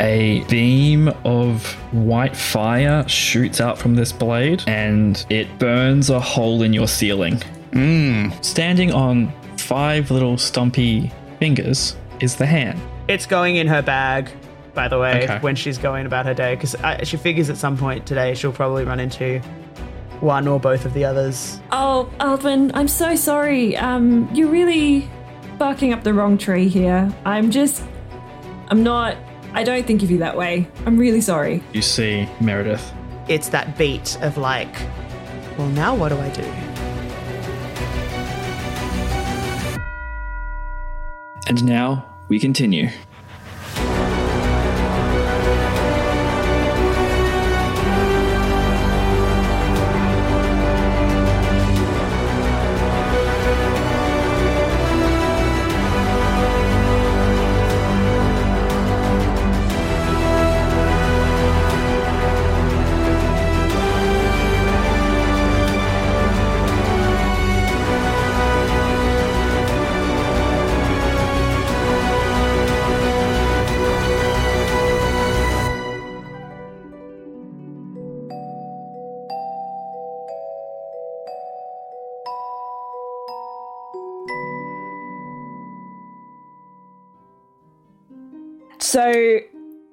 A 0.00 0.44
beam 0.48 1.08
of 1.24 1.72
white 1.92 2.36
fire 2.36 3.06
shoots 3.08 3.60
out 3.60 3.78
from 3.78 3.94
this 3.94 4.12
blade 4.12 4.62
and 4.66 5.24
it 5.30 5.58
burns 5.58 6.10
a 6.10 6.20
hole 6.20 6.62
in 6.62 6.72
your 6.72 6.88
ceiling. 6.88 7.42
Standing 8.42 8.92
on 8.92 9.32
five 9.58 10.10
little 10.10 10.38
stumpy 10.38 11.12
fingers 11.38 11.96
is 12.20 12.36
the 12.36 12.46
hand. 12.46 12.80
It's 13.08 13.26
going 13.26 13.56
in 13.56 13.66
her 13.68 13.82
bag, 13.82 14.30
by 14.74 14.88
the 14.88 14.98
way, 14.98 15.24
Okay. 15.24 15.38
when 15.40 15.56
she's 15.56 15.78
going 15.78 16.06
about 16.06 16.26
her 16.26 16.34
day, 16.34 16.54
because 16.54 16.74
she 17.08 17.16
figures 17.16 17.50
at 17.50 17.56
some 17.56 17.76
point 17.76 18.06
today 18.06 18.34
she'll 18.34 18.52
probably 18.52 18.84
run 18.84 19.00
into 19.00 19.40
one 20.20 20.48
or 20.48 20.58
both 20.58 20.84
of 20.86 20.94
the 20.94 21.04
others. 21.04 21.60
Oh, 21.72 22.10
Alvin, 22.20 22.70
I'm 22.74 22.88
so 22.88 23.14
sorry. 23.16 23.76
Um, 23.76 24.28
you're 24.34 24.48
really 24.48 25.08
barking 25.58 25.92
up 25.92 26.02
the 26.04 26.14
wrong 26.14 26.38
tree 26.38 26.68
here. 26.68 27.12
I'm 27.24 27.50
just. 27.50 27.82
I'm 28.68 28.82
not. 28.82 29.16
I 29.56 29.62
don't 29.64 29.86
think 29.86 30.02
of 30.02 30.10
you 30.10 30.18
that 30.18 30.36
way. 30.36 30.68
I'm 30.84 30.98
really 30.98 31.22
sorry. 31.22 31.62
You 31.72 31.80
see 31.80 32.28
Meredith. 32.42 32.92
It's 33.26 33.48
that 33.48 33.78
beat 33.78 34.18
of 34.20 34.36
like, 34.36 34.68
well, 35.56 35.68
now 35.68 35.94
what 35.96 36.10
do 36.10 36.18
I 36.18 36.28
do? 36.28 36.42
And 41.48 41.64
now 41.64 42.04
we 42.28 42.38
continue. 42.38 42.90
So 88.86 89.40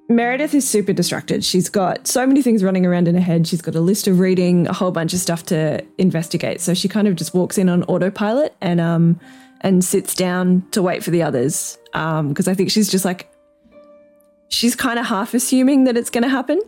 Meredith 0.08 0.54
is 0.54 0.70
super 0.70 0.92
distracted. 0.92 1.44
She's 1.44 1.68
got 1.68 2.06
so 2.06 2.24
many 2.24 2.42
things 2.42 2.62
running 2.62 2.86
around 2.86 3.08
in 3.08 3.16
her 3.16 3.20
head. 3.20 3.44
She's 3.44 3.60
got 3.60 3.74
a 3.74 3.80
list 3.80 4.06
of 4.06 4.20
reading, 4.20 4.68
a 4.68 4.72
whole 4.72 4.92
bunch 4.92 5.12
of 5.12 5.18
stuff 5.18 5.44
to 5.46 5.84
investigate. 5.98 6.60
So 6.60 6.74
she 6.74 6.88
kind 6.88 7.08
of 7.08 7.16
just 7.16 7.34
walks 7.34 7.58
in 7.58 7.68
on 7.68 7.82
autopilot 7.84 8.54
and 8.60 8.80
um 8.80 9.18
and 9.62 9.84
sits 9.84 10.14
down 10.14 10.64
to 10.70 10.80
wait 10.80 11.02
for 11.02 11.10
the 11.10 11.24
others. 11.24 11.76
Um, 11.92 12.28
because 12.28 12.46
I 12.46 12.54
think 12.54 12.70
she's 12.70 12.88
just 12.88 13.04
like 13.04 13.28
she's 14.48 14.76
kind 14.76 15.00
of 15.00 15.06
half 15.06 15.34
assuming 15.34 15.84
that 15.84 15.96
it's 15.96 16.10
going 16.10 16.22
to 16.22 16.28
happen. 16.28 16.60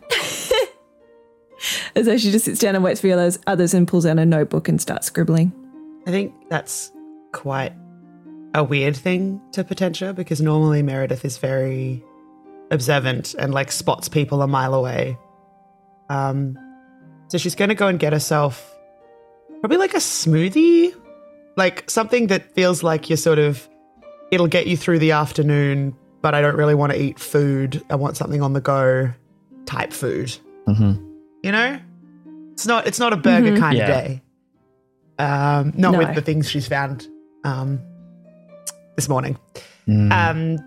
As 1.95 2.07
though 2.07 2.17
she 2.17 2.29
just 2.29 2.43
sits 2.43 2.59
down 2.59 2.75
and 2.75 2.83
waits 2.83 2.99
for 2.99 3.07
the 3.07 3.39
others 3.47 3.73
and 3.73 3.87
pulls 3.87 4.05
out 4.05 4.19
a 4.19 4.25
notebook 4.25 4.67
and 4.67 4.81
starts 4.81 5.07
scribbling. 5.07 5.53
I 6.05 6.11
think 6.11 6.33
that's 6.49 6.91
quite 7.31 7.71
a 8.53 8.65
weird 8.65 8.97
thing 8.97 9.39
to 9.53 9.63
Potentia 9.63 10.13
because 10.13 10.41
normally 10.41 10.81
Meredith 10.81 11.23
is 11.23 11.37
very 11.37 12.03
observant 12.71 13.33
and 13.35 13.53
like 13.53 13.71
spots 13.71 14.09
people 14.09 14.41
a 14.41 14.47
mile 14.47 14.73
away. 14.73 15.17
Um, 16.09 16.57
so 17.27 17.37
she's 17.37 17.55
going 17.55 17.69
to 17.69 17.75
go 17.75 17.87
and 17.87 17.99
get 17.99 18.13
herself 18.13 18.73
probably 19.59 19.77
like 19.77 19.93
a 19.93 19.97
smoothie, 19.97 20.93
like 21.55 21.89
something 21.89 22.27
that 22.27 22.53
feels 22.53 22.83
like 22.83 23.09
you're 23.09 23.17
sort 23.17 23.39
of, 23.39 23.67
it'll 24.31 24.47
get 24.47 24.67
you 24.67 24.77
through 24.77 24.99
the 24.99 25.11
afternoon, 25.11 25.95
but 26.21 26.33
I 26.35 26.41
don't 26.41 26.55
really 26.55 26.75
want 26.75 26.93
to 26.93 27.01
eat 27.01 27.19
food. 27.19 27.83
I 27.89 27.95
want 27.95 28.17
something 28.17 28.41
on 28.41 28.53
the 28.53 28.61
go 28.61 29.11
type 29.65 29.91
food. 29.91 30.37
Mm-hmm. 30.67 31.03
You 31.43 31.51
know, 31.51 31.79
it's 32.53 32.65
not 32.65 32.87
it's 32.87 32.99
not 32.99 33.13
a 33.13 33.17
burger 33.17 33.51
Mhm. 33.51 33.59
kind 33.59 33.77
Yeah. 33.77 33.83
of 33.83 34.05
day. 34.05 34.21
Um, 35.19 35.73
not 35.75 35.91
No. 35.93 35.97
with 35.99 36.15
the 36.15 36.21
things 36.21 36.49
she's 36.49 36.67
found 36.67 37.07
um, 37.43 37.79
this 38.95 39.07
morning. 39.09 39.37
Mm. 39.87 40.11
Um, 40.11 40.57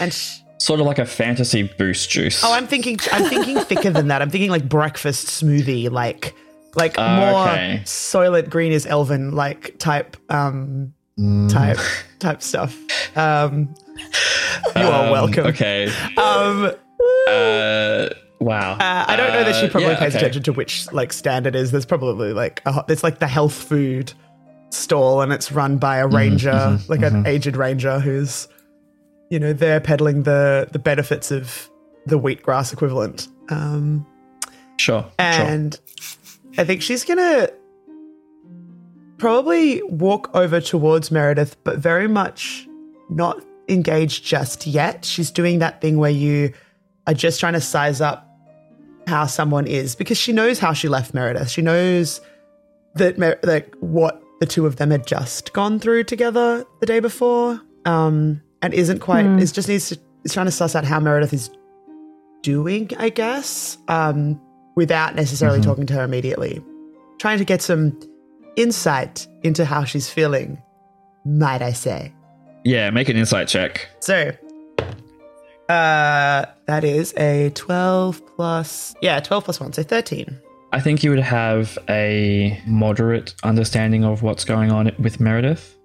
and 0.00 0.12
sh- 0.12 0.38
sort 0.60 0.78
of 0.80 0.86
like 0.86 0.98
a 0.98 1.06
fantasy 1.06 1.62
boost 1.64 2.08
juice. 2.10 2.42
oh, 2.44 2.52
I'm 2.52 2.66
thinking 2.66 2.98
I'm 3.12 3.28
thinking 3.28 3.58
thicker 3.64 3.90
than 3.90 4.08
that. 4.08 4.22
I'm 4.22 4.30
thinking 4.30 4.50
like 4.50 4.68
breakfast 4.68 5.26
smoothie, 5.26 5.90
like 5.90 6.34
like 6.76 6.96
Okay. 6.98 7.16
more 7.16 7.84
Soylent 7.84 8.48
Green 8.50 8.70
is 8.72 8.86
Elven 8.86 9.32
like 9.32 9.76
type 9.78 10.16
um, 10.30 10.94
Mm. 11.18 11.50
type 11.50 11.78
type 12.18 12.40
stuff. 12.42 12.78
Um, 13.16 13.74
you 14.76 14.82
are 14.86 15.04
Um, 15.06 15.10
welcome. 15.10 15.46
Okay. 15.48 15.90
Um, 16.16 16.72
Uh, 17.28 18.08
wow. 18.40 18.72
Uh, 18.74 19.04
I 19.06 19.16
don't 19.16 19.32
know 19.32 19.44
that 19.44 19.54
she 19.56 19.66
Uh, 19.66 19.70
probably 19.70 19.90
yeah, 19.90 19.98
pays 19.98 20.14
okay. 20.14 20.18
attention 20.18 20.42
to 20.44 20.52
which 20.52 20.90
like 20.92 21.12
standard 21.12 21.54
is. 21.54 21.70
There's 21.72 21.84
probably 21.86 22.32
like 22.32 22.62
a, 22.64 22.84
like 23.02 23.18
the 23.18 23.26
health 23.26 23.52
food 23.54 24.12
stall, 24.70 25.20
and 25.22 25.32
it's 25.32 25.50
run 25.52 25.76
by 25.78 25.98
a 25.98 26.06
Mm-hmm, 26.06 26.16
ranger, 26.16 26.78
like 26.88 27.02
an 27.02 27.26
aged 27.26 27.56
ranger 27.56 27.98
who's, 28.00 28.48
you 29.30 29.38
know, 29.38 29.52
they're 29.52 29.80
peddling 29.80 30.24
the 30.24 30.68
the 30.72 30.78
benefits 30.78 31.30
of 31.30 31.70
the 32.06 32.18
wheatgrass 32.18 32.72
equivalent. 32.72 33.28
Um, 33.48 34.06
Sure. 34.76 35.02
sure. 35.02 35.10
and 35.18 35.78
I 36.58 36.64
think 36.64 36.80
she's 36.82 37.04
gonna 37.04 37.48
probably 39.18 39.82
walk 39.82 40.30
over 40.34 40.60
towards 40.60 41.10
Meredith, 41.10 41.56
but 41.64 41.78
very 41.78 42.08
much 42.08 42.66
not 43.10 43.44
engaged 43.68 44.24
just 44.24 44.66
yet. 44.66 45.04
She's 45.04 45.30
doing 45.30 45.58
that 45.58 45.80
thing 45.80 45.98
where 45.98 46.10
you 46.10 46.52
are 47.06 47.14
just 47.14 47.38
trying 47.40 47.52
to 47.52 47.60
size 47.60 48.00
up 48.00 48.26
how 49.06 49.26
someone 49.26 49.66
is 49.66 49.94
because 49.94 50.16
she 50.18 50.32
knows 50.32 50.58
how 50.58 50.72
she 50.72 50.88
left 50.88 51.12
Meredith. 51.14 51.50
She 51.50 51.62
knows 51.62 52.20
that 52.94 53.18
Mer- 53.18 53.38
like 53.42 53.74
what 53.80 54.22
the 54.40 54.46
two 54.46 54.66
of 54.66 54.76
them 54.76 54.90
had 54.90 55.06
just 55.06 55.52
gone 55.52 55.78
through 55.78 56.04
together 56.04 56.64
the 56.80 56.86
day 56.86 57.00
before, 57.00 57.60
um, 57.84 58.40
and 58.62 58.74
isn't 58.74 59.00
quite. 59.00 59.24
Is 59.26 59.52
just 59.52 59.68
needs 59.68 59.88
to. 59.90 59.98
Is 60.24 60.34
trying 60.34 60.46
to 60.46 60.52
suss 60.52 60.74
out 60.74 60.84
how 60.84 61.00
Meredith 61.00 61.32
is 61.32 61.50
doing, 62.42 62.90
I 62.98 63.08
guess, 63.08 63.78
um, 63.88 64.40
without 64.76 65.14
necessarily 65.14 65.60
talking 65.60 65.86
to 65.86 65.94
her 65.94 66.02
immediately. 66.04 66.62
Trying 67.18 67.38
to 67.38 67.44
get 67.44 67.62
some 67.62 67.98
insight 68.56 69.26
into 69.42 69.64
how 69.64 69.84
she's 69.84 70.08
feeling, 70.10 70.60
might 71.24 71.62
I 71.62 71.72
say. 71.72 72.12
yeah, 72.64 72.90
make 72.90 73.08
an 73.08 73.16
insight 73.16 73.48
check. 73.48 73.88
So, 74.00 74.32
uh, 75.68 76.44
that 76.66 76.84
is 76.84 77.14
a 77.16 77.50
12 77.54 78.36
plus, 78.36 78.94
yeah, 79.00 79.20
12 79.20 79.44
plus 79.44 79.60
1, 79.60 79.72
so 79.72 79.82
13. 79.82 80.38
I 80.72 80.80
think 80.80 81.02
you 81.02 81.10
would 81.10 81.18
have 81.20 81.78
a 81.88 82.60
moderate 82.66 83.34
understanding 83.42 84.04
of 84.04 84.22
what's 84.22 84.44
going 84.44 84.70
on 84.70 84.92
with 84.98 85.20
Meredith. 85.20 85.76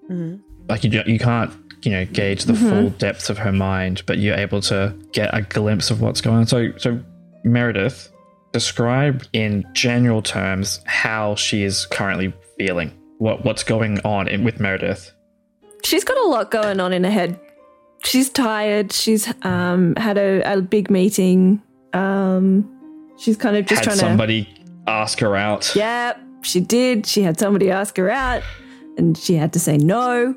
Like 0.69 0.83
you, 0.83 1.03
you 1.05 1.19
can't, 1.19 1.51
you 1.85 1.91
know, 1.91 2.05
gauge 2.05 2.45
the 2.45 2.53
full 2.55 2.89
depths 2.89 3.29
of 3.29 3.37
her 3.37 3.51
mind, 3.51 4.01
but 4.05 4.17
you're 4.17 4.35
able 4.35 4.59
to 4.61 4.93
get 5.11 5.29
a 5.33 5.41
glimpse 5.41 5.91
of 5.91 6.01
what's 6.01 6.19
going 6.19 6.37
on. 6.37 6.47
So, 6.47 6.71
so 6.77 6.99
Meredith, 7.43 8.11
describe 8.51 9.23
in 9.33 9.65
general 9.73 10.21
terms 10.21 10.79
how 10.85 11.35
she 11.35 11.63
is 11.63 11.85
currently 11.85 12.33
feeling. 12.57 12.91
What 13.17 13.45
what's 13.45 13.63
going 13.63 13.99
on 14.01 14.27
in, 14.27 14.43
with 14.43 14.59
Meredith? 14.59 15.11
She's 15.83 16.03
got 16.03 16.17
a 16.17 16.27
lot 16.27 16.51
going 16.51 16.79
on 16.79 16.91
in 16.91 17.03
her 17.03 17.11
head. 17.11 17.39
She's 18.03 18.29
tired. 18.29 18.91
She's 18.91 19.31
um, 19.43 19.95
had 19.95 20.17
a, 20.17 20.41
a 20.41 20.61
big 20.61 20.89
meeting. 20.89 21.61
Um, 21.93 22.69
she's 23.17 23.37
kind 23.37 23.55
of 23.55 23.65
just 23.65 23.85
Had 23.85 23.91
trying 23.91 23.97
somebody 23.97 24.49
ask 24.87 25.19
her 25.19 25.35
out. 25.35 25.61
to. 25.63 25.79
Yeah, 25.79 26.17
she 26.41 26.59
did. 26.59 27.05
She 27.05 27.21
had 27.21 27.39
somebody 27.39 27.71
ask 27.71 27.95
her 27.97 28.09
out, 28.09 28.43
and 28.97 29.17
she 29.17 29.35
had 29.35 29.53
to 29.53 29.59
say 29.59 29.77
no. 29.77 30.35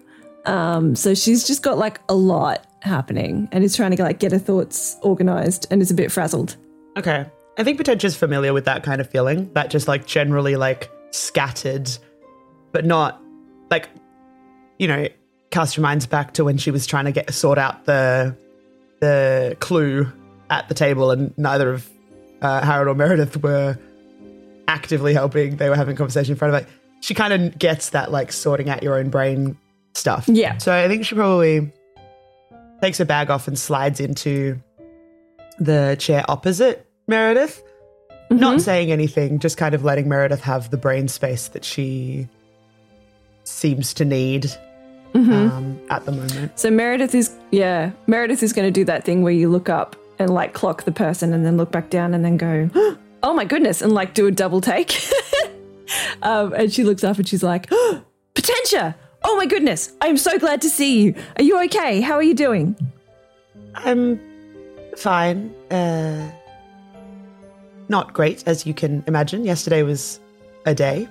Um, 0.48 0.96
so 0.96 1.14
she's 1.14 1.46
just 1.46 1.62
got 1.62 1.78
like 1.78 2.00
a 2.08 2.14
lot 2.14 2.66
happening, 2.80 3.48
and 3.52 3.62
is 3.62 3.76
trying 3.76 3.94
to 3.94 4.02
like 4.02 4.18
get 4.18 4.32
her 4.32 4.38
thoughts 4.38 4.96
organized, 5.02 5.66
and 5.70 5.82
is 5.82 5.90
a 5.90 5.94
bit 5.94 6.10
frazzled. 6.10 6.56
Okay. 6.96 7.26
I 7.58 7.64
think 7.64 7.76
Potentia's 7.76 8.16
familiar 8.16 8.52
with 8.52 8.64
that 8.66 8.82
kind 8.82 9.00
of 9.00 9.10
feeling, 9.10 9.52
that 9.52 9.68
just 9.68 9.88
like 9.88 10.06
generally 10.06 10.56
like 10.56 10.90
scattered, 11.10 11.90
but 12.72 12.84
not 12.84 13.20
like, 13.70 13.88
you 14.78 14.86
know, 14.86 15.08
cast 15.50 15.76
your 15.76 15.82
minds 15.82 16.06
back 16.06 16.34
to 16.34 16.44
when 16.44 16.56
she 16.56 16.70
was 16.70 16.86
trying 16.86 17.06
to 17.06 17.12
get 17.12 17.32
sort 17.34 17.58
out 17.58 17.84
the 17.84 18.36
the 19.00 19.56
clue 19.60 20.10
at 20.50 20.68
the 20.68 20.74
table, 20.74 21.10
and 21.10 21.36
neither 21.36 21.72
of 21.72 21.90
uh, 22.40 22.64
Harold 22.64 22.88
or 22.88 22.94
Meredith 22.94 23.42
were 23.42 23.76
actively 24.66 25.12
helping. 25.12 25.56
They 25.56 25.68
were 25.68 25.76
having 25.76 25.96
conversation 25.96 26.32
in 26.32 26.38
front 26.38 26.54
of 26.54 26.62
it. 26.62 26.68
She 27.00 27.12
kind 27.12 27.32
of 27.32 27.58
gets 27.58 27.90
that 27.90 28.10
like 28.12 28.32
sorting 28.32 28.70
out 28.70 28.82
your 28.82 28.96
own 28.98 29.10
brain 29.10 29.58
stuff. 29.98 30.28
Yeah. 30.28 30.58
So 30.58 30.72
I 30.72 30.88
think 30.88 31.04
she 31.04 31.14
probably 31.14 31.72
takes 32.80 32.98
her 32.98 33.04
bag 33.04 33.30
off 33.30 33.48
and 33.48 33.58
slides 33.58 34.00
into 34.00 34.60
the 35.58 35.96
chair 35.98 36.24
opposite 36.28 36.86
Meredith, 37.06 37.62
mm-hmm. 38.30 38.38
not 38.38 38.60
saying 38.60 38.92
anything, 38.92 39.38
just 39.38 39.56
kind 39.56 39.74
of 39.74 39.82
letting 39.82 40.08
Meredith 40.08 40.42
have 40.42 40.70
the 40.70 40.76
brain 40.76 41.08
space 41.08 41.48
that 41.48 41.64
she 41.64 42.28
seems 43.44 43.94
to 43.94 44.04
need 44.04 44.44
mm-hmm. 45.14 45.32
um, 45.32 45.80
at 45.90 46.04
the 46.04 46.12
moment. 46.12 46.58
So 46.58 46.70
Meredith 46.70 47.14
is, 47.14 47.34
yeah, 47.50 47.92
Meredith 48.06 48.42
is 48.42 48.52
going 48.52 48.68
to 48.68 48.72
do 48.72 48.84
that 48.84 49.04
thing 49.04 49.22
where 49.22 49.32
you 49.32 49.48
look 49.48 49.68
up 49.68 49.96
and 50.18 50.30
like 50.30 50.52
clock 50.52 50.84
the 50.84 50.92
person 50.92 51.32
and 51.32 51.44
then 51.44 51.56
look 51.56 51.72
back 51.72 51.90
down 51.90 52.14
and 52.14 52.24
then 52.24 52.36
go, 52.36 52.70
oh 53.22 53.34
my 53.34 53.44
goodness, 53.44 53.82
and 53.82 53.92
like 53.92 54.14
do 54.14 54.26
a 54.26 54.30
double 54.30 54.60
take. 54.60 55.00
um, 56.22 56.52
and 56.52 56.72
she 56.72 56.84
looks 56.84 57.02
up 57.02 57.16
and 57.16 57.26
she's 57.26 57.42
like, 57.42 57.70
Potentia! 58.34 58.94
Oh 59.30 59.36
my 59.36 59.44
goodness, 59.44 59.92
I'm 60.00 60.16
so 60.16 60.38
glad 60.38 60.62
to 60.62 60.70
see 60.70 61.02
you. 61.02 61.14
Are 61.36 61.42
you 61.42 61.62
okay? 61.64 62.00
How 62.00 62.14
are 62.14 62.22
you 62.22 62.32
doing? 62.32 62.74
I'm 63.74 64.18
fine. 64.96 65.54
Uh, 65.70 66.30
not 67.90 68.14
great, 68.14 68.42
as 68.48 68.64
you 68.64 68.72
can 68.72 69.04
imagine. 69.06 69.44
Yesterday 69.44 69.82
was 69.82 70.18
a 70.64 70.74
day. 70.74 71.06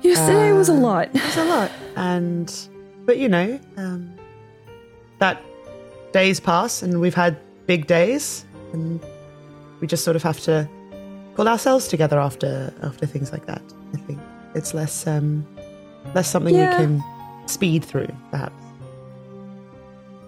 Yesterday 0.00 0.50
uh, 0.50 0.54
was 0.54 0.70
a 0.70 0.72
uh, 0.72 0.76
lot. 0.76 1.14
It 1.14 1.22
was 1.22 1.36
a 1.36 1.44
lot. 1.44 1.70
And, 1.96 2.50
but 3.04 3.18
you 3.18 3.28
know, 3.28 3.60
um, 3.76 4.16
that 5.18 5.42
days 6.12 6.40
pass 6.40 6.82
and 6.82 7.02
we've 7.02 7.14
had 7.14 7.36
big 7.66 7.86
days 7.86 8.46
and 8.72 8.98
we 9.82 9.86
just 9.86 10.04
sort 10.04 10.16
of 10.16 10.22
have 10.22 10.40
to 10.40 10.66
pull 11.34 11.48
ourselves 11.48 11.86
together 11.86 12.18
after 12.18 12.72
after 12.82 13.04
things 13.04 13.30
like 13.30 13.44
that. 13.44 13.60
I 13.92 13.98
think 13.98 14.20
it's 14.54 14.72
less 14.72 15.06
um, 15.06 15.46
less 16.14 16.30
something 16.30 16.54
yeah. 16.54 16.70
we 16.70 16.86
can 16.86 17.15
speed 17.46 17.84
through, 17.84 18.08
perhaps. 18.30 18.54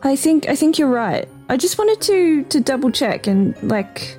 I 0.02 0.16
think 0.16 0.48
I 0.48 0.54
think 0.54 0.78
you're 0.78 0.88
right. 0.88 1.28
I 1.48 1.56
just 1.56 1.78
wanted 1.78 2.00
to 2.02 2.44
to 2.44 2.60
double 2.60 2.90
check 2.90 3.26
and 3.26 3.60
like 3.62 4.18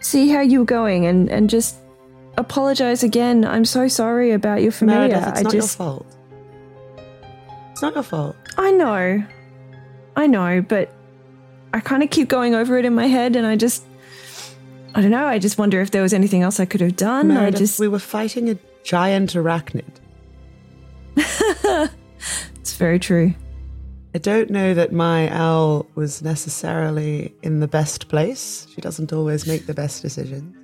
see 0.00 0.28
how 0.28 0.40
you 0.40 0.60
were 0.60 0.64
going 0.64 1.06
and 1.06 1.28
and 1.28 1.50
just 1.50 1.76
apologize 2.38 3.02
again. 3.02 3.44
I'm 3.44 3.64
so 3.64 3.88
sorry 3.88 4.30
about 4.32 4.62
your 4.62 4.72
familiar. 4.72 5.08
Meredith, 5.08 5.28
it's 5.28 5.40
I 5.40 5.42
not 5.42 5.52
just, 5.52 5.78
your 5.78 5.86
fault. 5.86 6.06
It's 7.72 7.82
not 7.82 7.94
your 7.94 8.02
fault. 8.04 8.36
I 8.56 8.70
know. 8.70 9.24
I 10.14 10.26
know, 10.26 10.62
but 10.62 10.90
I 11.74 11.80
kind 11.80 12.02
of 12.02 12.10
keep 12.10 12.28
going 12.28 12.54
over 12.54 12.78
it 12.78 12.84
in 12.84 12.94
my 12.94 13.06
head 13.06 13.34
and 13.34 13.46
I 13.46 13.56
just 13.56 13.84
I 14.94 15.00
don't 15.00 15.10
know, 15.10 15.26
I 15.26 15.38
just 15.38 15.56
wonder 15.58 15.80
if 15.80 15.90
there 15.90 16.02
was 16.02 16.12
anything 16.12 16.42
else 16.42 16.60
I 16.60 16.66
could 16.66 16.82
have 16.82 16.96
done. 16.96 17.28
Meredith, 17.28 17.54
I 17.54 17.58
just 17.58 17.80
we 17.80 17.88
were 17.88 17.98
fighting 17.98 18.50
a 18.50 18.58
giant 18.84 19.32
arachnid. 19.32 20.01
it's 21.16 22.74
very 22.74 22.98
true. 22.98 23.34
I 24.14 24.18
don't 24.18 24.50
know 24.50 24.74
that 24.74 24.92
my 24.92 25.30
owl 25.30 25.86
was 25.94 26.22
necessarily 26.22 27.34
in 27.42 27.60
the 27.60 27.68
best 27.68 28.08
place. 28.08 28.66
She 28.74 28.82
doesn't 28.82 29.12
always 29.12 29.46
make 29.46 29.66
the 29.66 29.72
best 29.72 30.02
decisions. 30.02 30.54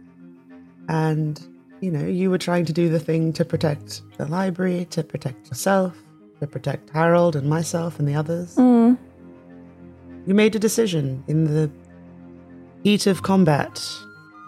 And, 0.89 1.41
you 1.81 1.91
know, 1.91 2.07
you 2.07 2.31
were 2.31 2.39
trying 2.39 2.67
to 2.67 2.73
do 2.73 2.91
the 2.91 3.01
thing 3.01 3.33
to 3.35 3.45
protect 3.45 4.03
the 4.19 4.27
library, 4.27 4.87
to 4.91 5.03
protect 5.03 5.49
yourself, 5.49 5.97
to 6.41 6.47
protect 6.47 6.91
Harold 6.91 7.37
and 7.37 7.49
myself 7.49 7.99
and 7.99 8.07
the 8.07 8.15
others. 8.15 8.55
Mm. 8.57 8.99
You 10.27 10.35
made 10.35 10.55
a 10.55 10.59
decision 10.59 11.25
in 11.27 11.45
the 11.45 11.71
heat 12.85 13.07
of 13.07 13.23
combat. 13.23 13.83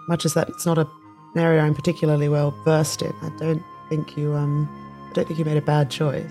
Much 0.08 0.26
as 0.26 0.35
that 0.35 0.49
it's 0.50 0.67
not 0.67 0.76
a, 0.76 0.87
an 1.35 1.41
area 1.41 1.62
I'm 1.62 1.75
particularly 1.75 2.29
well 2.29 2.50
versed 2.64 3.00
in, 3.00 3.12
I 3.23 3.31
don't 3.38 3.62
think 3.88 4.17
you 4.17 4.35
um 4.35 4.69
I 5.11 5.12
don't 5.12 5.27
think 5.27 5.39
you 5.39 5.45
made 5.45 5.57
a 5.57 5.62
bad 5.62 5.91
choice. 5.91 6.31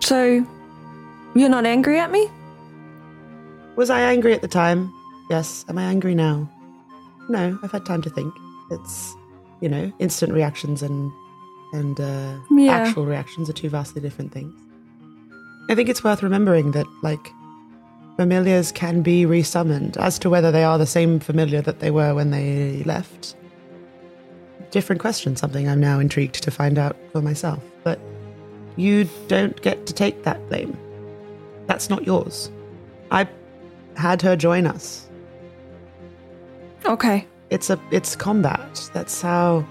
So, 0.00 0.46
you're 1.34 1.48
not 1.48 1.66
angry 1.66 1.98
at 1.98 2.10
me? 2.10 2.30
Was 3.76 3.90
I 3.90 4.00
angry 4.00 4.32
at 4.32 4.42
the 4.42 4.48
time? 4.48 4.92
Yes. 5.28 5.64
Am 5.68 5.76
I 5.76 5.82
angry 5.82 6.14
now? 6.14 6.48
No, 7.28 7.58
I've 7.62 7.72
had 7.72 7.84
time 7.84 8.02
to 8.02 8.10
think. 8.10 8.32
It's, 8.70 9.14
you 9.60 9.68
know, 9.68 9.92
instant 9.98 10.32
reactions 10.32 10.82
and 10.82 11.12
and 11.72 12.00
uh, 12.00 12.38
yeah. 12.50 12.72
actual 12.72 13.04
reactions 13.04 13.50
are 13.50 13.52
two 13.52 13.68
vastly 13.68 14.00
different 14.00 14.32
things. 14.32 14.54
I 15.68 15.74
think 15.74 15.90
it's 15.90 16.02
worth 16.02 16.22
remembering 16.22 16.72
that, 16.72 16.86
like, 17.02 17.30
familiars 18.16 18.72
can 18.72 19.02
be 19.02 19.26
resummoned. 19.26 19.98
As 19.98 20.18
to 20.20 20.30
whether 20.30 20.50
they 20.50 20.64
are 20.64 20.78
the 20.78 20.86
same 20.86 21.20
familiar 21.20 21.60
that 21.60 21.80
they 21.80 21.90
were 21.90 22.14
when 22.14 22.30
they 22.30 22.82
left, 22.84 23.36
different 24.70 25.00
question. 25.00 25.36
Something 25.36 25.68
I'm 25.68 25.80
now 25.80 25.98
intrigued 25.98 26.42
to 26.42 26.50
find 26.50 26.78
out 26.78 26.96
for 27.12 27.22
myself. 27.22 27.62
But 27.84 27.98
you 28.76 29.08
don't 29.28 29.60
get 29.62 29.86
to 29.86 29.92
take 29.92 30.22
that 30.24 30.46
blame. 30.48 30.76
That's 31.66 31.90
not 31.90 32.06
yours. 32.06 32.50
I 33.10 33.28
had 33.96 34.22
her 34.22 34.36
join 34.36 34.66
us. 34.66 35.08
Okay. 36.84 37.26
It's 37.50 37.70
a 37.70 37.80
it's 37.90 38.14
combat. 38.14 38.90
That's 38.92 39.20
how 39.20 39.66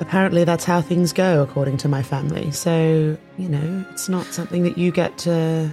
apparently 0.00 0.44
that's 0.44 0.64
how 0.64 0.80
things 0.80 1.12
go 1.12 1.42
according 1.42 1.76
to 1.78 1.88
my 1.88 2.02
family. 2.02 2.50
So, 2.50 3.16
you 3.38 3.48
know, 3.48 3.84
it's 3.90 4.08
not 4.08 4.26
something 4.26 4.62
that 4.64 4.76
you 4.76 4.90
get 4.90 5.16
to 5.18 5.72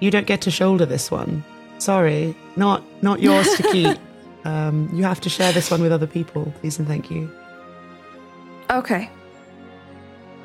you 0.00 0.10
don't 0.10 0.26
get 0.26 0.40
to 0.42 0.50
shoulder 0.50 0.84
this 0.84 1.10
one. 1.10 1.44
Sorry, 1.78 2.34
not 2.56 2.82
not 3.02 3.20
yours 3.20 3.48
to 3.54 3.62
keep. 3.72 3.98
Um, 4.44 4.88
you 4.92 5.04
have 5.04 5.20
to 5.20 5.28
share 5.28 5.52
this 5.52 5.70
one 5.70 5.82
with 5.82 5.92
other 5.92 6.06
people, 6.06 6.52
please 6.60 6.78
and 6.78 6.88
thank 6.88 7.10
you. 7.10 7.30
Okay. 8.70 9.10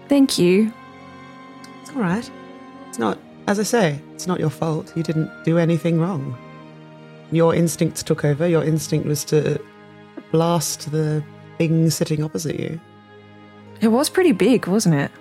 Thank 0.07 0.38
you. 0.38 0.71
It's 1.81 1.91
all 1.91 2.01
right. 2.01 2.29
It's 2.89 2.99
not, 2.99 3.17
as 3.47 3.59
I 3.59 3.63
say, 3.63 3.99
it's 4.13 4.27
not 4.27 4.39
your 4.39 4.49
fault. 4.49 4.94
You 4.95 5.03
didn't 5.03 5.31
do 5.44 5.57
anything 5.57 5.99
wrong. 5.99 6.38
Your 7.31 7.53
instincts 7.53 8.03
took 8.03 8.23
over. 8.23 8.47
Your 8.47 8.63
instinct 8.63 9.07
was 9.07 9.23
to 9.25 9.59
blast 10.31 10.91
the 10.91 11.23
thing 11.57 11.89
sitting 11.89 12.23
opposite 12.23 12.59
you. 12.59 12.79
It 13.81 13.89
was 13.89 14.09
pretty 14.09 14.31
big, 14.31 14.67
wasn't 14.67 14.95
it? 14.95 15.11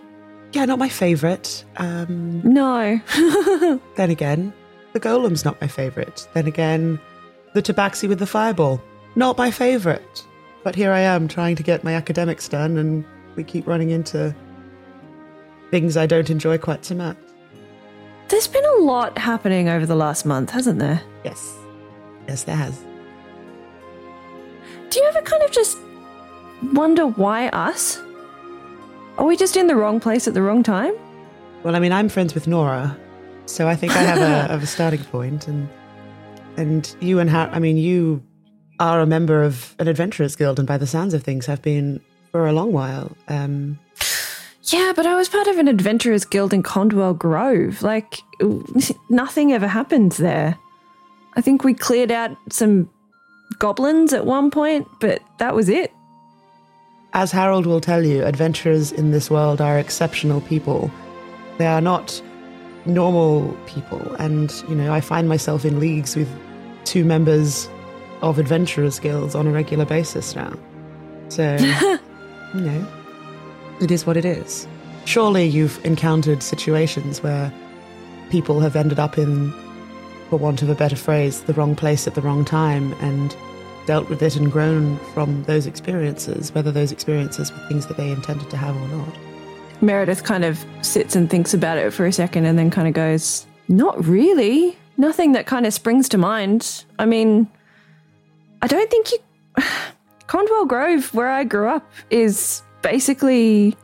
Yeah, 0.52 0.64
not 0.64 0.78
my 0.78 0.88
favourite. 0.88 1.64
Um, 1.76 2.40
no. 2.42 3.00
then 3.96 4.10
again, 4.10 4.52
the 4.92 5.00
golem's 5.00 5.44
not 5.44 5.60
my 5.60 5.66
favourite. 5.66 6.26
Then 6.32 6.46
again, 6.46 6.98
the 7.56 7.62
tabaxi 7.62 8.06
with 8.06 8.18
the 8.18 8.26
fireball, 8.26 8.82
not 9.14 9.38
my 9.38 9.50
favourite. 9.50 10.24
But 10.62 10.74
here 10.74 10.92
I 10.92 11.00
am 11.00 11.26
trying 11.26 11.56
to 11.56 11.62
get 11.62 11.82
my 11.82 11.94
academics 11.94 12.48
done, 12.48 12.76
and 12.76 13.02
we 13.34 13.44
keep 13.44 13.66
running 13.66 13.90
into 13.90 14.34
things 15.70 15.96
I 15.96 16.04
don't 16.04 16.28
enjoy 16.28 16.58
quite 16.58 16.84
so 16.84 16.94
much. 16.94 17.16
There's 18.28 18.46
been 18.46 18.64
a 18.64 18.82
lot 18.82 19.16
happening 19.16 19.70
over 19.70 19.86
the 19.86 19.96
last 19.96 20.26
month, 20.26 20.50
hasn't 20.50 20.80
there? 20.80 21.00
Yes. 21.24 21.56
Yes, 22.28 22.42
there 22.42 22.56
has. 22.56 22.78
Do 24.90 25.00
you 25.00 25.06
ever 25.06 25.22
kind 25.22 25.42
of 25.42 25.50
just 25.50 25.78
wonder 26.74 27.06
why 27.06 27.48
us? 27.48 28.02
Are 29.16 29.24
we 29.24 29.34
just 29.34 29.56
in 29.56 29.66
the 29.66 29.76
wrong 29.76 29.98
place 29.98 30.28
at 30.28 30.34
the 30.34 30.42
wrong 30.42 30.62
time? 30.62 30.92
Well, 31.62 31.74
I 31.74 31.78
mean, 31.78 31.92
I'm 31.92 32.10
friends 32.10 32.34
with 32.34 32.46
Nora, 32.46 32.98
so 33.46 33.66
I 33.66 33.76
think 33.76 33.92
I 33.96 34.02
have 34.02 34.50
a, 34.50 34.54
a 34.62 34.66
starting 34.66 35.04
point, 35.04 35.48
and 35.48 35.70
and 36.56 36.94
you 37.00 37.18
and 37.18 37.30
Har- 37.30 37.50
I 37.52 37.58
mean, 37.58 37.76
you 37.76 38.22
are 38.78 39.00
a 39.00 39.06
member 39.06 39.42
of 39.42 39.74
an 39.78 39.88
adventurers 39.88 40.36
guild, 40.36 40.58
and 40.58 40.68
by 40.68 40.78
the 40.78 40.86
sounds 40.86 41.14
of 41.14 41.22
things, 41.22 41.46
have 41.46 41.62
been 41.62 42.00
for 42.32 42.46
a 42.46 42.52
long 42.52 42.72
while. 42.72 43.16
Um, 43.28 43.78
yeah, 44.64 44.92
but 44.94 45.06
I 45.06 45.14
was 45.14 45.28
part 45.28 45.46
of 45.46 45.58
an 45.58 45.68
adventurers 45.68 46.24
guild 46.24 46.52
in 46.52 46.62
Condwell 46.62 47.16
Grove. 47.16 47.82
Like, 47.82 48.20
nothing 49.10 49.52
ever 49.52 49.68
happened 49.68 50.12
there. 50.12 50.58
I 51.34 51.40
think 51.40 51.64
we 51.64 51.74
cleared 51.74 52.10
out 52.10 52.36
some 52.50 52.90
goblins 53.58 54.12
at 54.12 54.26
one 54.26 54.50
point, 54.50 54.88
but 55.00 55.22
that 55.38 55.54
was 55.54 55.68
it. 55.68 55.92
As 57.12 57.30
Harold 57.30 57.66
will 57.66 57.80
tell 57.80 58.04
you, 58.04 58.24
adventurers 58.24 58.92
in 58.92 59.10
this 59.10 59.30
world 59.30 59.60
are 59.60 59.78
exceptional 59.78 60.40
people. 60.42 60.90
They 61.58 61.66
are 61.66 61.80
not 61.80 62.20
normal 62.84 63.56
people. 63.66 64.14
And, 64.18 64.52
you 64.68 64.74
know, 64.74 64.92
I 64.92 65.00
find 65.00 65.28
myself 65.28 65.64
in 65.64 65.80
leagues 65.80 66.16
with 66.16 66.28
two 66.86 67.04
members 67.04 67.68
of 68.22 68.38
adventurers 68.38 68.98
guilds 68.98 69.34
on 69.34 69.46
a 69.46 69.50
regular 69.50 69.84
basis 69.84 70.34
now. 70.34 70.56
So, 71.28 71.56
you 72.54 72.60
know, 72.60 72.86
it 73.80 73.90
is 73.90 74.06
what 74.06 74.16
it 74.16 74.24
is. 74.24 74.66
Surely 75.04 75.44
you've 75.44 75.84
encountered 75.84 76.42
situations 76.42 77.22
where 77.22 77.52
people 78.30 78.60
have 78.60 78.74
ended 78.74 78.98
up 78.98 79.18
in, 79.18 79.52
for 80.30 80.38
want 80.38 80.62
of 80.62 80.68
a 80.68 80.74
better 80.74 80.96
phrase, 80.96 81.42
the 81.42 81.52
wrong 81.52 81.76
place 81.76 82.06
at 82.06 82.14
the 82.14 82.22
wrong 82.22 82.44
time 82.44 82.92
and 82.94 83.36
dealt 83.86 84.08
with 84.08 84.22
it 84.22 84.36
and 84.36 84.50
grown 84.50 84.98
from 85.14 85.44
those 85.44 85.66
experiences, 85.66 86.52
whether 86.54 86.72
those 86.72 86.90
experiences 86.90 87.52
were 87.52 87.68
things 87.68 87.86
that 87.86 87.96
they 87.96 88.10
intended 88.10 88.50
to 88.50 88.56
have 88.56 88.76
or 88.76 88.88
not. 88.88 89.16
Meredith 89.80 90.24
kind 90.24 90.44
of 90.44 90.64
sits 90.82 91.14
and 91.14 91.30
thinks 91.30 91.54
about 91.54 91.78
it 91.78 91.92
for 91.92 92.06
a 92.06 92.12
second 92.12 92.46
and 92.46 92.58
then 92.58 92.70
kind 92.70 92.88
of 92.88 92.94
goes, 92.94 93.46
Not 93.68 94.04
really. 94.04 94.76
Nothing 94.96 95.32
that 95.32 95.46
kind 95.46 95.66
of 95.66 95.74
springs 95.74 96.08
to 96.10 96.18
mind. 96.18 96.84
I 96.98 97.06
mean, 97.06 97.48
I 98.62 98.66
don't 98.66 98.90
think 98.90 99.12
you. 99.12 99.18
Condwell 100.26 100.66
Grove, 100.66 101.14
where 101.14 101.28
I 101.28 101.44
grew 101.44 101.68
up, 101.68 101.88
is 102.10 102.62
basically 102.82 103.76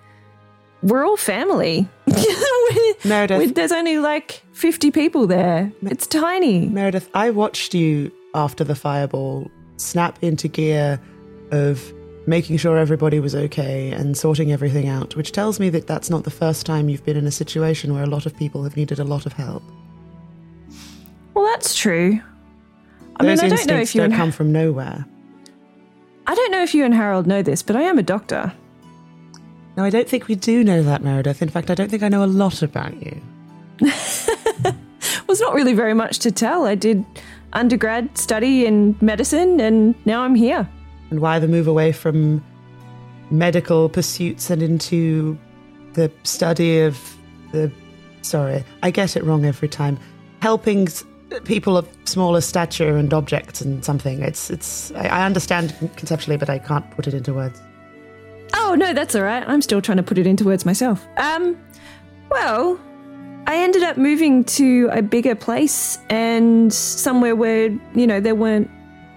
we're 0.83 1.07
all 1.07 1.17
family. 1.17 1.89
Meredith, 3.05 3.55
There's 3.55 3.73
only 3.73 3.99
like 3.99 4.43
50 4.53 4.91
people 4.91 5.27
there. 5.27 5.73
It's 5.83 6.07
tiny. 6.07 6.67
Meredith, 6.67 7.09
I 7.15 7.31
watched 7.31 7.75
you 7.75 8.13
after 8.35 8.65
the 8.65 8.75
fireball 8.75 9.51
snap 9.77 10.19
into 10.23 10.49
gear 10.49 11.01
of 11.53 11.93
making 12.27 12.57
sure 12.57 12.79
everybody 12.79 13.21
was 13.21 13.35
okay 13.35 13.91
and 13.91 14.17
sorting 14.17 14.53
everything 14.53 14.89
out, 14.89 15.17
which 15.17 15.33
tells 15.33 15.59
me 15.59 15.71
that 15.71 15.87
that's 15.87 16.11
not 16.11 16.25
the 16.25 16.31
first 16.31 16.67
time 16.67 16.89
you've 16.89 17.05
been 17.05 17.17
in 17.17 17.27
a 17.27 17.33
situation 17.33 17.93
where 17.93 18.05
a 18.05 18.09
lot 18.09 18.27
of 18.27 18.37
people 18.37 18.63
have 18.63 18.77
needed 18.77 18.99
a 18.99 19.05
lot 19.05 19.27
of 19.27 19.33
help. 19.33 19.63
Well, 21.35 21.45
that's 21.47 21.75
true. 21.75 22.21
I 23.17 23.25
Those 23.25 23.43
mean, 23.43 23.53
I 23.53 23.57
don't 23.57 23.67
know 23.69 23.81
if 23.81 23.95
you 23.95 24.01
don't 24.01 24.13
and, 24.13 24.21
come 24.21 24.33
from 24.33 24.53
nowhere. 24.53 25.07
I 26.27 26.35
don't 26.35 26.53
know 26.53 26.63
if 26.63 26.75
you 26.75 26.85
and 26.85 26.95
Harold 26.95 27.27
know 27.27 27.43
this, 27.43 27.63
but 27.63 27.77
I 27.77 27.83
am 27.83 27.99
a 27.99 28.03
doctor. 28.03 28.53
No, 29.77 29.85
I 29.85 29.91
don't 29.91 30.09
think 30.09 30.29
we 30.29 30.35
do 30.35 30.63
know 30.63 30.83
that, 30.83 31.03
Meredith. 31.03 31.43
In 31.43 31.49
fact, 31.49 31.71
I 31.71 31.75
don't 31.75 31.91
think 31.91 32.03
I 32.03 32.09
know 32.09 32.25
a 32.25 32.27
lot 32.27 32.63
about 32.63 32.95
you. 33.03 33.21
was 35.33 35.41
not 35.41 35.55
really 35.55 35.73
very 35.73 35.95
much 35.95 36.19
to 36.19 36.31
tell. 36.31 36.67
I 36.67 36.75
did 36.75 37.07
undergrad 37.55 38.19
study 38.19 38.67
in 38.67 38.95
medicine, 39.01 39.61
and 39.61 39.95
now 40.05 40.21
I'm 40.21 40.35
here. 40.35 40.69
And 41.09 41.21
why 41.21 41.39
the 41.39 41.49
move 41.49 41.67
away 41.67 41.91
from 41.91 42.45
medical 43.31 43.89
pursuits 43.89 44.51
and 44.51 44.63
into 44.63 45.39
the 45.95 46.13
study 46.23 46.81
of 46.81 47.17
the. 47.51 47.73
Sorry, 48.21 48.63
I 48.83 48.91
get 48.91 49.17
it 49.17 49.25
wrong 49.25 49.47
every 49.47 49.69
time. 49.69 49.99
Helping 50.43 50.87
people 51.41 51.77
of 51.77 51.89
smaller 52.05 52.41
stature 52.41 52.97
and 52.97 53.13
objects 53.13 53.61
and 53.61 53.85
something. 53.85 54.23
It's. 54.23 54.51
it's. 54.51 54.93
I 54.93 55.25
understand 55.25 55.75
conceptually, 55.97 56.37
but 56.37 56.51
I 56.51 56.59
can't 56.59 56.89
put 56.93 57.07
it 57.07 57.15
into 57.15 57.35
words. 57.35 57.61
Oh 58.55 58.75
no, 58.75 58.93
that's 58.93 59.15
all 59.15 59.23
right. 59.23 59.47
I'm 59.47 59.63
still 59.63 59.81
trying 59.81 59.97
to 59.97 60.03
put 60.03 60.19
it 60.19 60.27
into 60.27 60.45
words 60.45 60.65
myself. 60.65 61.07
Um, 61.17 61.59
well, 62.31 62.79
I 63.47 63.57
ended 63.57 63.83
up 63.83 63.97
moving 63.97 64.45
to 64.45 64.89
a 64.93 65.03
bigger 65.03 65.35
place 65.35 65.99
and 66.09 66.73
somewhere 66.73 67.35
where 67.35 67.71
you 67.95 68.07
know 68.07 68.21
there 68.21 68.35
weren't 68.35 68.71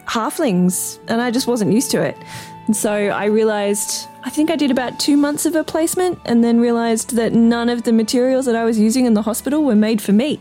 halflings, 0.05 0.99
and 1.07 1.21
I 1.21 1.31
just 1.31 1.47
wasn't 1.47 1.73
used 1.73 1.91
to 1.91 2.01
it. 2.01 2.17
And 2.67 2.75
so 2.75 2.91
I 2.91 3.25
realized 3.25 4.07
I 4.23 4.29
think 4.29 4.49
I 4.49 4.55
did 4.55 4.71
about 4.71 4.99
two 4.99 5.17
months 5.17 5.45
of 5.45 5.55
a 5.55 5.63
placement, 5.63 6.19
and 6.25 6.43
then 6.43 6.59
realized 6.59 7.15
that 7.15 7.33
none 7.33 7.69
of 7.69 7.83
the 7.83 7.93
materials 7.93 8.45
that 8.45 8.55
I 8.55 8.63
was 8.63 8.79
using 8.79 9.05
in 9.05 9.13
the 9.13 9.21
hospital 9.21 9.63
were 9.63 9.75
made 9.75 10.01
for 10.01 10.13
me, 10.13 10.39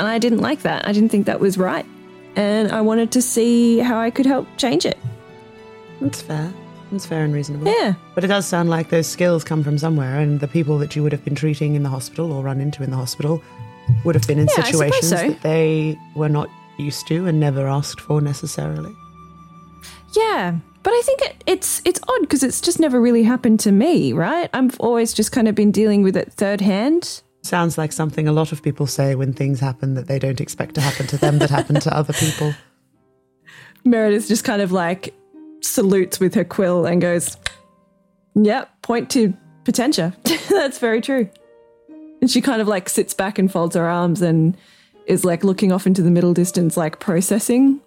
and 0.00 0.08
I 0.08 0.18
didn't 0.18 0.40
like 0.40 0.62
that. 0.62 0.86
I 0.88 0.92
didn't 0.92 1.10
think 1.10 1.26
that 1.26 1.38
was 1.38 1.56
right, 1.56 1.86
and 2.34 2.72
I 2.72 2.80
wanted 2.80 3.12
to 3.12 3.22
see 3.22 3.78
how 3.78 3.98
I 4.00 4.10
could 4.10 4.26
help 4.26 4.48
change 4.56 4.84
it. 4.84 4.98
That's 6.00 6.20
fair. 6.22 6.52
That's 6.90 7.06
fair 7.06 7.22
and 7.24 7.32
reasonable. 7.32 7.68
Yeah. 7.68 7.94
But 8.16 8.24
it 8.24 8.28
does 8.28 8.46
sound 8.46 8.68
like 8.68 8.88
those 8.88 9.06
skills 9.06 9.44
come 9.44 9.62
from 9.62 9.78
somewhere, 9.78 10.18
and 10.18 10.40
the 10.40 10.48
people 10.48 10.78
that 10.78 10.96
you 10.96 11.02
would 11.04 11.12
have 11.12 11.24
been 11.24 11.36
treating 11.36 11.76
in 11.76 11.82
the 11.84 11.88
hospital 11.88 12.32
or 12.32 12.42
run 12.42 12.60
into 12.60 12.82
in 12.82 12.90
the 12.90 12.96
hospital 12.96 13.40
would 14.04 14.14
have 14.16 14.26
been 14.26 14.38
in 14.40 14.48
Yeah, 14.56 14.64
situations 14.64 15.08
so. 15.08 15.16
that 15.16 15.42
they 15.42 15.96
were 16.16 16.28
not 16.28 16.48
used 16.78 17.06
to 17.08 17.26
and 17.26 17.38
never 17.38 17.68
asked 17.68 18.00
for 18.00 18.20
necessarily. 18.20 18.92
Yeah, 20.16 20.56
but 20.82 20.90
I 20.92 21.02
think 21.04 21.20
it, 21.22 21.44
it's 21.46 21.82
it's 21.84 22.00
odd 22.08 22.20
because 22.22 22.42
it's 22.42 22.60
just 22.60 22.80
never 22.80 23.00
really 23.00 23.22
happened 23.22 23.60
to 23.60 23.72
me, 23.72 24.12
right? 24.12 24.50
I've 24.52 24.78
always 24.80 25.12
just 25.12 25.30
kind 25.30 25.46
of 25.46 25.54
been 25.54 25.70
dealing 25.70 26.02
with 26.02 26.16
it 26.16 26.32
third 26.32 26.60
hand. 26.60 27.22
Sounds 27.42 27.78
like 27.78 27.92
something 27.92 28.28
a 28.28 28.32
lot 28.32 28.52
of 28.52 28.62
people 28.62 28.86
say 28.86 29.14
when 29.14 29.32
things 29.32 29.60
happen 29.60 29.94
that 29.94 30.06
they 30.06 30.18
don't 30.18 30.40
expect 30.40 30.74
to 30.74 30.80
happen 30.80 31.06
to 31.06 31.16
them 31.16 31.38
that 31.38 31.50
happen 31.50 31.80
to 31.80 31.96
other 31.96 32.12
people. 32.12 32.54
Meredith 33.84 34.28
just 34.28 34.44
kind 34.44 34.60
of 34.60 34.72
like 34.72 35.14
salutes 35.62 36.20
with 36.20 36.34
her 36.34 36.44
quill 36.44 36.84
and 36.84 37.00
goes, 37.00 37.36
"Yep, 38.34 38.82
point 38.82 39.10
to 39.10 39.32
Potentia. 39.64 40.14
That's 40.50 40.78
very 40.78 41.00
true." 41.00 41.30
And 42.20 42.30
she 42.30 42.42
kind 42.42 42.60
of 42.60 42.68
like 42.68 42.90
sits 42.90 43.14
back 43.14 43.38
and 43.38 43.50
folds 43.50 43.74
her 43.74 43.88
arms 43.88 44.20
and 44.20 44.54
is 45.06 45.24
like 45.24 45.42
looking 45.42 45.72
off 45.72 45.86
into 45.86 46.02
the 46.02 46.10
middle 46.10 46.34
distance, 46.34 46.76
like 46.76 47.00
processing 47.00 47.80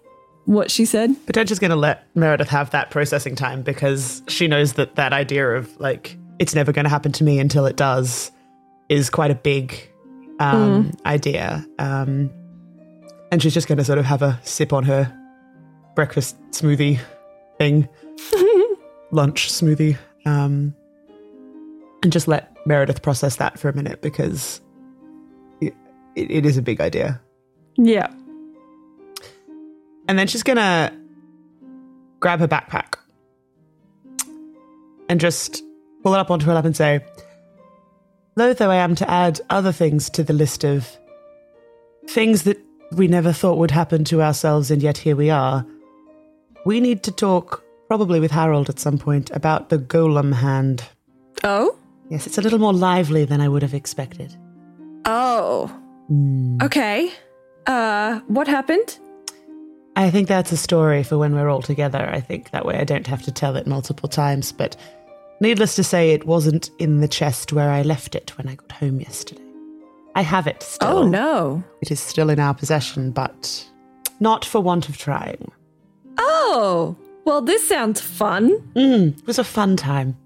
what 0.46 0.70
she 0.70 0.84
said. 0.84 1.14
Potentia's 1.26 1.58
going 1.58 1.70
to 1.70 1.76
let 1.76 2.04
Meredith 2.16 2.48
have 2.48 2.70
that 2.70 2.90
processing 2.90 3.34
time 3.34 3.62
because 3.62 4.22
she 4.28 4.48
knows 4.48 4.74
that 4.74 4.96
that 4.96 5.12
idea 5.12 5.48
of 5.50 5.78
like 5.80 6.16
it's 6.38 6.54
never 6.54 6.72
going 6.72 6.84
to 6.84 6.90
happen 6.90 7.12
to 7.12 7.24
me 7.24 7.38
until 7.38 7.66
it 7.66 7.76
does 7.76 8.30
is 8.88 9.10
quite 9.10 9.30
a 9.30 9.34
big 9.34 9.90
um, 10.40 10.92
idea. 11.06 11.66
Um, 11.78 12.30
and 13.30 13.42
she's 13.42 13.54
just 13.54 13.66
going 13.66 13.78
to 13.78 13.84
sort 13.84 13.98
of 13.98 14.04
have 14.04 14.22
a 14.22 14.38
sip 14.44 14.72
on 14.72 14.84
her 14.84 15.12
breakfast 15.94 16.36
smoothie 16.50 17.00
thing, 17.58 17.88
lunch 19.10 19.50
smoothie, 19.50 19.96
um, 20.26 20.74
and 22.02 22.12
just 22.12 22.28
let 22.28 22.54
Meredith 22.66 23.02
process 23.02 23.36
that 23.36 23.58
for 23.58 23.68
a 23.68 23.72
minute 23.74 24.02
because 24.02 24.60
it, 25.60 25.74
it, 26.14 26.30
it 26.30 26.46
is 26.46 26.56
a 26.56 26.62
big 26.62 26.80
idea. 26.80 27.20
Yeah. 27.76 28.12
And 30.08 30.18
then 30.18 30.26
she's 30.26 30.42
gonna 30.42 30.96
grab 32.20 32.40
her 32.40 32.48
backpack 32.48 32.98
and 35.08 35.18
just 35.18 35.62
pull 36.02 36.14
it 36.14 36.18
up 36.18 36.30
onto 36.30 36.46
her 36.46 36.54
lap 36.54 36.64
and 36.64 36.76
say, 36.76 37.04
Loath 38.36 38.58
though 38.58 38.70
I 38.70 38.76
am 38.76 38.94
to 38.96 39.10
add 39.10 39.40
other 39.50 39.72
things 39.72 40.10
to 40.10 40.24
the 40.24 40.32
list 40.32 40.64
of 40.64 40.88
things 42.08 42.42
that 42.44 42.58
we 42.92 43.08
never 43.08 43.32
thought 43.32 43.58
would 43.58 43.70
happen 43.70 44.04
to 44.04 44.22
ourselves, 44.22 44.70
and 44.70 44.82
yet 44.82 44.98
here 44.98 45.16
we 45.16 45.30
are. 45.30 45.66
We 46.66 46.80
need 46.80 47.02
to 47.04 47.12
talk, 47.12 47.64
probably 47.88 48.20
with 48.20 48.30
Harold 48.30 48.68
at 48.68 48.78
some 48.78 48.98
point, 48.98 49.30
about 49.30 49.68
the 49.68 49.78
golem 49.78 50.32
hand. 50.32 50.84
Oh. 51.42 51.76
Yes, 52.08 52.26
it's 52.26 52.38
a 52.38 52.42
little 52.42 52.58
more 52.58 52.72
lively 52.72 53.24
than 53.24 53.40
I 53.40 53.48
would 53.48 53.62
have 53.62 53.74
expected. 53.74 54.36
Oh. 55.04 55.74
Okay. 56.62 57.12
Uh, 57.66 58.20
what 58.26 58.46
happened? 58.46 58.98
I 59.96 60.10
think 60.10 60.28
that's 60.28 60.52
a 60.52 60.56
story 60.56 61.02
for 61.02 61.18
when 61.18 61.34
we're 61.34 61.48
all 61.48 61.62
together. 61.62 62.08
I 62.10 62.20
think 62.20 62.50
that 62.50 62.66
way 62.66 62.76
I 62.78 62.84
don't 62.84 63.06
have 63.06 63.22
to 63.22 63.32
tell 63.32 63.56
it 63.56 63.66
multiple 63.66 64.08
times. 64.08 64.52
But 64.52 64.76
needless 65.40 65.76
to 65.76 65.84
say, 65.84 66.10
it 66.10 66.26
wasn't 66.26 66.70
in 66.78 67.00
the 67.00 67.08
chest 67.08 67.52
where 67.52 67.70
I 67.70 67.82
left 67.82 68.14
it 68.14 68.36
when 68.38 68.48
I 68.48 68.54
got 68.54 68.72
home 68.72 69.00
yesterday. 69.00 69.40
I 70.14 70.22
have 70.22 70.46
it 70.46 70.62
still. 70.62 70.88
Oh 70.98 71.08
no. 71.08 71.62
It 71.82 71.90
is 71.90 72.00
still 72.00 72.30
in 72.30 72.38
our 72.38 72.54
possession, 72.54 73.10
but 73.10 73.64
not 74.20 74.44
for 74.44 74.60
want 74.60 74.88
of 74.88 74.96
trying. 74.96 75.50
Oh. 76.18 76.96
Well, 77.24 77.40
this 77.40 77.66
sounds 77.66 78.00
fun. 78.00 78.50
Mm, 78.76 79.18
it 79.18 79.26
was 79.26 79.38
a 79.38 79.44
fun 79.44 79.76
time. 79.76 80.16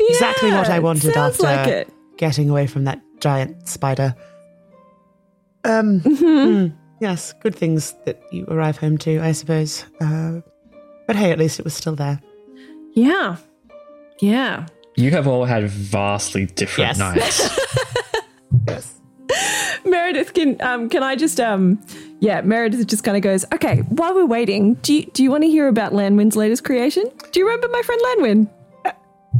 exactly 0.00 0.50
what 0.50 0.70
I 0.70 0.78
wanted 0.78 1.16
after 1.16 1.42
like 1.42 1.88
getting 2.16 2.48
away 2.48 2.66
from 2.66 2.84
that 2.84 3.00
giant 3.20 3.68
spider. 3.68 4.14
Um, 5.64 6.00
Mm-hmm. 6.04 6.24
mm, 6.24 6.72
yes, 7.00 7.32
good 7.42 7.54
things 7.54 7.94
that 8.06 8.22
you 8.32 8.46
arrive 8.48 8.78
home 8.78 8.96
to, 8.98 9.18
I 9.20 9.32
suppose. 9.32 9.84
Uh, 10.00 10.40
but 11.06 11.16
hey, 11.16 11.32
at 11.32 11.38
least 11.38 11.58
it 11.58 11.64
was 11.64 11.74
still 11.74 11.96
there. 11.96 12.20
Yeah. 12.94 13.36
Yeah. 14.20 14.66
You 14.96 15.10
have 15.12 15.26
all 15.28 15.44
had 15.44 15.64
vastly 15.68 16.46
different 16.46 16.96
Yes. 16.96 16.98
nights. 16.98 17.58
Yes. 18.66 18.94
Meredith, 19.84 20.32
can 20.34 20.60
um 20.62 20.88
can 20.88 21.02
I 21.02 21.14
just 21.16 21.38
um 21.40 21.80
yeah, 22.20 22.40
Meredith 22.40 22.86
just 22.86 23.04
kind 23.04 23.16
of 23.16 23.22
goes, 23.22 23.44
okay, 23.54 23.78
while 23.88 24.14
we're 24.14 24.26
waiting, 24.26 24.74
do 24.74 24.94
you 24.94 25.04
do 25.12 25.22
you 25.22 25.30
want 25.30 25.44
to 25.44 25.48
hear 25.48 25.68
about 25.68 25.92
Landwin's 25.92 26.34
latest 26.36 26.64
creation? 26.64 27.04
Do 27.32 27.40
you 27.40 27.46
remember 27.46 27.68
my 27.68 27.82
friend 27.82 28.00
Landwin? 28.04 28.50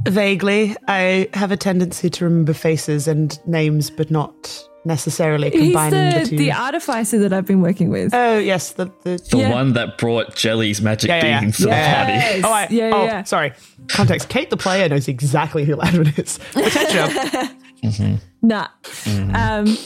Vaguely, 0.06 0.76
I 0.86 1.28
have 1.34 1.50
a 1.50 1.56
tendency 1.56 2.08
to 2.10 2.24
remember 2.24 2.52
faces 2.52 3.08
and 3.08 3.38
names, 3.46 3.90
but 3.90 4.10
not 4.10 4.67
necessarily 4.84 5.50
He's 5.50 5.60
combining 5.64 6.10
the, 6.12 6.18
the, 6.20 6.26
two. 6.30 6.38
the 6.38 6.52
artificer 6.52 7.18
that 7.18 7.32
I've 7.32 7.46
been 7.46 7.60
working 7.60 7.90
with. 7.90 8.14
oh 8.14 8.38
yes, 8.38 8.72
the 8.72 8.86
the. 9.04 9.18
The 9.30 9.38
Yeah. 9.38 9.50
one 9.52 9.72
that 9.74 9.98
brought 9.98 10.34
Jelly's 10.36 10.80
magic 10.80 11.08
Yeah, 11.08 11.16
yeah, 11.16 11.24
yeah. 11.26 11.40
beans 11.40 11.56
to 11.58 11.66
Yes. 11.66 12.06
the 12.36 12.42
party. 12.42 12.42
Oh, 12.44 12.52
I, 12.52 12.68
Yeah, 12.70 12.90
oh, 12.94 13.04
yeah. 13.04 13.22
sorry. 13.24 13.52
Context. 13.88 14.28
Kate, 14.28 14.50
the 14.50 14.56
player, 14.56 14.88
knows 14.88 15.08
exactly 15.08 15.64
who 15.64 15.76
Landwin 15.76 16.18
is. 16.18 16.38
Potentia. 16.52 17.50
Nah. 18.42 18.68
Um, 19.34 19.76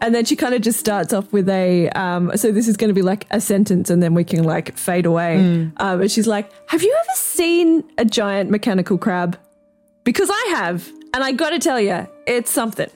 and 0.00 0.14
then 0.14 0.24
she 0.24 0.36
kind 0.36 0.54
of 0.54 0.60
just 0.62 0.78
starts 0.78 1.12
off 1.12 1.32
with 1.32 1.48
a. 1.48 1.88
Um, 1.90 2.32
so 2.36 2.52
this 2.52 2.68
is 2.68 2.76
going 2.76 2.88
to 2.88 2.94
be 2.94 3.02
like 3.02 3.26
a 3.30 3.40
sentence, 3.40 3.90
and 3.90 4.02
then 4.02 4.14
we 4.14 4.24
can 4.24 4.44
like 4.44 4.76
fade 4.76 5.06
away. 5.06 5.36
Um, 5.78 6.00
and 6.00 6.10
she's 6.10 6.26
like, 6.26 6.50
"Have 6.68 6.82
you 6.82 6.94
ever 6.98 7.14
seen 7.16 7.84
a 7.98 8.04
giant 8.04 8.50
mechanical 8.50 8.98
crab? 8.98 9.38
Because 10.04 10.28
I 10.30 10.54
have, 10.56 10.86
and 11.14 11.24
I 11.24 11.32
got 11.32 11.50
to 11.50 11.58
tell 11.58 11.80
you, 11.80 12.06
it's 12.26 12.50
something." 12.50 12.88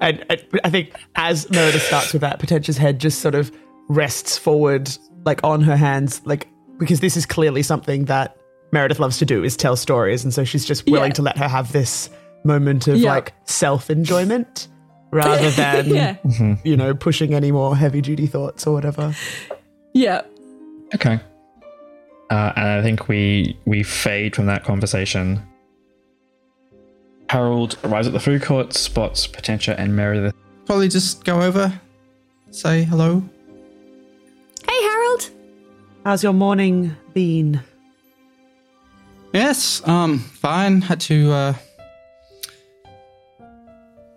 And, 0.00 0.24
and 0.28 0.42
I 0.64 0.70
think 0.70 0.92
as 1.16 1.48
Meredith 1.50 1.82
starts 1.82 2.12
with 2.12 2.22
that, 2.22 2.38
Potentia's 2.38 2.76
head 2.76 2.98
just 2.98 3.20
sort 3.20 3.34
of 3.34 3.50
rests 3.88 4.38
forward, 4.38 4.90
like 5.24 5.42
on 5.44 5.62
her 5.62 5.76
hands, 5.76 6.20
like 6.24 6.48
because 6.78 7.00
this 7.00 7.16
is 7.16 7.26
clearly 7.26 7.62
something 7.62 8.06
that 8.06 8.36
Meredith 8.72 8.98
loves 9.00 9.18
to 9.18 9.26
do 9.26 9.42
is 9.44 9.56
tell 9.56 9.76
stories, 9.76 10.22
and 10.24 10.32
so 10.32 10.44
she's 10.44 10.64
just 10.64 10.86
willing 10.88 11.10
Yeah. 11.10 11.14
to 11.14 11.22
let 11.22 11.36
her 11.38 11.48
have 11.48 11.72
this 11.72 12.08
moment 12.44 12.88
of 12.88 12.96
Yeah. 12.96 13.10
like 13.14 13.32
self 13.44 13.90
enjoyment 13.90 14.68
rather 15.10 15.50
than 15.62 15.88
Yeah. 15.88 16.16
you 16.64 16.76
know 16.76 16.94
pushing 16.94 17.34
any 17.34 17.50
more 17.52 17.76
heavy 17.76 18.00
duty 18.00 18.26
thoughts 18.26 18.66
or 18.66 18.72
whatever. 18.74 19.14
Yeah. 19.92 20.22
Okay. 20.94 21.18
Uh, 22.30 22.52
and 22.54 22.68
I 22.68 22.82
think 22.82 23.08
we 23.08 23.58
we 23.66 23.82
fade 23.82 24.36
from 24.36 24.46
that 24.46 24.62
conversation. 24.64 25.42
Harold 27.30 27.78
arrives 27.84 28.08
at 28.08 28.12
the 28.12 28.18
food 28.18 28.42
court, 28.42 28.72
spots 28.72 29.24
Potentia 29.28 29.78
and 29.78 29.94
Meredith. 29.94 30.34
Probably 30.66 30.88
just 30.88 31.24
go 31.24 31.40
over, 31.40 31.72
say 32.50 32.82
hello. 32.82 33.22
Hey, 34.68 34.82
Harold. 34.82 35.30
How's 36.04 36.24
your 36.24 36.32
morning 36.32 36.96
been? 37.14 37.60
Yes, 39.32 39.80
um, 39.86 40.18
fine. 40.18 40.80
Had 40.80 40.98
to 41.02 41.30
uh, 41.30 41.54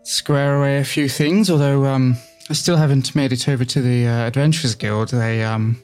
square 0.01 0.57
away 0.57 0.79
a 0.79 0.83
few 0.83 1.07
things, 1.07 1.51
although 1.51 1.85
um, 1.85 2.17
I 2.49 2.53
still 2.53 2.77
haven't 2.77 3.13
made 3.13 3.31
it 3.31 3.47
over 3.47 3.63
to 3.63 3.79
the 3.79 4.07
uh, 4.07 4.27
Adventurers 4.27 4.73
Guild. 4.73 5.09
They 5.09 5.43
um, 5.43 5.79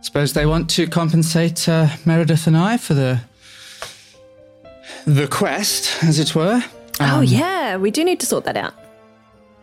suppose 0.00 0.32
they 0.32 0.46
want 0.46 0.70
to 0.70 0.86
compensate 0.86 1.68
uh, 1.68 1.88
Meredith 2.06 2.46
and 2.46 2.56
I 2.56 2.78
for 2.78 2.94
the 2.94 3.20
the 5.06 5.26
quest, 5.28 6.02
as 6.04 6.18
it 6.18 6.34
were. 6.34 6.62
oh 7.00 7.20
yeah, 7.20 7.76
we 7.76 7.90
do 7.90 8.04
need 8.04 8.20
to 8.20 8.26
sort 8.26 8.44
that 8.44 8.56
out. 8.56 8.74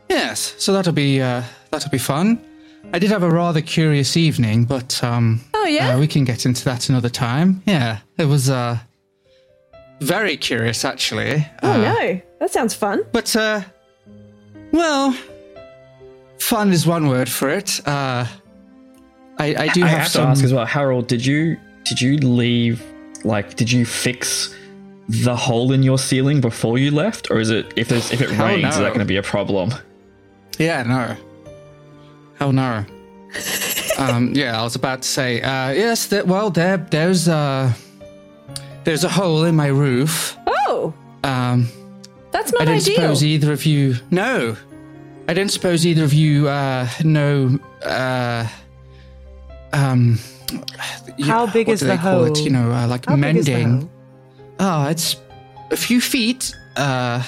Yes, 0.09 0.55
so 0.57 0.73
that'll 0.73 0.93
be 0.93 1.21
uh, 1.21 1.43
that'll 1.71 1.91
be 1.91 1.97
fun. 1.97 2.39
I 2.93 2.99
did 2.99 3.09
have 3.11 3.23
a 3.23 3.29
rather 3.29 3.61
curious 3.61 4.17
evening, 4.17 4.65
but 4.65 5.03
um, 5.03 5.41
Oh 5.53 5.65
yeah. 5.65 5.95
uh, 5.95 5.99
we 5.99 6.07
can 6.07 6.25
get 6.25 6.45
into 6.45 6.63
that 6.65 6.89
another 6.89 7.09
time. 7.09 7.61
Yeah, 7.65 7.99
it 8.17 8.25
was 8.25 8.49
uh, 8.49 8.77
very 10.01 10.37
curious 10.37 10.83
actually. 10.85 11.47
oh 11.63 11.71
Uh, 11.71 11.77
no, 11.77 12.21
that 12.39 12.51
sounds 12.51 12.73
fun. 12.75 13.03
But, 13.11 13.35
uh, 13.35 13.61
well, 14.71 15.15
fun 16.39 16.71
is 16.71 16.85
one 16.85 17.07
word 17.07 17.29
for 17.29 17.49
it. 17.49 17.79
Uh, 17.87 18.25
I, 19.39 19.55
I 19.55 19.67
do 19.69 19.83
I 19.83 19.87
have, 19.87 19.99
have 20.01 20.11
to 20.13 20.21
ask 20.21 20.43
as 20.43 20.53
well, 20.53 20.65
Harold. 20.65 21.07
Did 21.07 21.25
you 21.25 21.57
did 21.85 21.99
you 22.01 22.17
leave? 22.17 22.83
Like, 23.23 23.55
did 23.55 23.71
you 23.71 23.85
fix 23.85 24.53
the 25.09 25.35
hole 25.35 25.71
in 25.73 25.83
your 25.83 25.97
ceiling 25.97 26.39
before 26.41 26.77
you 26.77 26.91
left, 26.91 27.29
or 27.31 27.39
is 27.39 27.49
it 27.49 27.73
if 27.75 27.87
there's 27.89 28.11
if 28.11 28.21
it 28.21 28.29
Hell 28.31 28.47
rains, 28.47 28.73
is 28.73 28.79
that 28.79 28.87
going 28.89 28.99
to 28.99 29.05
be 29.05 29.17
a 29.17 29.23
problem? 29.23 29.73
Yeah, 30.59 30.83
no. 30.83 31.15
Hell 32.39 32.51
no. 32.53 32.85
um, 33.97 34.33
yeah, 34.35 34.59
I 34.59 34.63
was 34.63 34.75
about 34.75 35.01
to 35.01 35.07
say, 35.07 35.41
uh, 35.41 35.71
yes, 35.71 36.05
there, 36.07 36.23
well, 36.25 36.49
there, 36.51 36.77
there's, 36.77 37.27
uh, 37.27 37.73
there's 38.83 39.03
a 39.03 39.09
hole 39.09 39.43
in 39.45 39.55
my 39.55 39.67
roof. 39.67 40.37
Oh, 40.47 40.93
Um, 41.23 41.67
that's 42.31 42.53
I 42.53 42.57
not 42.59 42.65
don't 42.65 42.75
ideal. 42.77 42.95
suppose 42.95 43.23
either 43.23 43.51
of 43.51 43.65
you. 43.65 43.95
No, 44.11 44.55
I 45.27 45.33
don't 45.33 45.49
suppose 45.49 45.85
either 45.85 46.03
of 46.03 46.13
you 46.13 46.47
uh, 46.47 46.87
know. 47.03 47.57
Uh, 47.83 48.47
um, 49.71 50.19
y- 50.51 51.25
How 51.25 51.47
big 51.47 51.67
what 51.67 51.73
is 51.73 51.79
do 51.79 51.87
the 51.87 51.93
they 51.93 51.97
call 51.97 52.23
It? 52.25 52.37
hole? 52.37 52.45
You 52.45 52.49
know, 52.51 52.71
uh, 52.71 52.87
like 52.87 53.05
How 53.07 53.15
big 53.15 53.37
is 53.37 53.45
the 53.45 53.51
mending. 53.53 53.89
Hole? 54.59 54.85
Oh, 54.85 54.89
it's 54.89 55.15
a 55.71 55.77
few 55.77 56.01
feet. 56.01 56.55
Uh, 56.75 57.23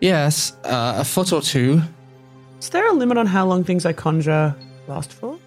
yes, 0.00 0.56
uh, 0.64 0.96
a 0.98 1.04
foot 1.04 1.32
or 1.32 1.40
two. 1.40 1.80
Is 2.60 2.70
there 2.70 2.88
a 2.88 2.92
limit 2.92 3.18
on 3.18 3.26
how 3.26 3.46
long 3.46 3.64
things 3.64 3.86
I 3.86 3.92
conjure 3.92 4.54
last 4.86 5.12
for? 5.12 5.38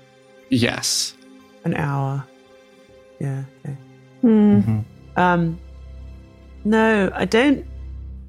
Yes. 0.50 1.16
An 1.66 1.76
hour. 1.76 2.24
Yeah. 3.20 3.44
Okay. 3.66 3.78
Hmm. 4.22 4.80
Um, 5.16 5.60
no, 6.64 7.12
I 7.14 7.26
don't. 7.26 7.66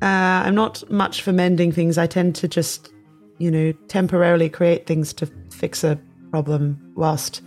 Uh, 0.01 0.43
I'm 0.47 0.55
not 0.55 0.89
much 0.91 1.23
for 1.23 1.33
mending 1.33 1.71
things. 1.71 1.97
I 1.97 2.07
tend 2.07 2.35
to 2.37 2.49
just, 2.49 2.93
you 3.39 3.51
know, 3.51 3.73
temporarily 3.89 4.49
create 4.49 4.87
things 4.87 5.13
to 5.15 5.27
fix 5.51 5.85
a 5.85 5.99
problem 6.31 6.93
whilst 6.97 7.43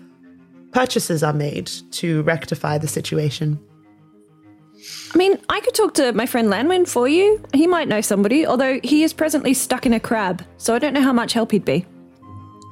purchases 0.72 1.24
are 1.24 1.34
made 1.34 1.68
to 1.92 2.22
rectify 2.24 2.78
the 2.78 2.88
situation. 2.88 3.60
I 5.14 5.18
mean, 5.18 5.38
I 5.50 5.60
could 5.62 5.74
talk 5.74 5.94
to 5.96 6.12
my 6.14 6.26
friend 6.26 6.50
Lanwin 6.50 6.88
for 6.88 7.08
you. 7.08 7.42
He 7.54 7.68
might 7.68 7.88
know 7.88 8.02
somebody, 8.02 8.46
although 8.46 8.80
he 8.84 9.04
is 9.04 9.14
presently 9.14 9.54
stuck 9.54 9.86
in 9.86 9.94
a 9.94 10.00
crab, 10.00 10.44
so 10.58 10.76
I 10.76 10.80
don't 10.80 10.94
know 10.94 11.02
how 11.02 11.14
much 11.14 11.34
help 11.34 11.52
he'd 11.52 11.64
be. 11.66 11.86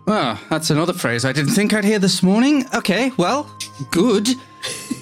Oh, 0.06 0.39
that's 0.49 0.69
another 0.69 0.91
phrase 0.93 1.23
I 1.23 1.32
didn't 1.32 1.52
think 1.54 1.73
I'd 1.73 1.86
hear 1.86 1.99
this 1.99 2.21
morning. 2.21 2.65
Okay, 2.76 3.12
well, 3.17 3.49
good. 3.91 4.28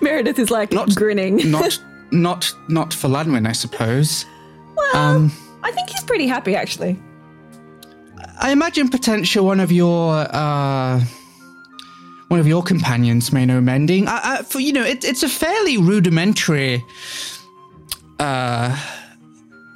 Meredith 0.00 0.38
is 0.38 0.50
like 0.50 0.72
Not- 0.72 0.94
grinning. 0.94 1.36
Not, 1.50 1.78
not, 2.12 2.52
not 2.68 2.92
for 2.94 3.08
Lanwin, 3.08 3.46
I 3.48 3.52
suppose. 3.52 4.24
well, 4.76 4.96
Um, 4.96 5.32
I 5.62 5.70
think 5.72 5.88
he's 5.90 6.04
pretty 6.04 6.26
happy 6.26 6.54
actually. 6.54 6.96
I 8.40 8.50
imagine 8.52 8.88
potential 8.88 9.44
one 9.46 9.60
of 9.60 9.70
your 9.72 10.14
uh, 10.30 11.00
one 12.32 12.40
of 12.40 12.46
your 12.46 12.62
companions 12.62 13.30
may 13.30 13.44
know 13.44 13.60
mending. 13.60 14.08
I, 14.08 14.20
I, 14.22 14.42
for 14.42 14.58
you 14.58 14.72
know, 14.72 14.82
it, 14.82 15.04
it's 15.04 15.22
a 15.22 15.28
fairly 15.28 15.76
rudimentary. 15.76 16.82
Uh, 18.18 18.74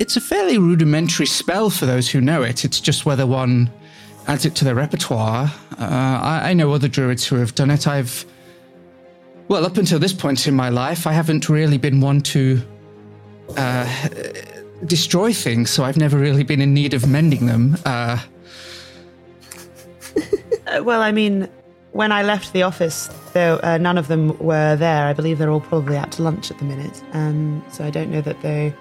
it's 0.00 0.16
a 0.16 0.22
fairly 0.22 0.56
rudimentary 0.56 1.26
spell 1.26 1.68
for 1.68 1.84
those 1.84 2.08
who 2.08 2.18
know 2.18 2.42
it. 2.42 2.64
It's 2.64 2.80
just 2.80 3.04
whether 3.04 3.26
one 3.26 3.70
adds 4.26 4.46
it 4.46 4.54
to 4.54 4.64
their 4.64 4.74
repertoire. 4.74 5.52
Uh, 5.78 5.84
I, 5.84 6.40
I 6.44 6.54
know 6.54 6.72
other 6.72 6.88
druids 6.88 7.26
who 7.26 7.36
have 7.36 7.54
done 7.54 7.68
it. 7.68 7.86
I've 7.86 8.24
well, 9.48 9.66
up 9.66 9.76
until 9.76 9.98
this 9.98 10.14
point 10.14 10.48
in 10.48 10.54
my 10.54 10.70
life, 10.70 11.06
I 11.06 11.12
haven't 11.12 11.50
really 11.50 11.76
been 11.76 12.00
one 12.00 12.22
to 12.22 12.62
uh, 13.58 14.08
destroy 14.86 15.34
things, 15.34 15.68
so 15.68 15.84
I've 15.84 15.98
never 15.98 16.16
really 16.16 16.42
been 16.42 16.62
in 16.62 16.72
need 16.72 16.94
of 16.94 17.06
mending 17.06 17.44
them. 17.44 17.76
Uh, 17.84 18.18
Uh, 20.66 20.82
well, 20.82 21.00
I 21.00 21.12
mean, 21.12 21.48
when 21.96 22.12
I 22.12 22.22
left 22.22 22.52
the 22.52 22.62
office, 22.62 23.08
there, 23.32 23.64
uh, 23.64 23.78
none 23.78 23.96
of 23.96 24.08
them 24.08 24.36
were 24.38 24.76
there. 24.76 25.06
I 25.06 25.12
believe 25.14 25.38
they're 25.38 25.50
all 25.50 25.60
probably 25.60 25.96
out 25.96 26.12
to 26.12 26.22
lunch 26.22 26.50
at 26.50 26.58
the 26.58 26.64
minute. 26.64 27.02
Um, 27.12 27.64
so 27.70 27.84
I 27.84 27.90
don't 27.90 28.10
know 28.10 28.20
that 28.20 28.40
they. 28.42 28.74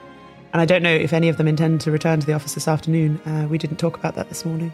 And 0.53 0.61
I 0.61 0.65
don't 0.65 0.83
know 0.83 0.93
if 0.93 1.13
any 1.13 1.29
of 1.29 1.37
them 1.37 1.47
intend 1.47 1.81
to 1.81 1.91
return 1.91 2.19
to 2.19 2.25
the 2.25 2.33
office 2.33 2.53
this 2.53 2.67
afternoon. 2.67 3.19
Uh, 3.25 3.47
we 3.49 3.57
didn't 3.57 3.77
talk 3.77 3.97
about 3.97 4.15
that 4.15 4.29
this 4.29 4.45
morning. 4.45 4.73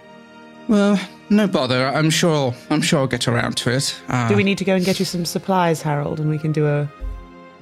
Well, 0.68 1.00
no 1.30 1.48
bother. 1.48 1.88
I'm 1.88 2.10
sure. 2.10 2.54
I'm 2.70 2.82
sure 2.82 3.00
I'll 3.00 3.08
get 3.08 3.28
around 3.28 3.58
to 3.58 3.72
it. 3.72 3.96
Uh, 4.08 4.28
Do 4.28 4.36
we 4.36 4.44
need 4.44 4.58
to 4.58 4.66
go 4.66 4.76
and 4.76 4.84
get 4.86 5.00
you 5.00 5.06
some 5.06 5.26
supplies, 5.26 5.82
Harold? 5.82 6.20
And 6.20 6.30
we 6.30 6.38
can 6.40 6.52
do 6.52 6.68
a. 6.68 6.92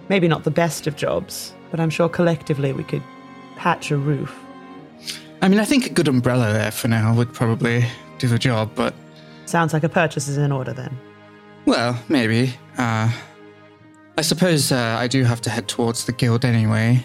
Maybe 0.07 0.27
not 0.27 0.43
the 0.43 0.51
best 0.51 0.87
of 0.87 0.95
jobs, 0.95 1.53
but 1.71 1.79
I'm 1.79 1.91
sure 1.91 2.09
collectively 2.09 2.73
we 2.73 2.83
could 2.83 3.03
patch 3.57 3.91
a 3.91 3.97
roof. 3.97 4.33
I 5.41 5.47
mean, 5.47 5.59
I 5.59 5.65
think 5.65 5.85
a 5.85 5.89
good 5.89 6.07
umbrella 6.07 6.51
there 6.51 6.71
for 6.71 6.87
now 6.87 7.13
would 7.13 7.31
probably 7.31 7.85
do 8.17 8.27
the 8.27 8.39
job. 8.39 8.71
But 8.75 8.93
Sounds 9.49 9.73
like 9.73 9.83
a 9.83 9.89
purchase 9.89 10.27
is 10.27 10.37
in 10.37 10.51
order 10.51 10.73
then. 10.73 10.95
well, 11.65 11.99
maybe. 12.07 12.53
Uh, 12.77 13.11
I 14.17 14.21
suppose 14.21 14.71
uh, 14.71 14.95
I 14.99 15.07
do 15.07 15.23
have 15.23 15.41
to 15.41 15.49
head 15.49 15.67
towards 15.67 16.05
the 16.05 16.11
guild 16.11 16.45
anyway. 16.45 17.03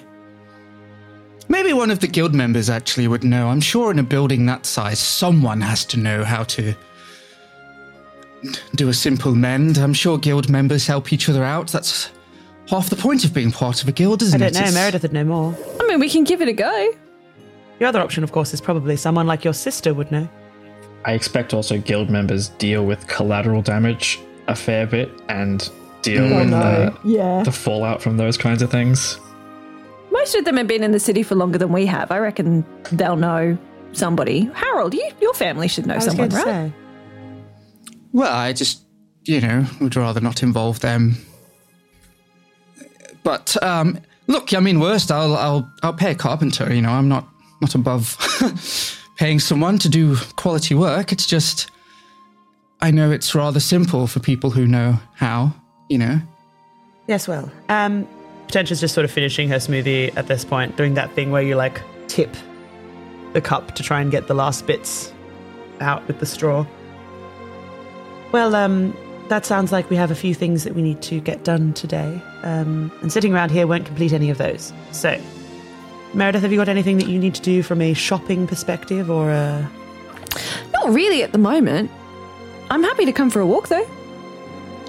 Maybe 1.49 1.73
one 1.73 1.91
of 1.91 2.01
the 2.01 2.07
guild 2.07 2.35
members 2.35 2.69
actually 2.69 3.09
would 3.09 3.25
know. 3.25 3.49
I'm 3.49 3.61
sure 3.61 3.91
in 3.91 3.99
a 3.99 4.03
building 4.03 4.47
that 4.47 4.67
size, 4.67 4.99
someone 4.99 5.61
has 5.61 5.85
to 5.87 5.99
know 5.99 6.25
how 6.25 6.43
to 6.45 6.75
do 8.75 8.89
a 8.89 8.95
simple 8.95 9.35
mend. 9.35 9.79
I'm 9.79 9.95
sure 9.95 10.19
guild 10.19 10.49
members 10.51 10.87
help 10.87 11.13
each 11.13 11.29
other 11.31 11.45
out. 11.45 11.69
That's 11.69 12.11
half 12.69 12.91
the 12.91 12.97
point 12.97 13.25
of 13.25 13.33
being 13.33 13.53
part 13.53 13.83
of 13.83 13.89
a 13.89 13.93
guild, 13.93 14.21
isn't 14.23 14.41
it? 14.41 14.45
I 14.45 14.49
don't 14.51 14.57
it? 14.57 14.61
know. 14.61 14.61
It's- 14.69 14.75
Meredith 14.75 15.03
would 15.03 15.13
know 15.13 15.25
more. 15.25 15.57
I 15.81 15.87
mean, 15.87 15.99
we 16.01 16.11
can 16.11 16.25
give 16.25 16.43
it 16.43 16.49
a 16.49 16.53
go. 16.53 16.93
The 17.79 17.87
other 17.87 18.01
option, 18.01 18.23
of 18.25 18.33
course, 18.33 18.53
is 18.55 18.61
probably 18.61 18.97
someone 18.97 19.27
like 19.27 19.45
your 19.45 19.55
sister 19.55 19.95
would 19.95 20.11
know. 20.13 20.29
I 21.05 21.13
expect 21.13 21.53
also 21.55 21.79
guild 21.79 22.11
members 22.11 22.49
deal 22.49 22.85
with 22.87 23.07
collateral 23.07 23.63
damage 23.63 24.21
a 24.49 24.55
fair 24.57 24.87
bit 24.87 25.11
and 25.29 25.69
deal 26.03 26.23
with 26.25 26.51
the, 26.51 26.97
Yeah. 27.05 27.43
the 27.43 27.53
fallout 27.53 28.03
from 28.03 28.17
those 28.17 28.37
kinds 28.37 28.63
of 28.63 28.71
things. 28.71 29.19
Most 30.11 30.35
of 30.35 30.45
them 30.45 30.57
have 30.57 30.67
been 30.67 30.83
in 30.83 30.93
the 30.93 31.01
city 31.01 31.23
for 31.23 31.35
longer 31.35 31.59
than 31.59 31.73
we 31.73 31.87
have. 31.87 32.11
I 32.11 32.19
reckon 32.19 32.65
they'll 32.93 33.17
know 33.17 33.59
somebody. 33.93 34.51
Harold, 34.55 34.95
you, 34.95 35.11
your 35.21 35.35
family 35.35 35.67
should 35.69 35.87
know 35.87 35.95
I 35.95 35.97
was 35.97 36.05
someone, 36.07 36.29
right? 36.31 36.45
say. 36.45 36.73
Well, 38.13 38.33
I 38.33 38.53
just, 38.53 38.83
you 39.25 39.41
know, 39.41 39.67
would 39.81 39.97
rather 39.97 40.21
not 40.21 40.43
involve 40.43 40.81
them. 40.81 41.17
But 43.23 43.61
um, 43.63 43.99
look, 44.27 44.53
I 44.55 44.61
mean, 44.61 44.79
worst, 44.81 45.11
I'll, 45.11 45.35
I'll, 45.37 45.71
I'll 45.83 45.95
pay 45.95 46.13
a 46.13 46.15
carpenter. 46.15 46.73
You 46.73 46.83
know, 46.83 46.91
I'm 46.91 47.09
not, 47.09 47.27
not 47.61 47.75
above 47.75 48.17
paying 49.17 49.39
someone 49.39 49.79
to 49.79 49.89
do 49.89 50.17
quality 50.37 50.75
work. 50.75 51.13
It's 51.13 51.27
just, 51.27 51.71
I 52.81 52.91
know 52.91 53.11
it's 53.11 53.35
rather 53.35 53.61
simple 53.61 54.07
for 54.07 54.21
people 54.21 54.51
who 54.51 54.67
know 54.67 54.99
how. 55.15 55.53
You 55.89 55.99
know. 55.99 56.21
Yes, 57.07 57.29
well. 57.29 57.51
Um, 57.69 58.09
Potentia's 58.47 58.81
just 58.81 58.95
sort 58.95 59.05
of 59.05 59.11
finishing 59.11 59.49
her 59.49 59.57
smoothie 59.57 60.17
at 60.17 60.27
this 60.29 60.45
point, 60.45 60.77
doing 60.77 60.95
that 60.95 61.13
thing 61.13 61.31
where 61.31 61.43
you 61.43 61.57
like 61.57 61.83
tip 62.09 62.35
the 63.35 63.41
cup 63.41 63.75
to 63.75 63.83
try 63.83 64.01
and 64.01 64.11
get 64.11 64.27
the 64.27 64.35
last 64.35 64.67
bits 64.67 65.13
out 65.81 66.07
with 66.07 66.21
the 66.21 66.27
straw. 66.27 66.65
Well, 68.33 68.55
um, 68.55 68.97
that 69.29 69.45
sounds 69.45 69.73
like 69.73 69.91
we 69.91 69.97
have 69.97 70.11
a 70.11 70.15
few 70.15 70.35
things 70.35 70.65
that 70.65 70.75
we 70.75 70.83
need 70.83 71.03
to 71.03 71.21
get 71.21 71.45
done 71.45 71.73
today. 71.75 72.21
Um, 72.43 72.91
and 73.03 73.13
sitting 73.13 73.35
around 73.35 73.51
here 73.51 73.67
won't 73.67 73.87
complete 73.87 74.13
any 74.13 74.31
of 74.31 74.39
those. 74.39 74.73
So, 74.93 75.21
Meredith, 76.15 76.43
have 76.43 76.53
you 76.53 76.59
got 76.59 76.69
anything 76.69 76.99
that 76.99 77.09
you 77.09 77.19
need 77.19 77.35
to 77.35 77.43
do 77.43 77.63
from 77.63 77.81
a 77.83 77.93
shopping 77.93 78.47
perspective 78.47 79.11
or 79.11 79.31
a. 79.31 79.69
Not 80.73 80.91
really 80.91 81.23
at 81.23 81.33
the 81.33 81.39
moment. 81.39 81.91
I'm 82.71 82.83
happy 82.83 83.05
to 83.05 83.13
come 83.13 83.31
for 83.31 83.41
a 83.41 83.47
walk 83.47 83.69
though. 83.69 83.87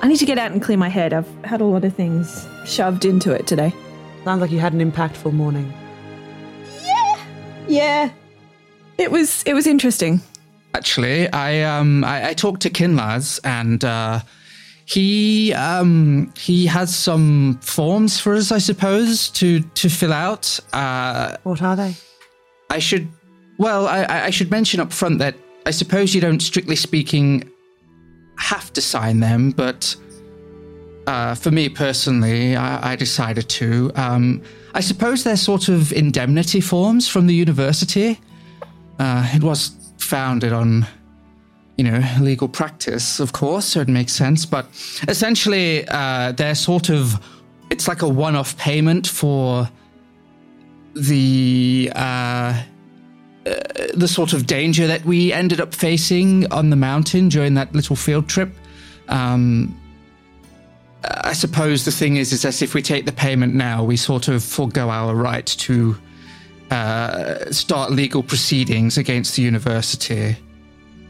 I 0.01 0.07
need 0.07 0.17
to 0.17 0.25
get 0.25 0.37
out 0.37 0.51
and 0.51 0.61
clear 0.61 0.77
my 0.77 0.89
head. 0.89 1.13
I've 1.13 1.27
had 1.43 1.61
a 1.61 1.65
lot 1.65 1.83
of 1.83 1.95
things 1.95 2.47
shoved 2.65 3.05
into 3.05 3.31
it 3.31 3.47
today. 3.47 3.73
Sounds 4.23 4.39
like 4.39 4.51
you 4.51 4.59
had 4.59 4.73
an 4.73 4.91
impactful 4.91 5.33
morning. 5.33 5.73
Yeah. 6.83 7.25
Yeah. 7.67 8.09
It 8.97 9.11
was 9.11 9.41
it 9.43 9.53
was 9.55 9.65
interesting. 9.65 10.21
Actually, 10.75 11.31
I 11.31 11.61
um 11.61 12.03
I, 12.03 12.29
I 12.29 12.33
talked 12.33 12.61
to 12.61 12.69
Kinlaz 12.69 13.39
and 13.43 13.83
uh 13.83 14.19
he 14.85 15.53
um 15.53 16.31
he 16.37 16.65
has 16.67 16.95
some 16.95 17.59
forms 17.61 18.19
for 18.19 18.35
us, 18.35 18.51
I 18.51 18.59
suppose, 18.59 19.29
to 19.31 19.59
to 19.61 19.89
fill 19.89 20.13
out. 20.13 20.59
Uh 20.73 21.37
What 21.43 21.61
are 21.61 21.75
they? 21.75 21.95
I 22.69 22.79
should 22.79 23.07
well, 23.57 23.87
I, 23.87 24.25
I 24.25 24.29
should 24.31 24.51
mention 24.51 24.79
up 24.81 24.91
front 24.91 25.19
that 25.19 25.35
I 25.65 25.71
suppose 25.71 26.13
you 26.13 26.21
don't 26.21 26.41
strictly 26.41 26.75
speaking 26.75 27.49
have 28.37 28.71
to 28.73 28.81
sign 28.81 29.19
them, 29.21 29.51
but 29.51 29.95
uh, 31.07 31.35
for 31.35 31.51
me 31.51 31.69
personally, 31.69 32.55
I, 32.55 32.91
I 32.91 32.95
decided 32.95 33.47
to. 33.49 33.91
Um, 33.95 34.41
I 34.73 34.81
suppose 34.81 35.23
they're 35.23 35.37
sort 35.37 35.69
of 35.69 35.93
indemnity 35.93 36.61
forms 36.61 37.07
from 37.07 37.27
the 37.27 37.33
university. 37.33 38.19
Uh, 38.99 39.27
it 39.33 39.43
was 39.43 39.93
founded 39.99 40.51
on, 40.51 40.85
you 41.77 41.83
know, 41.83 42.01
legal 42.21 42.47
practice, 42.47 43.19
of 43.19 43.33
course, 43.33 43.65
so 43.65 43.81
it 43.81 43.87
makes 43.87 44.13
sense. 44.13 44.45
But 44.45 44.67
essentially, 45.07 45.87
uh, 45.87 46.31
they're 46.31 46.55
sort 46.55 46.89
of, 46.89 47.19
it's 47.69 47.87
like 47.87 48.01
a 48.01 48.07
one 48.07 48.35
off 48.35 48.57
payment 48.57 49.07
for 49.07 49.69
the. 50.93 51.91
Uh, 51.95 52.63
the 53.93 54.07
sort 54.07 54.33
of 54.33 54.47
danger 54.47 54.87
that 54.87 55.05
we 55.05 55.31
ended 55.31 55.61
up 55.61 55.73
facing 55.73 56.51
on 56.51 56.71
the 56.71 56.75
mountain 56.75 57.29
during 57.29 57.53
that 57.53 57.71
little 57.75 57.95
field 57.95 58.27
trip. 58.27 58.49
Um, 59.07 59.79
I 61.03 61.33
suppose 61.33 61.85
the 61.85 61.91
thing 61.91 62.15
is, 62.15 62.33
is 62.33 62.41
that 62.41 62.61
if 62.61 62.73
we 62.73 62.81
take 62.81 63.05
the 63.05 63.11
payment 63.11 63.53
now, 63.53 63.83
we 63.83 63.97
sort 63.97 64.27
of 64.27 64.43
forego 64.43 64.89
our 64.89 65.13
right 65.13 65.45
to 65.45 65.95
uh, 66.71 67.51
start 67.51 67.91
legal 67.91 68.23
proceedings 68.23 68.97
against 68.97 69.35
the 69.35 69.43
university. 69.43 70.35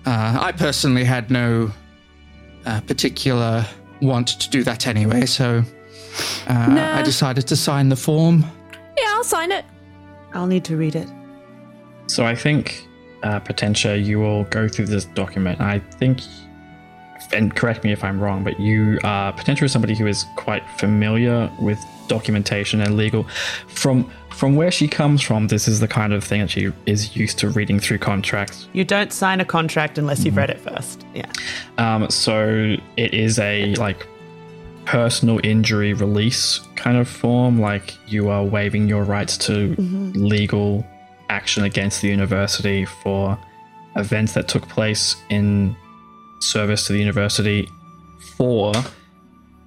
Uh, 0.05 0.37
I 0.39 0.51
personally 0.51 1.03
had 1.03 1.31
no 1.31 1.71
uh, 2.65 2.81
particular 2.81 3.65
want 4.01 4.27
to 4.27 4.49
do 4.49 4.63
that 4.63 4.87
anyway, 4.87 5.25
so 5.25 5.63
uh, 6.47 6.67
Nah. 6.67 6.97
I 6.97 7.01
decided 7.01 7.47
to 7.47 7.55
sign 7.55 7.89
the 7.89 7.95
form. 7.95 8.45
Yeah, 8.97 9.05
I'll 9.09 9.23
sign 9.23 9.51
it. 9.51 9.65
I'll 10.33 10.47
need 10.47 10.63
to 10.65 10.77
read 10.77 10.95
it. 10.95 11.07
So 12.07 12.25
I 12.25 12.35
think, 12.35 12.87
uh, 13.23 13.39
Potentia, 13.39 13.97
you 13.97 14.19
will 14.19 14.43
go 14.45 14.67
through 14.67 14.85
this 14.87 15.05
document. 15.05 15.59
I 15.59 15.79
think, 15.79 16.21
and 17.33 17.55
correct 17.55 17.83
me 17.83 17.91
if 17.91 18.03
I'm 18.03 18.19
wrong, 18.19 18.43
but 18.43 18.59
you 18.59 18.99
are 19.03 19.33
potentially 19.33 19.67
somebody 19.67 19.95
who 19.95 20.07
is 20.07 20.25
quite 20.35 20.67
familiar 20.71 21.51
with 21.59 21.83
documentation 22.07 22.81
and 22.81 22.95
legal. 22.95 23.23
From 23.67 24.09
from 24.29 24.55
where 24.57 24.71
she 24.71 24.89
comes 24.89 25.21
from, 25.21 25.47
this 25.47 25.65
is 25.65 25.79
the 25.79 25.87
kind 25.87 26.11
of 26.11 26.21
thing 26.21 26.41
that 26.41 26.49
she 26.49 26.71
is 26.85 27.15
used 27.15 27.39
to 27.39 27.49
reading 27.49 27.79
through 27.79 27.99
contracts. 27.99 28.67
You 28.73 28.83
don't 28.83 29.13
sign 29.13 29.39
a 29.39 29.45
contract 29.45 29.97
unless 29.97 30.25
you've 30.25 30.35
read 30.35 30.49
it 30.49 30.59
first. 30.59 31.05
Yeah. 31.13 31.31
Um, 31.77 32.09
so 32.09 32.75
it 32.97 33.13
is 33.13 33.39
a 33.39 33.75
like 33.75 34.05
personal 34.83 35.39
injury 35.43 35.93
release 35.93 36.59
kind 36.75 36.97
of 36.97 37.07
form. 37.07 37.61
Like 37.61 37.95
you 38.11 38.29
are 38.29 38.43
waiving 38.43 38.89
your 38.89 39.03
rights 39.03 39.37
to 39.39 39.73
legal 39.77 40.85
action 41.29 41.63
against 41.63 42.01
the 42.01 42.09
university 42.09 42.85
for 42.85 43.39
events 43.95 44.33
that 44.33 44.47
took 44.47 44.67
place 44.67 45.15
in 45.29 45.75
service 46.39 46.87
to 46.87 46.93
the 46.93 46.99
university 46.99 47.67
for 48.37 48.73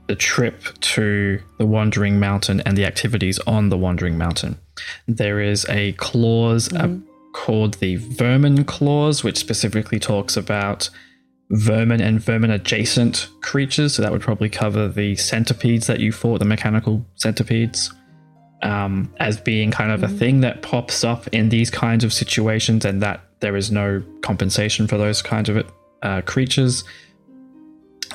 the 0.09 0.17
trip 0.17 0.63
to 0.81 1.41
the 1.59 1.67
Wandering 1.67 2.19
Mountain 2.19 2.63
and 2.63 2.77
the 2.77 2.87
activities 2.87 3.39
on 3.41 3.69
the 3.69 3.77
Wandering 3.77 4.17
Mountain. 4.17 4.59
There 5.07 5.41
is 5.41 5.67
a 5.69 5.93
clause 5.93 6.73
uh, 6.73 6.97
called 7.35 7.75
the 7.75 7.97
Vermin 7.97 8.65
Clause, 8.65 9.23
which 9.23 9.37
specifically 9.37 9.99
talks 9.99 10.37
about 10.37 10.89
vermin 11.51 12.01
and 12.01 12.21
vermin 12.21 12.51
adjacent 12.51 13.29
creatures. 13.43 13.95
So 13.95 14.03
that 14.03 14.13
would 14.13 14.21
probably 14.21 14.49
cover 14.49 14.89
the 14.89 15.15
centipedes 15.17 15.87
that 15.87 16.01
you 16.01 16.13
fought, 16.13 16.39
the 16.39 16.45
mechanical 16.45 17.05
centipedes, 17.17 17.93
um, 18.63 19.13
as 19.21 19.39
being 19.41 19.71
kind 19.71 19.93
of 19.93 20.03
a 20.03 20.09
thing 20.09 20.41
that 20.41 20.63
pops 20.63 21.05
up 21.05 21.29
in 21.29 21.49
these 21.49 21.71
kinds 21.71 22.03
of 22.03 22.13
situations, 22.13 22.85
and 22.85 23.03
that 23.03 23.21
there 23.41 23.57
is 23.57 23.71
no 23.71 24.03
compensation 24.23 24.87
for 24.87 24.97
those 24.99 25.23
kinds 25.23 25.49
of 25.49 25.71
uh, 26.03 26.23
creatures. 26.23 26.85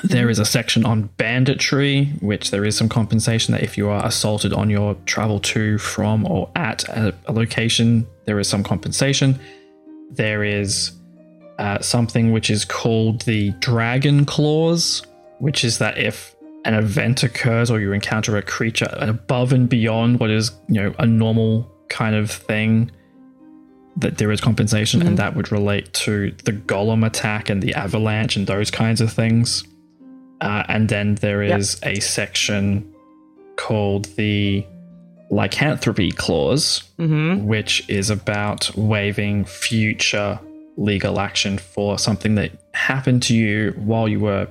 There 0.02 0.28
is 0.28 0.38
a 0.38 0.44
section 0.44 0.84
on 0.84 1.04
banditry, 1.16 2.06
which 2.20 2.50
there 2.50 2.64
is 2.64 2.76
some 2.76 2.88
compensation 2.88 3.52
that 3.52 3.62
if 3.62 3.78
you 3.78 3.88
are 3.88 4.04
assaulted 4.04 4.52
on 4.52 4.68
your 4.68 4.94
travel 5.06 5.40
to, 5.40 5.78
from, 5.78 6.26
or 6.26 6.50
at 6.56 6.84
a, 6.88 7.14
a 7.26 7.32
location, 7.32 8.06
there 8.26 8.38
is 8.38 8.48
some 8.48 8.62
compensation. 8.62 9.38
There 10.10 10.44
is 10.44 10.92
uh, 11.58 11.78
something 11.80 12.32
which 12.32 12.50
is 12.50 12.64
called 12.64 13.22
the 13.22 13.50
Dragon 13.60 14.24
Clause, 14.24 15.02
which 15.38 15.64
is 15.64 15.78
that 15.78 15.96
if 15.96 16.34
an 16.64 16.74
event 16.74 17.22
occurs 17.22 17.70
or 17.70 17.80
you 17.80 17.92
encounter 17.92 18.36
a 18.36 18.42
creature 18.42 18.88
above 18.92 19.52
and 19.52 19.68
beyond 19.68 20.18
what 20.18 20.30
is, 20.30 20.50
you 20.68 20.82
know, 20.82 20.94
a 20.98 21.06
normal 21.06 21.70
kind 21.88 22.16
of 22.16 22.30
thing, 22.30 22.90
that 23.96 24.18
there 24.18 24.32
is 24.32 24.40
compensation, 24.40 25.00
and 25.06 25.16
that 25.18 25.36
would 25.36 25.52
relate 25.52 25.92
to 25.92 26.32
the 26.44 26.52
golem 26.52 27.06
attack 27.06 27.48
and 27.48 27.62
the 27.62 27.74
avalanche 27.74 28.36
and 28.36 28.46
those 28.46 28.70
kinds 28.70 29.00
of 29.00 29.12
things. 29.12 29.64
Uh, 30.40 30.64
and 30.68 30.88
then 30.88 31.14
there 31.16 31.42
is 31.42 31.78
a 31.84 32.00
section 32.00 32.92
called 33.56 34.06
the 34.16 34.66
lycanthropy 35.30 36.10
clause, 36.10 36.82
which 37.46 37.88
is 37.88 38.10
about 38.10 38.74
waiving 38.76 39.44
future 39.44 40.38
legal 40.76 41.20
action 41.20 41.56
for 41.56 41.98
something 41.98 42.34
that 42.34 42.50
happened 42.72 43.22
to 43.22 43.34
you 43.34 43.72
while 43.76 44.08
you 44.08 44.18
were 44.18 44.48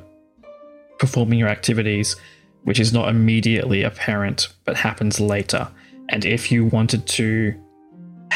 performing 1.00 1.38
your 1.38 1.50
activities, 1.50 2.16
which 2.64 2.80
is 2.80 2.94
not 2.94 3.10
immediately 3.10 3.84
apparent 3.84 4.48
but 4.64 4.78
happens 4.78 5.20
later. 5.20 5.68
And 6.10 6.24
if 6.26 6.50
you 6.52 6.66
wanted 6.66 7.06
to 7.08 7.54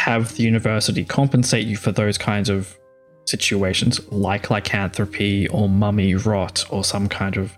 have 0.07 0.35
the 0.35 0.43
university 0.43 1.03
compensate 1.03 1.67
you 1.67 1.75
for 1.75 1.91
those 1.91 2.17
kinds 2.17 2.49
of 2.49 2.77
situations, 3.25 3.99
like 4.11 4.49
lycanthropy 4.49 5.47
or 5.49 5.67
mummy 5.67 6.15
rot 6.15 6.65
or 6.69 6.83
some 6.83 7.09
kind 7.09 7.37
of 7.37 7.57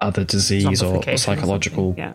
other 0.00 0.24
disease 0.24 0.82
or, 0.82 0.96
or 0.96 1.00
Zombification 1.00 1.14
or 1.14 1.16
psychological. 1.18 1.94
Yeah. 1.96 2.12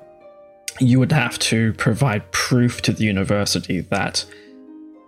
you 0.80 1.00
would 1.00 1.12
have 1.12 1.38
to 1.40 1.74
provide 1.74 2.30
proof 2.32 2.82
to 2.84 2.92
the 2.92 3.04
university 3.04 3.82
that 3.82 4.26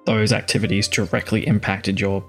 those 0.05 0.31
activities 0.33 0.87
directly 0.87 1.45
impacted 1.47 1.99
your 1.99 2.23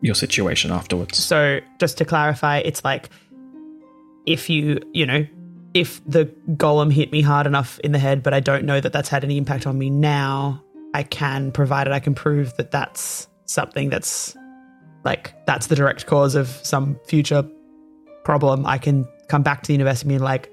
your 0.00 0.14
situation 0.14 0.72
afterwards. 0.72 1.18
So 1.18 1.60
just 1.78 1.98
to 1.98 2.04
clarify, 2.04 2.58
it's 2.58 2.84
like 2.84 3.08
if 4.26 4.50
you, 4.50 4.80
you 4.92 5.06
know, 5.06 5.26
if 5.74 6.00
the 6.04 6.26
golem 6.50 6.92
hit 6.92 7.12
me 7.12 7.22
hard 7.22 7.46
enough 7.46 7.78
in 7.80 7.92
the 7.92 7.98
head, 7.98 8.22
but 8.22 8.34
I 8.34 8.40
don't 8.40 8.64
know 8.64 8.80
that 8.80 8.92
that's 8.92 9.08
had 9.08 9.22
any 9.24 9.38
impact 9.38 9.66
on 9.66 9.78
me 9.78 9.90
now, 9.90 10.62
I 10.94 11.02
can, 11.02 11.52
provided 11.52 11.92
I 11.92 12.00
can 12.00 12.14
prove 12.14 12.54
that 12.56 12.70
that's 12.70 13.28
something 13.46 13.90
that's 13.90 14.36
like 15.04 15.34
that's 15.46 15.66
the 15.66 15.74
direct 15.76 16.06
cause 16.06 16.34
of 16.34 16.48
some 16.48 16.98
future 17.06 17.44
problem. 18.24 18.66
I 18.66 18.78
can 18.78 19.06
come 19.28 19.42
back 19.42 19.62
to 19.62 19.68
the 19.68 19.74
university 19.74 20.08
and 20.10 20.18
be 20.20 20.24
like, 20.24 20.50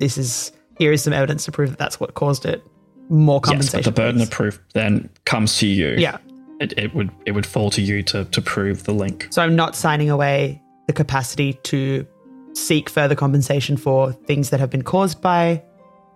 this 0.00 0.18
is 0.18 0.52
here 0.78 0.92
is 0.92 1.02
some 1.02 1.12
evidence 1.12 1.44
to 1.46 1.52
prove 1.52 1.70
that 1.70 1.78
that's 1.78 1.98
what 1.98 2.14
caused 2.14 2.44
it. 2.44 2.62
More 3.08 3.40
Yes, 3.44 3.50
compensation. 3.50 3.78
but 3.78 3.84
the 3.84 4.00
burden 4.02 4.20
of 4.20 4.30
proof 4.30 4.60
then 4.74 5.08
comes 5.24 5.58
to 5.58 5.66
you. 5.66 5.94
yeah. 5.98 6.18
It, 6.60 6.76
it 6.78 6.94
would 6.94 7.10
it 7.26 7.32
would 7.32 7.46
fall 7.46 7.70
to 7.70 7.82
you 7.82 8.02
to 8.04 8.24
to 8.24 8.40
prove 8.42 8.84
the 8.84 8.92
link. 8.92 9.28
So 9.30 9.42
I'm 9.42 9.56
not 9.56 9.76
signing 9.76 10.10
away 10.10 10.62
the 10.86 10.92
capacity 10.92 11.54
to 11.64 12.06
seek 12.54 12.88
further 12.90 13.14
compensation 13.14 13.76
for 13.76 14.12
things 14.12 14.50
that 14.50 14.60
have 14.60 14.70
been 14.70 14.82
caused 14.82 15.20
by, 15.20 15.62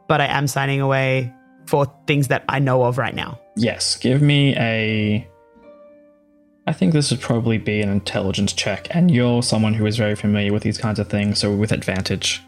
but 0.08 0.20
I 0.20 0.26
am 0.26 0.46
signing 0.46 0.80
away 0.80 1.32
for 1.66 1.92
things 2.06 2.28
that 2.28 2.44
I 2.48 2.58
know 2.58 2.84
of 2.84 2.96
right 2.98 3.14
now. 3.14 3.39
Yes, 3.56 3.96
give 3.96 4.22
me 4.22 4.56
a. 4.56 5.26
I 6.66 6.72
think 6.72 6.92
this 6.92 7.10
would 7.10 7.20
probably 7.20 7.58
be 7.58 7.80
an 7.80 7.88
intelligence 7.88 8.52
check, 8.52 8.88
and 8.90 9.10
you're 9.10 9.42
someone 9.42 9.74
who 9.74 9.86
is 9.86 9.96
very 9.96 10.14
familiar 10.14 10.52
with 10.52 10.62
these 10.62 10.78
kinds 10.78 10.98
of 10.98 11.08
things, 11.08 11.38
so 11.40 11.54
with 11.54 11.72
advantage. 11.72 12.42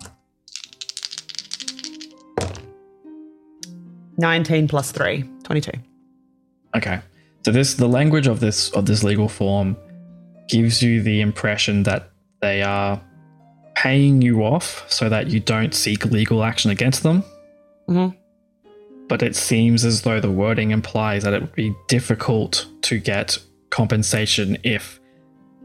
19 4.18 4.68
plus 4.68 4.92
3, 4.92 5.24
22. 5.42 5.72
Okay. 6.76 7.00
So 7.44 7.50
this 7.50 7.74
the 7.74 7.88
language 7.88 8.26
of 8.26 8.40
this 8.40 8.70
of 8.70 8.86
this 8.86 9.02
legal 9.02 9.28
form 9.28 9.76
gives 10.48 10.82
you 10.82 11.02
the 11.02 11.20
impression 11.20 11.82
that 11.84 12.10
they 12.40 12.62
are 12.62 13.00
paying 13.74 14.22
you 14.22 14.44
off 14.44 14.84
so 14.90 15.08
that 15.08 15.28
you 15.28 15.40
don't 15.40 15.74
seek 15.74 16.04
legal 16.06 16.44
action 16.44 16.70
against 16.70 17.02
them. 17.02 17.24
Mhm. 17.88 18.14
But 19.08 19.22
it 19.22 19.36
seems 19.36 19.84
as 19.84 20.02
though 20.02 20.20
the 20.20 20.30
wording 20.30 20.70
implies 20.70 21.22
that 21.24 21.34
it 21.34 21.40
would 21.42 21.54
be 21.54 21.74
difficult 21.88 22.66
to 22.82 22.98
get 22.98 23.38
compensation 23.70 24.56
if 24.62 25.00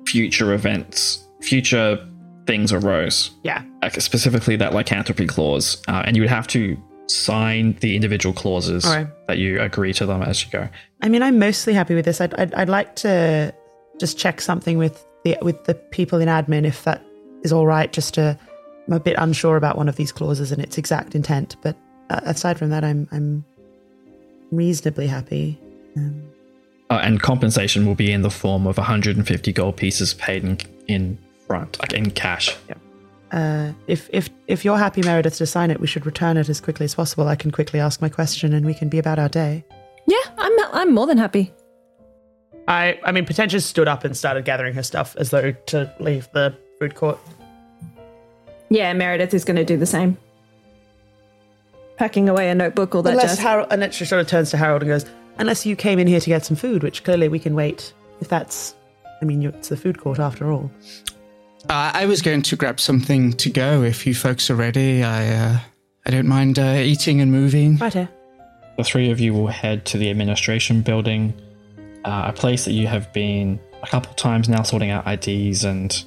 future 0.06 0.54
events, 0.54 1.26
future 1.41 2.06
things 2.45 2.71
arose 2.71 3.32
Yeah. 3.43 3.62
like 3.82 4.00
specifically 4.02 4.56
that 4.58 4.73
lycanthropy 4.73 5.28
clause, 5.28 5.82
uh, 5.88 6.04
and 6.06 6.15
you 6.15 6.21
would 6.23 6.30
have 6.30 6.47
to 6.47 6.78
sign 7.08 7.78
the 7.82 7.95
individual 7.95 8.34
clauses 8.34 8.86
Alright. 8.86 9.08
that 9.28 9.38
you 9.38 9.62
agree 9.62 9.93
to 9.93 10.06
them 10.06 10.21
as 10.23 10.43
you 10.43 10.50
go. 10.52 10.67
I 11.02 11.10
mean, 11.10 11.21
I'm 11.21 11.39
mostly 11.39 11.73
happy 11.73 11.93
with 11.95 12.06
this. 12.06 12.19
I'd, 12.21 12.34
I'd, 12.36 12.54
I'd 12.54 12.69
like 12.69 12.95
to 12.97 13.54
just 14.00 14.17
check 14.17 14.41
something 14.41 14.78
with 14.78 15.06
the 15.23 15.38
with 15.41 15.63
the 15.65 15.73
people 15.73 16.19
in 16.19 16.28
admin 16.28 16.65
if 16.65 16.84
that 16.84 17.02
is 17.43 17.52
all 17.54 17.65
right. 17.65 17.91
Just 17.91 18.13
to, 18.15 18.38
I'm 18.88 18.93
a 18.93 19.00
bit 19.00 19.15
unsure 19.17 19.58
about 19.58 19.78
one 19.78 19.88
of 19.89 19.95
these 19.95 20.12
clauses 20.12 20.52
and 20.52 20.62
its 20.62 20.78
exact 20.78 21.15
intent, 21.15 21.56
but 21.62 21.76
aside 22.10 22.58
from 22.58 22.70
that, 22.70 22.84
I'm 22.84 23.08
I'm 23.12 23.43
reasonably 24.52 25.08
happy. 25.08 25.60
Um, 25.96 26.24
Uh, 26.89 27.00
and 27.04 27.22
compensation 27.22 27.86
will 27.86 27.96
be 27.96 28.12
in 28.13 28.22
the 28.22 28.30
form 28.30 28.65
of 28.65 28.78
150 28.78 29.52
gold 29.52 29.76
pieces 29.76 30.13
paid 30.13 30.43
in, 30.46 30.58
in 30.88 31.17
front, 31.46 31.78
like 31.80 31.91
in 31.91 32.10
cash. 32.12 32.56
uh, 33.34 33.74
if 33.88 34.10
if 34.13 34.30
if 34.48 34.63
you're 34.63 34.78
happy, 34.78 35.02
Meredith, 35.02 35.36
to 35.38 35.46
sign 35.46 35.70
it, 35.70 35.82
we 35.82 35.88
should 35.88 36.06
return 36.06 36.38
it 36.38 36.48
as 36.50 36.62
quickly 36.62 36.86
as 36.86 36.96
possible. 36.96 37.28
I 37.28 37.36
can 37.36 37.52
quickly 37.52 37.80
ask 37.82 38.02
my 38.02 38.08
question, 38.10 38.54
and 38.54 38.65
we 38.65 38.74
can 38.74 38.88
be 38.89 39.00
about 39.00 39.20
our 39.20 39.28
day. 39.30 39.65
Yeah, 40.06 40.15
I'm 40.38 40.54
I'm 40.74 40.93
more 40.93 41.08
than 41.08 41.17
happy. 41.17 41.52
I 42.70 42.98
I 43.04 43.12
mean, 43.12 43.26
Potentia's 43.26 43.65
stood 43.65 43.89
up 43.89 44.06
and 44.06 44.15
started 44.15 44.46
gathering 44.46 44.74
her 44.76 44.84
stuff 44.84 45.13
as 45.20 45.30
though 45.30 45.52
to 45.52 45.93
leave 46.00 46.30
the 46.32 46.56
food 46.80 46.96
court. 46.96 47.20
Yeah, 48.70 48.93
Meredith 48.93 49.34
is 49.34 49.43
going 49.43 49.58
to 49.58 49.65
do 49.65 49.76
the 49.78 49.86
same. 49.86 50.17
Packing 51.98 52.30
away 52.30 52.50
a 52.50 52.56
notebook, 52.56 52.94
all 52.96 53.02
that 53.04 53.12
Unless 53.12 53.32
jazz. 53.32 53.40
Harold, 53.40 53.68
and 53.72 53.82
then 53.82 53.92
she 53.92 54.06
sort 54.06 54.22
of 54.22 54.28
turns 54.28 54.52
to 54.52 54.58
Harold 54.58 54.82
and 54.84 54.90
goes, 54.90 55.06
"Unless 55.40 55.66
you 55.66 55.76
came 55.76 55.98
in 56.00 56.08
here 56.08 56.20
to 56.20 56.30
get 56.30 56.46
some 56.46 56.56
food, 56.56 56.84
which 56.84 57.04
clearly 57.04 57.28
we 57.28 57.40
can 57.40 57.56
wait. 57.56 57.94
If 58.22 58.28
that's, 58.28 58.76
I 59.22 59.26
mean, 59.26 59.42
you- 59.42 59.50
it's 59.50 59.70
the 59.70 59.78
food 59.78 60.00
court 60.00 60.20
after 60.20 60.52
all." 60.52 60.70
Uh, 61.70 61.92
I 61.94 62.06
was 62.06 62.22
going 62.22 62.44
to 62.44 62.56
grab 62.56 62.80
something 62.80 63.34
to 63.34 63.50
go 63.50 63.84
if 63.84 64.06
you 64.06 64.14
folks 64.16 64.50
are 64.50 64.56
ready. 64.56 65.04
I 65.04 65.28
uh, 65.28 65.60
I 66.06 66.12
don't 66.12 66.28
mind 66.28 66.60
uh, 66.60 66.80
eating 66.84 67.20
and 67.20 67.32
moving. 67.32 67.78
Right 67.78 67.94
here. 67.94 68.10
The 68.78 68.84
three 68.84 69.10
of 69.10 69.20
you 69.20 69.34
will 69.34 69.48
head 69.48 69.86
to 69.88 69.98
the 69.98 70.10
administration 70.12 70.82
building, 70.82 71.34
uh, 72.06 72.26
a 72.28 72.34
place 72.34 72.64
that 72.66 72.74
you 72.74 72.86
have 72.86 73.12
been 73.12 73.60
a 73.82 73.88
couple 73.88 74.14
times 74.14 74.48
now 74.48 74.62
sorting 74.62 74.92
out 74.92 75.08
IDs 75.08 75.64
and 75.64 76.04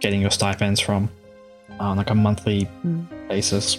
getting 0.00 0.20
your 0.20 0.32
stipends 0.32 0.80
from 0.80 1.08
on 1.78 1.96
like 1.96 2.10
a 2.10 2.14
monthly 2.14 2.68
basis. 3.28 3.78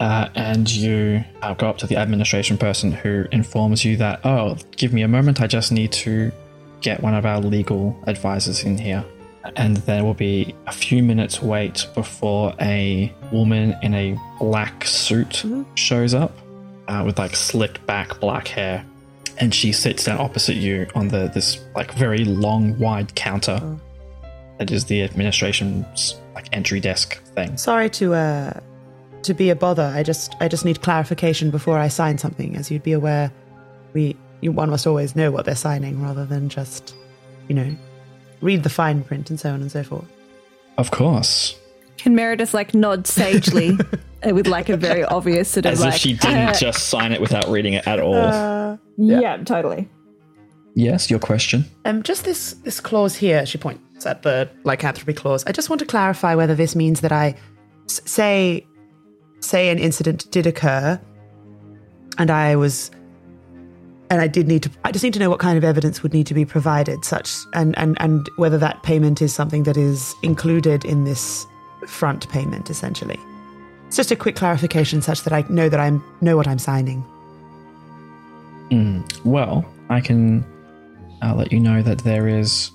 Uh, 0.00 0.28
and 0.34 0.70
you 0.70 1.24
uh, 1.42 1.54
go 1.54 1.68
up 1.68 1.78
to 1.78 1.86
the 1.86 1.96
administration 1.96 2.56
person 2.56 2.92
who 2.92 3.26
informs 3.32 3.84
you 3.84 3.96
that, 3.96 4.24
oh, 4.24 4.56
give 4.76 4.92
me 4.92 5.02
a 5.02 5.08
moment, 5.08 5.40
I 5.40 5.46
just 5.46 5.72
need 5.72 5.92
to 5.92 6.30
get 6.80 7.02
one 7.02 7.14
of 7.14 7.26
our 7.26 7.40
legal 7.40 8.00
advisors 8.06 8.62
in 8.62 8.78
here. 8.78 9.04
And 9.56 9.78
there 9.78 10.04
will 10.04 10.14
be 10.14 10.54
a 10.66 10.72
few 10.72 11.02
minutes 11.02 11.42
wait 11.42 11.86
before 11.94 12.54
a 12.60 13.12
woman 13.32 13.74
in 13.82 13.94
a 13.94 14.16
black 14.38 14.84
suit 14.84 15.44
shows 15.74 16.14
up 16.14 16.32
uh, 16.86 17.02
with 17.04 17.18
like 17.18 17.34
slicked 17.34 17.84
back 17.86 18.20
black 18.20 18.46
hair. 18.48 18.84
And 19.38 19.54
she 19.54 19.72
sits 19.72 20.04
down 20.04 20.18
opposite 20.18 20.56
you 20.56 20.88
on 20.94 21.08
the 21.08 21.30
this 21.32 21.64
like 21.74 21.92
very 21.94 22.24
long, 22.24 22.78
wide 22.78 23.14
counter. 23.14 23.78
That 24.58 24.70
is 24.70 24.84
the 24.84 25.02
administration's 25.02 26.16
like 26.34 26.48
entry 26.52 26.80
desk 26.80 27.22
thing. 27.34 27.56
Sorry 27.56 27.88
to 27.90 28.14
uh 28.14 28.60
to 29.28 29.34
be 29.34 29.48
a 29.50 29.56
bother. 29.56 29.92
I 29.94 30.02
just 30.02 30.34
I 30.40 30.48
just 30.48 30.64
need 30.64 30.82
clarification 30.82 31.50
before 31.50 31.78
I 31.78 31.88
sign 31.88 32.18
something. 32.18 32.56
As 32.56 32.70
you'd 32.70 32.82
be 32.82 32.92
aware, 32.92 33.32
we 33.94 34.16
you, 34.40 34.52
one 34.52 34.68
must 34.70 34.86
always 34.86 35.14
know 35.16 35.30
what 35.30 35.44
they're 35.44 35.54
signing 35.56 36.02
rather 36.02 36.24
than 36.26 36.48
just, 36.48 36.94
you 37.48 37.54
know, 37.54 37.74
read 38.40 38.62
the 38.62 38.68
fine 38.70 39.02
print 39.02 39.30
and 39.30 39.38
so 39.40 39.50
on 39.52 39.60
and 39.62 39.70
so 39.70 39.82
forth. 39.82 40.06
Of 40.76 40.90
course. 40.90 41.58
Can 41.96 42.14
Meredith 42.14 42.54
like 42.54 42.74
nod 42.74 43.06
sagely 43.08 43.76
uh, 44.28 44.32
with 44.34 44.46
like 44.46 44.68
a 44.68 44.76
very 44.76 45.04
obvious 45.04 45.48
sort 45.48 45.66
of 45.66 45.72
As 45.72 45.80
like 45.80 45.94
if 45.94 46.00
she 46.00 46.12
didn't 46.14 46.56
just 46.56 46.88
sign 46.88 47.10
it 47.12 47.20
without 47.20 47.48
reading 47.48 47.72
it 47.74 47.86
at 47.88 47.98
all. 47.98 48.78
yeah. 48.96 49.36
totally. 49.38 49.88
yes, 50.74 51.10
your 51.10 51.18
question. 51.18 51.64
Um, 51.84 52.02
just 52.04 52.24
this 52.24 52.52
this 52.64 52.78
clause 52.80 53.16
here. 53.16 53.44
She 53.46 53.58
points 53.58 54.06
at 54.06 54.22
the 54.22 54.48
lycanthropy 54.62 55.14
clause. 55.14 55.44
I 55.46 55.50
just 55.52 55.68
want 55.68 55.80
to 55.80 55.86
clarify 55.86 56.36
whether 56.36 56.54
this 56.54 56.76
means 56.76 57.00
that 57.00 57.10
I 57.10 57.34
s- 57.88 58.00
say 58.04 58.64
say 59.40 59.70
an 59.70 59.78
incident 59.78 60.30
did 60.30 60.46
occur, 60.46 61.00
and 62.18 62.30
I 62.30 62.56
was, 62.56 62.90
and 64.10 64.20
I 64.20 64.26
did 64.26 64.48
need 64.48 64.62
to. 64.64 64.70
I 64.84 64.92
just 64.92 65.04
need 65.04 65.14
to 65.14 65.18
know 65.18 65.30
what 65.30 65.40
kind 65.40 65.56
of 65.56 65.64
evidence 65.64 66.02
would 66.02 66.12
need 66.12 66.26
to 66.26 66.34
be 66.34 66.44
provided, 66.44 67.04
such 67.04 67.34
and 67.54 67.76
and 67.78 67.96
and 68.00 68.28
whether 68.36 68.58
that 68.58 68.82
payment 68.82 69.22
is 69.22 69.34
something 69.34 69.62
that 69.64 69.76
is 69.76 70.14
included 70.22 70.84
in 70.84 71.04
this 71.04 71.46
front 71.86 72.28
payment, 72.28 72.70
essentially. 72.70 73.18
It's 73.86 73.96
just 73.96 74.10
a 74.10 74.16
quick 74.16 74.36
clarification, 74.36 75.00
such 75.00 75.22
that 75.22 75.32
I 75.32 75.44
know 75.48 75.68
that 75.68 75.80
I 75.80 75.86
am 75.86 76.04
know 76.20 76.36
what 76.36 76.46
I'm 76.46 76.58
signing. 76.58 77.04
Mm, 78.70 79.24
well, 79.24 79.64
I 79.88 80.00
can 80.00 80.44
uh, 81.22 81.34
let 81.34 81.52
you 81.52 81.60
know 81.60 81.80
that 81.82 81.98
there 82.04 82.28
is 82.28 82.70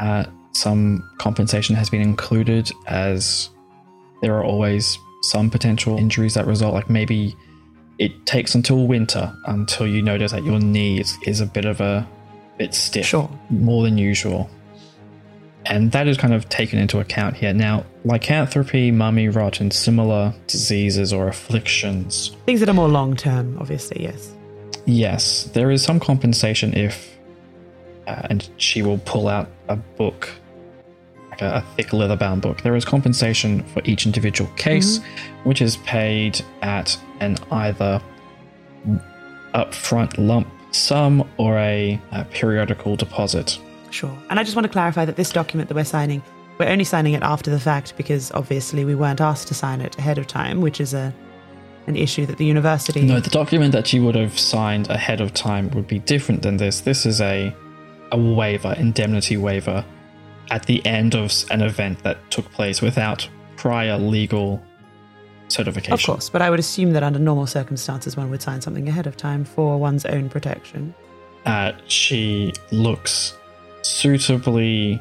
uh, 0.00 0.24
some 0.52 1.08
compensation 1.18 1.76
has 1.76 1.90
been 1.90 2.00
included 2.00 2.70
as 2.86 3.50
there 4.22 4.34
are 4.34 4.44
always 4.44 4.98
some 5.22 5.50
potential 5.50 5.96
injuries 5.98 6.34
that 6.34 6.46
result. 6.46 6.74
Like 6.74 6.88
maybe 6.90 7.34
it 7.98 8.26
takes 8.26 8.54
until 8.54 8.86
winter 8.86 9.34
until 9.46 9.86
you 9.86 10.02
notice 10.02 10.32
that 10.32 10.44
your 10.44 10.60
knee 10.60 11.00
is, 11.00 11.16
is 11.26 11.40
a 11.40 11.46
bit 11.46 11.64
of 11.64 11.80
a 11.80 12.06
bit 12.58 12.74
stiff, 12.74 13.06
Sure. 13.06 13.28
more 13.50 13.82
than 13.82 13.98
usual. 13.98 14.48
And 15.66 15.92
that 15.92 16.08
is 16.08 16.16
kind 16.16 16.32
of 16.32 16.48
taken 16.48 16.78
into 16.78 16.98
account 16.98 17.36
here. 17.36 17.52
Now, 17.52 17.84
lycanthropy, 18.04 18.90
mummy 18.90 19.28
rot, 19.28 19.60
and 19.60 19.72
similar 19.72 20.32
diseases 20.46 21.12
or 21.12 21.28
afflictions 21.28 22.34
Things 22.46 22.60
that 22.60 22.68
are 22.68 22.74
more 22.74 22.88
long 22.88 23.14
term, 23.16 23.58
obviously. 23.60 24.02
Yes. 24.04 24.34
Yes, 24.86 25.44
there 25.52 25.70
is 25.70 25.82
some 25.82 26.00
compensation 26.00 26.72
if, 26.74 27.18
uh, 28.06 28.22
and 28.30 28.48
she 28.56 28.80
will 28.82 28.98
pull 28.98 29.28
out 29.28 29.50
a 29.68 29.76
book, 29.76 30.30
a, 31.40 31.62
thick 31.76 31.92
leather 31.92 32.16
bound 32.16 32.42
book. 32.42 32.62
There 32.62 32.76
is 32.76 32.84
compensation 32.84 33.62
for 33.64 33.82
each 33.84 34.06
individual 34.06 34.50
case, 34.56 34.98
mm-hmm. 34.98 35.48
which 35.48 35.62
is 35.62 35.76
paid 35.78 36.40
at 36.62 36.98
an 37.20 37.36
either 37.50 38.00
upfront 39.54 40.14
lump 40.18 40.48
sum 40.70 41.28
or 41.38 41.56
a, 41.58 42.00
a 42.12 42.24
periodical 42.26 42.96
deposit. 42.96 43.58
Sure. 43.90 44.16
And 44.30 44.38
I 44.38 44.44
just 44.44 44.56
want 44.56 44.64
to 44.64 44.72
clarify 44.72 45.04
that 45.04 45.16
this 45.16 45.30
document 45.30 45.68
that 45.68 45.74
we're 45.74 45.84
signing, 45.84 46.22
we're 46.58 46.68
only 46.68 46.84
signing 46.84 47.14
it 47.14 47.22
after 47.22 47.50
the 47.50 47.60
fact 47.60 47.96
because 47.96 48.30
obviously 48.32 48.84
we 48.84 48.94
weren't 48.94 49.20
asked 49.20 49.48
to 49.48 49.54
sign 49.54 49.80
it 49.80 49.96
ahead 49.98 50.18
of 50.18 50.26
time, 50.26 50.60
which 50.60 50.80
is 50.80 50.94
a 50.94 51.14
an 51.86 51.96
issue 51.96 52.26
that 52.26 52.36
the 52.36 52.44
university. 52.44 53.00
No, 53.00 53.18
the 53.18 53.30
document 53.30 53.72
that 53.72 53.94
you 53.94 54.04
would 54.04 54.14
have 54.14 54.38
signed 54.38 54.90
ahead 54.90 55.22
of 55.22 55.32
time 55.32 55.70
would 55.70 55.88
be 55.88 55.98
different 56.00 56.42
than 56.42 56.58
this. 56.58 56.82
This 56.82 57.06
is 57.06 57.20
a 57.22 57.54
a 58.12 58.18
waiver, 58.18 58.74
indemnity 58.78 59.36
waiver, 59.36 59.84
at 60.50 60.66
the 60.66 60.84
end 60.86 61.14
of 61.14 61.32
an 61.50 61.62
event 61.62 62.02
that 62.02 62.30
took 62.30 62.50
place 62.52 62.80
without 62.80 63.28
prior 63.56 63.98
legal 63.98 64.62
certification. 65.48 65.92
of 65.92 66.02
course, 66.02 66.28
but 66.28 66.42
I 66.42 66.50
would 66.50 66.60
assume 66.60 66.92
that 66.92 67.02
under 67.02 67.18
normal 67.18 67.46
circumstances 67.46 68.16
one 68.16 68.30
would 68.30 68.42
sign 68.42 68.60
something 68.60 68.88
ahead 68.88 69.06
of 69.06 69.16
time 69.16 69.44
for 69.44 69.78
one's 69.78 70.04
own 70.06 70.28
protection. 70.28 70.94
Uh, 71.44 71.72
she 71.86 72.52
looks 72.70 73.36
suitably 73.82 75.00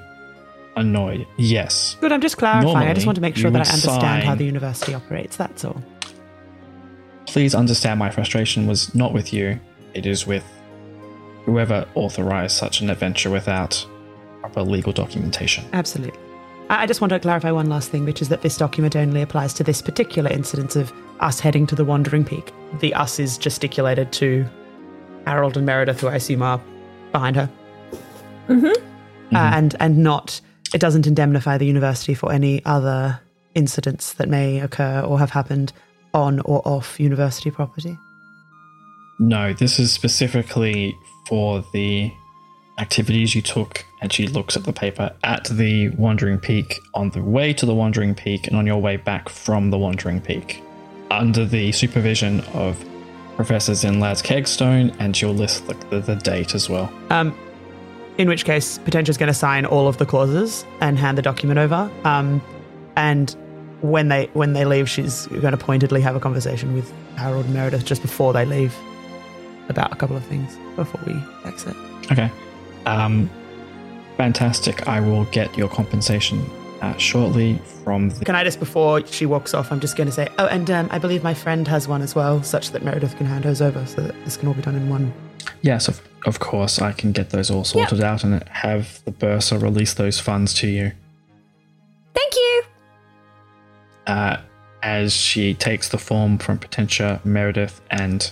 annoyed. 0.76 1.28
Yes. 1.38 1.98
Good, 2.00 2.12
I'm 2.12 2.22
just 2.22 2.38
clarifying. 2.38 2.88
I 2.88 2.94
just 2.94 3.06
want 3.06 3.16
to 3.16 3.22
make 3.22 3.36
sure 3.36 3.52
that 3.52 3.68
I 3.68 3.72
understand 3.72 4.24
how 4.24 4.36
the 4.36 4.46
university 4.46 4.94
operates. 4.94 5.36
That's 5.36 5.66
all. 5.66 5.84
Please 7.26 7.54
understand 7.54 8.00
my 8.00 8.10
frustration 8.10 8.68
was 8.68 8.94
not 8.96 9.14
with 9.14 9.34
you. 9.34 9.60
It 9.94 10.06
is 10.06 10.26
with 10.26 10.46
whoever 11.44 11.88
authorized 11.96 12.56
such 12.56 12.82
an 12.82 12.90
adventure 12.90 13.30
without 13.30 13.86
proper 14.48 14.70
legal 14.70 14.94
documentation. 14.94 15.66
Absolutely. 15.74 16.20
I 16.70 16.84
I 16.84 16.86
just 16.86 17.02
want 17.02 17.12
to 17.12 17.20
clarify 17.20 17.52
one 17.52 17.70
last 17.70 17.90
thing, 17.90 18.06
which 18.06 18.22
is 18.22 18.30
that 18.30 18.42
this 18.42 18.58
document 18.58 18.96
only 18.96 19.22
applies 19.22 19.54
to 19.56 19.64
this 19.64 19.82
particular 19.82 20.30
incident 20.32 20.76
of 20.76 20.92
us 21.20 21.40
heading 21.40 21.68
to 21.68 21.76
the 21.76 21.86
Wandering 21.86 22.24
Peak. 22.26 22.54
The 22.80 22.94
us 22.94 23.20
is 23.20 23.38
gesticulated 23.38 24.12
to 24.14 24.46
Harold 25.26 25.58
and 25.58 25.66
Meredith, 25.66 26.02
who 26.02 26.08
I 26.08 26.16
assume 26.16 26.42
are 26.42 26.62
behind 27.12 27.36
her. 27.36 27.50
Uh, 29.34 29.52
and 29.54 29.76
and 29.80 29.98
not 29.98 30.40
it 30.74 30.80
doesn't 30.80 31.08
indemnify 31.08 31.58
the 31.58 31.66
university 31.66 32.14
for 32.14 32.32
any 32.32 32.64
other 32.66 33.20
incidents 33.56 34.14
that 34.14 34.30
may 34.30 34.60
occur 34.60 35.02
or 35.02 35.20
have 35.20 35.32
happened 35.32 35.74
on 36.14 36.40
or 36.42 36.62
off 36.68 37.00
university 37.00 37.52
property. 37.52 37.98
No, 39.20 39.54
this 39.54 39.80
is 39.80 39.92
specifically 39.92 40.96
for 41.28 41.64
the 41.74 42.12
activities 42.78 43.36
you 43.36 43.42
took, 43.42 43.86
and 44.02 44.14
she 44.14 44.28
looks 44.28 44.56
at 44.56 44.64
the 44.64 44.74
paper 44.74 45.14
at 45.24 45.46
the 45.46 45.90
Wandering 45.90 46.40
Peak 46.40 46.80
on 46.94 47.10
the 47.12 47.22
way 47.22 47.54
to 47.54 47.66
the 47.66 47.74
Wandering 47.74 48.14
Peak 48.14 48.48
and 48.48 48.56
on 48.56 48.68
your 48.68 48.78
way 48.78 48.98
back 48.98 49.30
from 49.30 49.70
the 49.72 49.78
Wandering 49.78 50.22
Peak, 50.22 50.62
under 51.10 51.46
the 51.46 51.72
supervision 51.72 52.42
of 52.54 52.84
professors 53.36 53.84
in 53.84 53.96
Zinlad's 53.96 54.22
Kegstone, 54.22 54.96
and 55.00 55.16
she'll 55.16 55.34
list 55.34 55.68
the, 55.68 55.74
the, 55.90 56.00
the 56.00 56.16
date 56.16 56.56
as 56.56 56.70
well. 56.70 56.92
Um, 57.10 57.38
in 58.18 58.28
which 58.28 58.46
case, 58.46 58.80
Potentia's 58.80 59.18
going 59.18 59.28
to 59.28 59.34
sign 59.34 59.66
all 59.66 59.88
of 59.88 59.98
the 59.98 60.06
clauses 60.06 60.66
and 60.82 60.98
hand 60.98 61.18
the 61.18 61.22
document 61.22 61.60
over. 61.60 61.90
Um, 62.04 62.42
and 62.96 63.36
when 63.82 64.08
they 64.08 64.26
when 64.34 64.54
they 64.54 64.66
leave, 64.66 64.90
she's 64.90 65.28
going 65.28 65.52
to 65.52 65.58
pointedly 65.58 66.02
have 66.02 66.16
a 66.16 66.20
conversation 66.20 66.74
with 66.74 66.92
Harold 67.16 67.46
and 67.46 67.54
Meredith 67.54 67.86
just 67.86 68.02
before 68.02 68.34
they 68.34 68.44
leave 68.44 68.76
about 69.70 69.94
a 69.94 69.96
couple 69.96 70.18
of 70.18 70.26
things 70.26 70.58
before 70.76 71.00
we 71.06 71.14
exit. 71.46 71.76
Okay. 72.12 72.32
Um, 72.88 73.30
fantastic. 74.16 74.88
I 74.88 75.00
will 75.00 75.26
get 75.26 75.56
your 75.58 75.68
compensation 75.68 76.50
uh, 76.82 76.96
shortly 76.98 77.60
from 77.84 78.10
the. 78.10 78.26
Can 78.26 78.36
I 78.36 78.44
just 78.44 78.60
before 78.60 79.06
she 79.06 79.26
walks 79.26 79.54
off? 79.54 79.72
I'm 79.72 79.80
just 79.80 79.98
going 79.98 80.08
to 80.08 80.14
say, 80.14 80.30
oh, 80.38 80.48
and 80.48 80.72
um, 80.72 80.88
I 80.92 80.98
believe 80.98 81.24
my 81.24 81.34
friend 81.34 81.68
has 81.68 81.88
one 81.88 82.02
as 82.02 82.16
well, 82.16 82.42
such 82.44 82.72
that 82.72 82.84
Meredith 82.84 83.18
can 83.18 83.26
hand 83.26 83.46
hers 83.46 83.62
over, 83.62 83.86
so 83.86 84.02
that 84.02 84.16
this 84.24 84.38
can 84.38 84.48
all 84.48 84.54
be 84.54 84.62
done 84.62 84.76
in 84.76 84.90
one. 84.90 85.14
Yes, 85.62 85.88
of, 85.88 86.02
of 86.26 86.40
course. 86.40 86.80
I 86.80 86.94
can 86.94 87.12
get 87.12 87.32
those 87.32 87.52
all 87.52 87.64
sorted 87.64 88.02
out 88.02 88.24
and 88.24 88.48
have 88.50 89.04
the 89.06 89.12
bursar 89.12 89.58
release 89.58 89.94
those 89.94 90.20
funds 90.20 90.54
to 90.56 90.68
you. 90.68 90.92
Thank 92.14 92.36
you. 92.36 92.64
Uh, 94.08 94.38
as 94.84 95.14
she 95.14 95.54
takes 95.54 95.90
the 95.90 95.98
form 95.98 96.38
from 96.38 96.60
Potentia, 96.60 97.20
Meredith, 97.26 97.82
and 97.92 98.32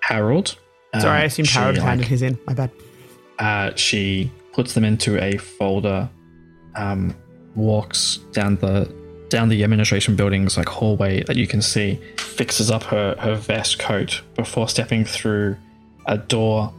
Harold. 0.00 0.56
Sorry, 0.98 1.18
I 1.18 1.20
um, 1.20 1.26
assumed 1.26 1.48
she, 1.48 1.58
Harold 1.58 1.76
like, 1.76 1.86
handed 1.86 2.06
his 2.06 2.22
in. 2.22 2.38
My 2.46 2.54
bad. 2.54 2.70
Uh, 3.38 3.74
she 3.74 4.30
puts 4.52 4.74
them 4.74 4.84
into 4.84 5.22
a 5.22 5.36
folder, 5.36 6.08
um, 6.76 7.14
walks 7.54 8.18
down 8.32 8.56
the 8.56 8.92
down 9.30 9.48
the 9.48 9.64
administration 9.64 10.14
building's 10.14 10.56
like 10.56 10.68
hallway 10.68 11.22
that 11.24 11.36
you 11.36 11.46
can 11.46 11.60
see, 11.60 11.98
fixes 12.16 12.70
up 12.70 12.82
her 12.84 13.16
her 13.18 13.34
vest 13.34 13.78
coat 13.78 14.22
before 14.34 14.68
stepping 14.68 15.04
through 15.04 15.56
a 16.06 16.18
door 16.18 16.72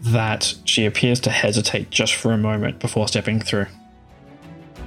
that 0.00 0.54
she 0.64 0.84
appears 0.84 1.18
to 1.20 1.30
hesitate 1.30 1.90
just 1.90 2.14
for 2.14 2.32
a 2.32 2.38
moment 2.38 2.78
before 2.78 3.08
stepping 3.08 3.40
through. 3.40 3.66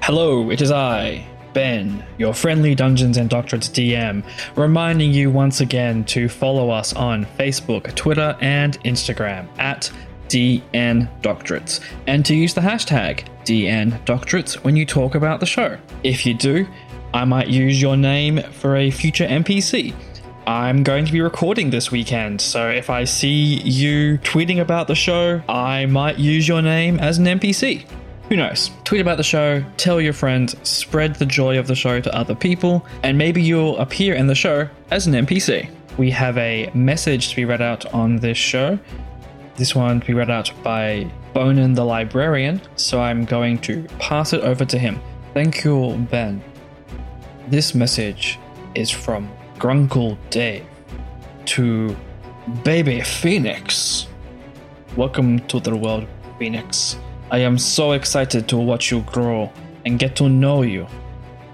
Hello, 0.04 0.52
it 0.52 0.62
is 0.62 0.72
I, 0.72 1.28
Ben, 1.54 2.06
your 2.18 2.34
friendly 2.34 2.76
Dungeons 2.76 3.18
and 3.18 3.30
Doctorates 3.30 3.70
DM, 3.70 4.24
reminding 4.56 5.12
you 5.12 5.32
once 5.32 5.60
again 5.60 6.04
to 6.06 6.30
follow 6.30 6.70
us 6.70 6.94
on 6.94 7.26
Facebook, 7.26 7.94
Twitter, 7.96 8.38
and 8.42 8.80
Instagram 8.84 9.48
at 9.58 9.92
DN 10.30 11.10
Doctorates, 11.22 11.80
and 12.08 12.26
to 12.26 12.36
use 12.36 12.54
the 12.54 12.62
hashtag 12.62 13.28
DN 13.46 14.04
Doctorates 14.06 14.56
when 14.64 14.76
you 14.76 14.86
talk 14.86 15.16
about 15.16 15.40
the 15.40 15.46
show. 15.46 15.78
If 16.04 16.26
you 16.26 16.34
do, 16.34 16.68
I 17.14 17.26
might 17.26 17.48
use 17.48 17.82
your 17.82 17.98
name 17.98 18.42
for 18.52 18.76
a 18.76 18.92
future 18.92 19.26
NPC. 19.26 19.94
I'm 20.46 20.84
going 20.84 21.06
to 21.06 21.12
be 21.12 21.20
recording 21.20 21.70
this 21.70 21.92
weekend, 21.92 22.40
so 22.40 22.70
if 22.70 22.90
I 22.90 23.04
see 23.04 23.62
you 23.62 24.18
tweeting 24.20 24.62
about 24.62 24.88
the 24.88 24.96
show, 24.96 25.42
I 25.50 25.86
might 25.88 26.20
use 26.20 26.48
your 26.48 26.62
name 26.62 27.00
as 27.00 27.18
an 27.18 27.26
NPC. 27.26 27.86
Who 28.30 28.36
knows? 28.36 28.72
Tweet 28.84 29.02
about 29.02 29.18
the 29.18 29.24
show, 29.24 29.64
tell 29.78 30.02
your 30.02 30.14
friends, 30.14 30.56
spread 30.64 31.16
the 31.16 31.26
joy 31.26 31.58
of 31.58 31.68
the 31.68 31.76
show 31.76 32.02
to 32.02 32.14
other 32.14 32.36
people, 32.36 32.86
and 33.04 33.18
maybe 33.18 33.42
you'll 33.42 33.78
appear 33.78 34.16
in 34.16 34.28
the 34.28 34.36
show 34.36 34.68
as 34.92 35.08
an 35.08 35.14
NPC. 35.14 35.70
We 35.98 36.12
have 36.12 36.38
a 36.38 36.70
message 36.74 37.30
to 37.30 37.36
be 37.36 37.46
read 37.46 37.62
out 37.62 37.86
on 37.94 38.18
this 38.18 38.38
show. 38.38 38.80
This 39.58 39.74
one 39.74 40.02
to 40.02 40.06
be 40.06 40.14
read 40.14 40.30
out 40.30 40.52
by 40.62 41.12
Bonin 41.34 41.74
the 41.74 41.84
librarian, 41.84 42.62
so 42.76 43.02
I'm 43.02 43.26
going 43.26 43.58
to 43.62 43.88
pass 43.98 44.32
it 44.32 44.42
over 44.42 44.66
to 44.66 44.78
him. 44.78 45.02
Thank 45.34 45.64
you, 45.64 46.08
Ben. 46.12 46.44
This 47.48 47.74
message 47.74 48.38
is 48.76 48.92
from 48.92 49.28
Grunkle 49.58 50.16
Dave 50.30 50.64
to 51.46 51.98
Baby 52.64 53.02
Phoenix. 53.02 54.06
Welcome 54.96 55.40
to 55.48 55.60
the 55.60 55.76
world, 55.76 56.06
Phoenix. 56.38 57.00
I 57.32 57.40
am 57.40 57.58
so 57.58 57.94
excited 57.94 58.48
to 58.50 58.58
watch 58.58 58.92
you 58.92 59.02
grow 59.02 59.52
and 59.88 59.98
get 59.98 60.16
to 60.18 60.30
know 60.30 60.62
you. 60.62 60.86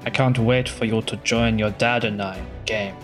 I 0.06 0.10
can't 0.10 0.38
wait 0.38 0.68
for 0.68 0.84
you 0.84 1.02
to 1.04 1.16
join 1.24 1.58
your 1.58 1.70
dad 1.70 2.04
and 2.04 2.22
I 2.22 2.38
game. 2.66 2.98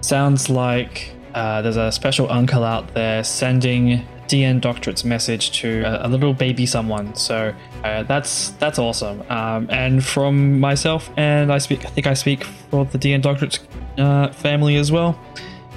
Sounds 0.00 0.48
like 0.48 1.12
uh, 1.34 1.60
there's 1.60 1.76
a 1.76 1.92
special 1.92 2.32
uncle 2.32 2.64
out 2.64 2.94
there 2.94 3.22
sending 3.22 4.06
DN 4.30 4.60
Doctorate's 4.60 5.04
message 5.04 5.50
to 5.60 5.82
a, 5.82 6.06
a 6.06 6.08
little 6.08 6.32
baby 6.32 6.64
someone. 6.64 7.12
So 7.16 7.52
uh, 7.82 8.04
that's 8.04 8.50
that's 8.50 8.78
awesome. 8.78 9.24
Um, 9.28 9.68
and 9.70 10.04
from 10.04 10.60
myself, 10.60 11.10
and 11.16 11.52
I 11.52 11.58
speak, 11.58 11.84
I 11.84 11.88
think 11.88 12.06
I 12.06 12.14
speak 12.14 12.44
for 12.44 12.84
the 12.84 12.98
DN 12.98 13.22
Doctorate's 13.22 13.58
uh, 13.98 14.28
family 14.32 14.76
as 14.76 14.92
well. 14.92 15.18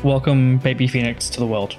Welcome, 0.04 0.60
baby 0.60 0.88
Phoenix, 0.88 1.32
to 1.32 1.40
the 1.40 1.48
world. 1.48 1.76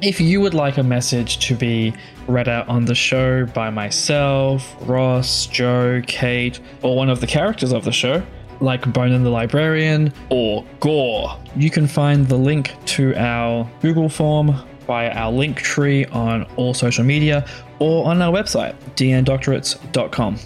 If 0.00 0.20
you 0.20 0.40
would 0.42 0.54
like 0.54 0.78
a 0.78 0.82
message 0.82 1.38
to 1.48 1.56
be 1.56 1.92
read 2.28 2.48
out 2.48 2.68
on 2.68 2.84
the 2.84 2.94
show 2.94 3.44
by 3.46 3.70
myself, 3.70 4.76
Ross, 4.82 5.46
Joe, 5.46 6.02
Kate, 6.06 6.60
or 6.82 6.96
one 6.96 7.10
of 7.10 7.20
the 7.20 7.26
characters 7.26 7.72
of 7.72 7.84
the 7.84 7.92
show, 7.92 8.22
like 8.60 8.92
Bonin 8.92 9.24
the 9.24 9.30
Librarian 9.30 10.12
or 10.30 10.64
Gore, 10.78 11.36
you 11.56 11.70
can 11.70 11.88
find 11.88 12.28
the 12.28 12.36
link 12.36 12.74
to 12.86 13.14
our 13.16 13.68
Google 13.80 14.08
form 14.08 14.54
via 14.86 15.10
our 15.10 15.32
Linktree 15.32 16.14
on 16.14 16.44
all 16.56 16.74
social 16.74 17.04
media 17.04 17.46
or 17.78 18.06
on 18.06 18.20
our 18.22 18.32
website, 18.32 18.74
dndoctorates.com. 18.96 20.38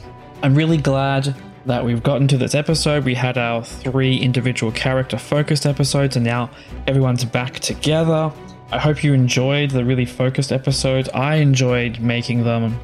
I'm 0.43 0.55
really 0.55 0.77
glad 0.77 1.35
that 1.67 1.85
we've 1.85 2.03
gotten 2.03 2.27
to 2.29 2.39
this 2.39 2.55
episode. 2.55 3.05
We 3.05 3.15
had 3.15 3.37
our 3.37 3.63
three 3.63 4.17
individual 4.17 4.73
character 4.73 5.19
focused 5.19 5.67
episodes, 5.67 6.17
and 6.17 6.25
now 6.25 6.51
everyone's 6.87 7.25
back 7.25 7.59
together. 7.61 8.33
I 8.71 8.79
hope 8.79 9.03
you 9.05 9.13
enjoyed 9.13 9.71
the 9.71 9.85
really 9.85 10.07
focused 10.07 10.53
episodes. 10.53 11.09
I 11.11 11.37
enjoyed 11.37 12.01
making 12.01 12.45
them. 12.45 12.79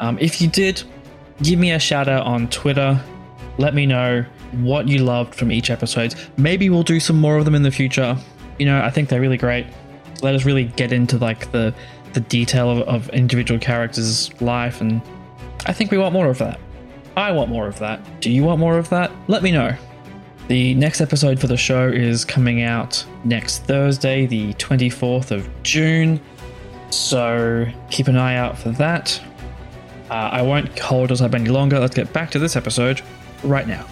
Um, 0.00 0.18
if 0.20 0.40
you 0.40 0.48
did, 0.48 0.82
give 1.42 1.58
me 1.58 1.72
a 1.72 1.78
shout 1.78 2.08
out 2.08 2.26
on 2.26 2.48
Twitter. 2.48 3.00
Let 3.58 3.74
me 3.74 3.86
know 3.86 4.24
what 4.52 4.88
you 4.88 4.98
loved 4.98 5.34
from 5.34 5.50
each 5.50 5.70
episode. 5.70 6.14
Maybe 6.36 6.70
we'll 6.70 6.82
do 6.82 7.00
some 7.00 7.20
more 7.20 7.38
of 7.38 7.44
them 7.44 7.54
in 7.54 7.62
the 7.62 7.70
future. 7.70 8.16
You 8.58 8.66
know, 8.66 8.80
I 8.82 8.90
think 8.90 9.08
they're 9.08 9.20
really 9.20 9.36
great. 9.36 9.66
Let 10.22 10.34
us 10.34 10.44
really 10.44 10.64
get 10.64 10.92
into 10.92 11.18
like 11.18 11.50
the 11.52 11.74
the 12.14 12.20
detail 12.20 12.70
of, 12.70 12.80
of 12.88 13.08
individual 13.10 13.60
characters' 13.60 14.30
life, 14.40 14.80
and 14.80 15.02
I 15.66 15.72
think 15.72 15.90
we 15.90 15.98
want 15.98 16.12
more 16.12 16.28
of 16.28 16.38
that. 16.38 16.58
I 17.16 17.32
want 17.32 17.50
more 17.50 17.66
of 17.66 17.78
that. 17.80 18.20
Do 18.20 18.30
you 18.30 18.44
want 18.44 18.60
more 18.60 18.78
of 18.78 18.88
that? 18.90 19.10
Let 19.26 19.42
me 19.42 19.50
know. 19.50 19.76
The 20.48 20.74
next 20.76 21.00
episode 21.00 21.38
for 21.38 21.46
the 21.46 21.56
show 21.56 21.88
is 21.88 22.24
coming 22.24 22.62
out 22.62 23.04
next 23.24 23.64
Thursday, 23.64 24.24
the 24.24 24.54
24th 24.54 25.30
of 25.30 25.46
June. 25.62 26.20
So 26.90 27.66
keep 27.90 28.08
an 28.08 28.16
eye 28.16 28.36
out 28.36 28.56
for 28.56 28.70
that. 28.70 29.20
Uh, 30.10 30.14
I 30.14 30.42
won't 30.42 30.78
hold 30.78 31.12
us 31.12 31.20
up 31.20 31.34
any 31.34 31.50
longer. 31.50 31.78
Let's 31.78 31.94
get 31.94 32.12
back 32.12 32.30
to 32.30 32.38
this 32.38 32.56
episode 32.56 33.02
right 33.42 33.66
now. 33.68 33.84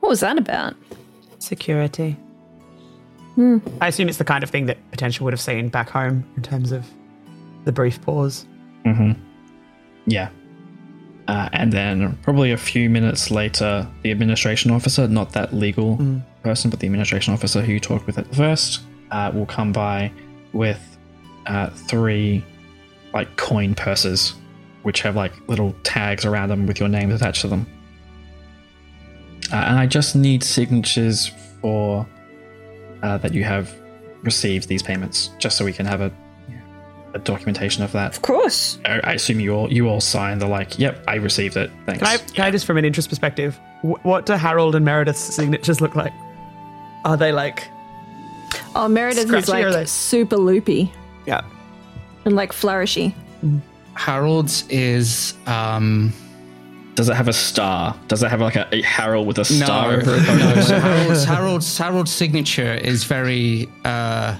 What 0.00 0.08
was 0.08 0.20
that 0.20 0.38
about? 0.38 0.74
Security. 1.38 2.16
I 3.80 3.88
assume 3.88 4.08
it's 4.08 4.18
the 4.18 4.24
kind 4.24 4.42
of 4.42 4.50
thing 4.50 4.66
that 4.66 4.78
Potentia 4.90 5.22
would 5.24 5.32
have 5.32 5.40
seen 5.40 5.68
back 5.68 5.90
home 5.90 6.24
in 6.36 6.42
terms 6.42 6.72
of 6.72 6.86
the 7.64 7.72
brief 7.72 8.00
pause. 8.02 8.46
Yeah. 10.06 10.30
Uh, 11.28 11.48
and 11.52 11.72
then 11.72 12.16
probably 12.22 12.52
a 12.52 12.56
few 12.56 12.88
minutes 12.88 13.30
later, 13.30 13.86
the 14.02 14.10
administration 14.10 14.70
officer, 14.70 15.08
not 15.08 15.32
that 15.32 15.52
legal 15.52 15.96
person, 16.42 16.70
but 16.70 16.80
the 16.80 16.86
administration 16.86 17.34
officer 17.34 17.60
who 17.60 17.72
you 17.72 17.80
talked 17.80 18.06
with 18.06 18.16
at 18.16 18.32
first, 18.34 18.82
uh, 19.10 19.30
will 19.34 19.46
come 19.46 19.72
by 19.72 20.10
with 20.52 20.96
uh, 21.46 21.68
three 21.70 22.44
like 23.12 23.36
coin 23.36 23.74
purses, 23.74 24.34
which 24.82 25.02
have 25.02 25.16
like 25.16 25.32
little 25.48 25.74
tags 25.82 26.24
around 26.24 26.48
them 26.48 26.66
with 26.66 26.78
your 26.78 26.88
names 26.88 27.12
attached 27.12 27.42
to 27.42 27.48
them. 27.48 27.66
Uh, 29.52 29.56
and 29.56 29.78
I 29.78 29.86
just 29.86 30.14
need 30.16 30.42
signatures 30.42 31.30
for 31.60 32.06
uh, 33.06 33.18
that 33.18 33.32
you 33.32 33.44
have 33.44 33.72
received 34.22 34.68
these 34.68 34.82
payments, 34.82 35.30
just 35.38 35.56
so 35.56 35.64
we 35.64 35.72
can 35.72 35.86
have 35.86 36.00
a, 36.00 36.10
a 37.14 37.18
documentation 37.20 37.84
of 37.84 37.92
that. 37.92 38.16
Of 38.16 38.22
course. 38.22 38.78
I 38.84 39.00
I 39.04 39.12
assume 39.14 39.38
you 39.40 39.52
all 39.54 39.72
you 39.72 39.88
all 39.88 40.00
signed 40.00 40.40
the 40.40 40.46
like, 40.48 40.78
yep, 40.78 41.02
I 41.06 41.14
received 41.16 41.56
it. 41.56 41.70
Thanks. 41.86 42.02
Can 42.02 42.08
I, 42.08 42.16
can 42.34 42.44
I 42.44 42.50
just, 42.50 42.66
from 42.66 42.76
an 42.78 42.84
interest 42.84 43.08
perspective, 43.08 43.58
wh- 43.82 44.04
what 44.04 44.26
do 44.26 44.32
Harold 44.34 44.74
and 44.74 44.84
Meredith's 44.84 45.20
signatures 45.20 45.80
look 45.80 45.94
like? 45.94 46.12
Are 47.04 47.16
they 47.16 47.32
like, 47.32 47.62
Oh, 48.74 48.88
Meredith 48.88 49.32
is 49.32 49.48
like 49.48 49.64
they- 49.72 49.84
super 49.86 50.36
loopy 50.36 50.90
yeah, 51.26 51.42
and 52.24 52.34
like 52.36 52.52
flourishy. 52.52 53.14
Harold's 53.94 54.64
is 54.68 55.34
um 55.46 56.12
Does 56.96 57.10
it 57.10 57.14
have 57.14 57.28
a 57.28 57.32
star? 57.32 57.94
Does 58.08 58.22
it 58.22 58.30
have 58.30 58.40
like 58.40 58.56
a, 58.56 58.66
a 58.74 58.80
Harold 58.82 59.26
with 59.26 59.38
a 59.38 59.44
star? 59.44 59.92
no, 59.92 59.96
over 59.98 60.14
it? 60.16 60.26
no. 60.26 60.60
So 60.62 60.78
Harold's, 60.80 61.24
Harold's 61.24 61.78
Harold's 61.78 62.12
signature 62.12 62.74
is 62.74 63.04
very 63.04 63.68
uh 63.84 64.36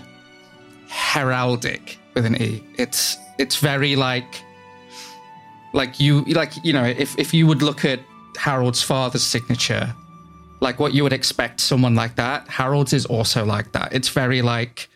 heraldic 0.88 1.96
with 2.14 2.24
an 2.24 2.40
e. 2.42 2.64
It's 2.78 3.18
it's 3.38 3.56
very 3.56 3.94
like 3.94 4.42
like 5.74 6.00
you 6.00 6.22
like 6.24 6.52
you 6.64 6.72
know 6.72 6.84
if 6.84 7.16
if 7.18 7.34
you 7.34 7.46
would 7.46 7.62
look 7.62 7.84
at 7.84 8.00
Harold's 8.38 8.82
father's 8.82 9.22
signature, 9.22 9.94
like 10.60 10.80
what 10.80 10.94
you 10.94 11.02
would 11.02 11.12
expect 11.12 11.60
someone 11.60 11.94
like 11.94 12.16
that. 12.16 12.48
Harold's 12.48 12.94
is 12.94 13.04
also 13.06 13.44
like 13.44 13.72
that. 13.72 13.92
It's 13.92 14.08
very 14.08 14.40
like 14.40 14.88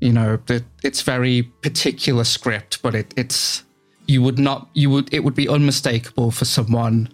you 0.00 0.12
know 0.12 0.38
that 0.46 0.64
it's 0.82 1.00
very 1.00 1.44
particular 1.62 2.24
script, 2.24 2.82
but 2.82 2.94
it, 2.94 3.14
it's 3.16 3.63
you 4.06 4.22
would 4.22 4.38
not 4.38 4.68
you 4.74 4.90
would 4.90 5.12
it 5.12 5.24
would 5.24 5.34
be 5.34 5.48
unmistakable 5.48 6.30
for 6.30 6.44
someone 6.44 7.08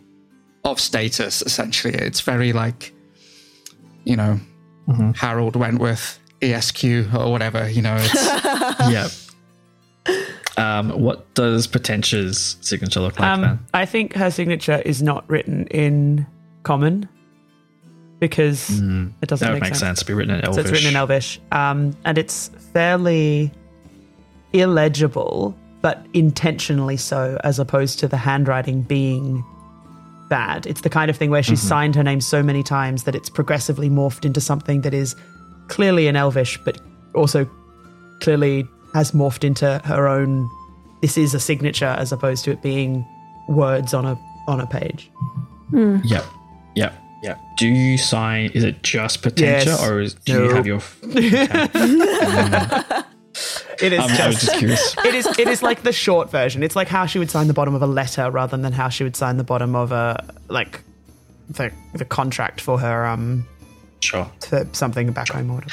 of 0.64 0.80
status. 0.80 1.43
Essentially, 1.43 1.95
it's 1.95 2.20
very 2.20 2.53
like, 2.53 2.93
you 4.05 4.16
know, 4.16 4.41
mm-hmm. 4.88 5.12
Harold 5.12 5.57
Wentworth 5.57 6.18
ESQ 6.43 6.84
or 7.14 7.30
whatever. 7.30 7.68
You 7.68 7.82
know, 7.82 7.97
it's 7.99 8.14
yeah. 8.91 9.09
Um, 10.57 10.91
what 11.01 11.32
does 11.34 11.66
Potentia's 11.66 12.57
signature 12.61 13.01
look 13.01 13.18
like 13.18 13.28
um, 13.28 13.41
then? 13.41 13.59
I 13.72 13.86
think 13.86 14.14
her 14.14 14.30
signature 14.30 14.82
is 14.84 15.03
not 15.03 15.28
written 15.30 15.66
in 15.68 16.26
common 16.64 17.09
because 18.18 18.68
mm, 18.68 19.11
it 19.22 19.28
doesn't 19.28 19.47
that 19.47 19.55
make, 19.55 19.62
make 19.62 19.68
sense. 19.70 19.80
sense. 19.80 19.99
to 20.01 20.05
be 20.05 20.12
written 20.12 20.34
in 20.34 20.45
Elvish. 20.45 20.55
So 20.57 20.61
it's 20.61 20.70
written 20.70 20.88
in 20.88 20.97
Elvish, 20.97 21.41
um, 21.53 21.97
and 22.05 22.18
it's 22.18 22.49
fairly 22.72 23.51
illegible, 24.53 25.57
but 25.83 26.05
intentionally 26.12 26.97
so, 26.97 27.39
as 27.45 27.59
opposed 27.59 27.99
to 28.01 28.09
the 28.09 28.16
handwriting 28.16 28.83
being 28.83 29.45
bad. 30.28 30.66
It's 30.66 30.81
the 30.81 30.89
kind 30.89 31.11
of 31.11 31.16
thing 31.16 31.31
where 31.31 31.43
she's 31.43 31.59
mm-hmm. 31.61 31.68
signed 31.68 31.95
her 31.97 32.03
name 32.03 32.22
so 32.22 32.43
many 32.43 32.62
times 32.62 33.05
that 33.05 33.14
it's 33.14 33.28
progressively 33.28 33.91
morphed 33.91 34.24
into 34.24 34.41
something 34.41 34.81
that 34.83 34.95
is 34.95 35.14
clearly 35.68 36.07
an 36.07 36.16
Elvish, 36.16 36.59
but 36.64 36.81
also 37.14 37.49
clearly 38.20 38.66
has 38.95 39.12
morphed 39.12 39.45
into 39.45 39.81
her 39.85 40.09
own. 40.09 40.49
This 41.03 41.18
is 41.18 41.35
a 41.35 41.41
signature 41.41 41.95
as 41.99 42.12
opposed 42.12 42.45
to 42.45 42.51
it 42.53 42.62
being 42.62 43.07
words 43.49 43.93
on 43.93 44.07
a 44.07 44.18
on 44.47 44.61
a 44.61 44.66
page. 44.66 45.11
Mm. 45.72 46.03
Yep, 46.05 46.24
yep, 46.74 46.95
yep. 47.22 47.41
Do 47.57 47.66
you 47.68 47.99
sign? 47.99 48.51
Is 48.53 48.64
it 48.64 48.83
just 48.83 49.22
Potentia, 49.22 49.70
yes. 49.70 49.87
or 49.87 50.01
is, 50.01 50.14
do 50.14 50.35
no. 50.35 50.45
you 50.45 50.55
have 50.55 50.66
your? 50.66 50.81
It 53.83 53.93
is. 53.93 54.01
Um, 54.01 54.09
just, 54.09 54.20
I 54.20 54.26
was 54.26 54.41
just 54.41 54.59
curious. 54.59 54.97
It 55.05 55.14
is. 55.14 55.26
It 55.39 55.49
is 55.49 55.62
like 55.62 55.83
the 55.83 55.93
short 55.93 56.31
version. 56.31 56.62
It's 56.62 56.76
like 56.76 56.89
how 56.89 57.07
she 57.07 57.18
would 57.18 57.31
sign 57.31 57.47
the 57.47 57.55
bottom 57.55 57.74
of 57.74 57.83
a 57.83 57.87
letter 57.87 58.31
rather 58.31 58.57
than 58.57 58.72
how 58.72 58.89
she 58.89 59.05
would 59.05 59.16
sign 59.16 59.37
the 59.37 59.45
bottom 59.45 59.74
of 59.74 59.93
a 59.93 60.24
like 60.49 60.83
the 61.49 61.72
the 61.95 62.05
contract 62.05 62.61
for 62.61 62.78
her 62.78 63.07
um 63.07 63.47
sure 64.01 64.31
for 64.41 64.66
something 64.72 65.12
back 65.12 65.31
home 65.31 65.51
order. 65.51 65.68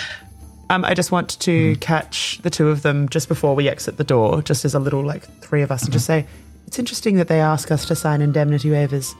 Um, 0.70 0.84
I 0.84 0.94
just 0.94 1.12
want 1.12 1.40
to 1.40 1.76
mm. 1.76 1.80
catch 1.80 2.40
the 2.40 2.50
two 2.50 2.68
of 2.70 2.82
them 2.82 3.08
just 3.08 3.30
before 3.30 3.56
we 3.56 3.70
exit 3.70 3.98
the 3.98 4.04
door, 4.04 4.42
just 4.42 4.66
as 4.66 4.76
a 4.76 4.80
little 4.80 5.04
like 5.04 5.24
three 5.42 5.62
of 5.62 5.72
us, 5.72 5.82
mm-hmm. 5.82 5.88
and 5.88 5.94
just 5.94 6.06
say 6.06 6.26
it's 6.66 6.80
interesting 6.80 7.16
that 7.16 7.30
they 7.30 7.40
ask 7.40 7.72
us 7.72 7.86
to 7.86 7.96
sign 7.96 8.22
indemnity 8.22 8.70
waivers 8.70 9.14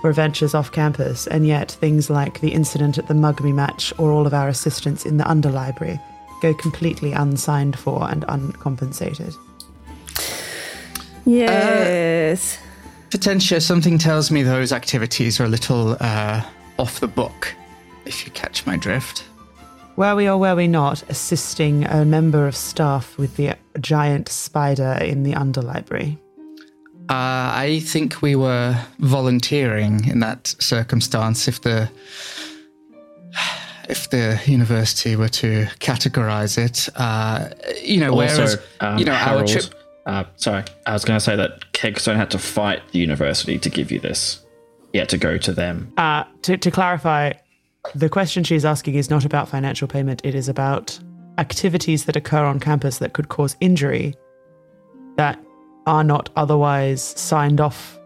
for 0.00 0.10
adventures 0.10 0.54
off 0.54 0.72
campus, 0.72 1.26
and 1.26 1.46
yet 1.46 1.70
things 1.70 2.10
like 2.10 2.40
the 2.40 2.52
incident 2.52 2.98
at 2.98 3.06
the 3.08 3.14
Mugby 3.14 3.54
match 3.54 3.92
or 3.98 4.10
all 4.10 4.26
of 4.26 4.34
our 4.34 4.48
assistance 4.48 5.06
in 5.06 5.16
the 5.16 5.24
underlibrary 5.24 6.00
go 6.42 6.52
completely 6.52 7.12
unsigned 7.12 7.78
for 7.78 8.10
and 8.10 8.24
uncompensated. 8.28 9.34
Yes. 11.24 12.58
Uh, 12.58 12.60
Potentia, 13.10 13.60
something 13.60 13.96
tells 13.96 14.30
me 14.30 14.42
those 14.42 14.72
activities 14.72 15.38
are 15.38 15.44
a 15.44 15.48
little 15.48 15.96
uh, 16.00 16.42
off 16.78 16.98
the 17.00 17.06
book, 17.06 17.54
if 18.04 18.26
you 18.26 18.32
catch 18.32 18.66
my 18.66 18.76
drift. 18.76 19.24
Were 19.96 20.16
we 20.16 20.28
or 20.28 20.38
were 20.38 20.56
we 20.56 20.66
not 20.66 21.04
assisting 21.08 21.84
a 21.84 22.04
member 22.04 22.46
of 22.46 22.56
staff 22.56 23.16
with 23.18 23.36
the 23.36 23.54
giant 23.78 24.28
spider 24.28 24.98
in 25.00 25.22
the 25.22 25.34
underlibrary? 25.34 26.18
Uh, 27.10 27.52
I 27.54 27.82
think 27.84 28.22
we 28.22 28.34
were 28.34 28.74
volunteering 28.98 30.08
in 30.08 30.20
that 30.20 30.54
circumstance. 30.58 31.46
If 31.46 31.60
the 31.60 31.90
if 33.88 34.10
the 34.10 34.40
university 34.46 35.16
were 35.16 35.28
to 35.28 35.66
categorize 35.80 36.58
it. 36.58 36.88
Uh, 36.96 37.50
you 37.82 38.00
know, 38.00 38.10
also, 38.10 38.36
whereas 38.36 38.58
um, 38.80 38.98
you 38.98 39.04
know 39.04 39.14
Harold, 39.14 39.42
our 39.42 39.46
trip. 39.46 39.74
Uh, 40.06 40.24
sorry, 40.36 40.64
I 40.86 40.92
was 40.92 41.04
going 41.04 41.16
to 41.16 41.24
say 41.24 41.36
that 41.36 41.72
Kegstone 41.72 42.16
had 42.16 42.30
to 42.32 42.38
fight 42.38 42.82
the 42.92 42.98
university 42.98 43.58
to 43.58 43.70
give 43.70 43.92
you 43.92 44.00
this. 44.00 44.44
He 44.92 44.98
had 44.98 45.08
to 45.10 45.18
go 45.18 45.38
to 45.38 45.52
them. 45.52 45.92
Uh, 45.96 46.24
to, 46.42 46.56
to 46.56 46.70
clarify, 46.70 47.32
the 47.94 48.08
question 48.08 48.44
she's 48.44 48.64
asking 48.64 48.96
is 48.96 49.10
not 49.10 49.24
about 49.24 49.48
financial 49.48 49.88
payment. 49.88 50.20
It 50.24 50.34
is 50.34 50.48
about 50.48 50.98
activities 51.38 52.04
that 52.04 52.16
occur 52.16 52.44
on 52.44 52.60
campus 52.60 52.98
that 52.98 53.12
could 53.12 53.28
cause 53.28 53.56
injury 53.60 54.14
that 55.16 55.38
are 55.86 56.04
not 56.04 56.30
otherwise 56.36 57.02
signed 57.02 57.60
off 57.60 57.98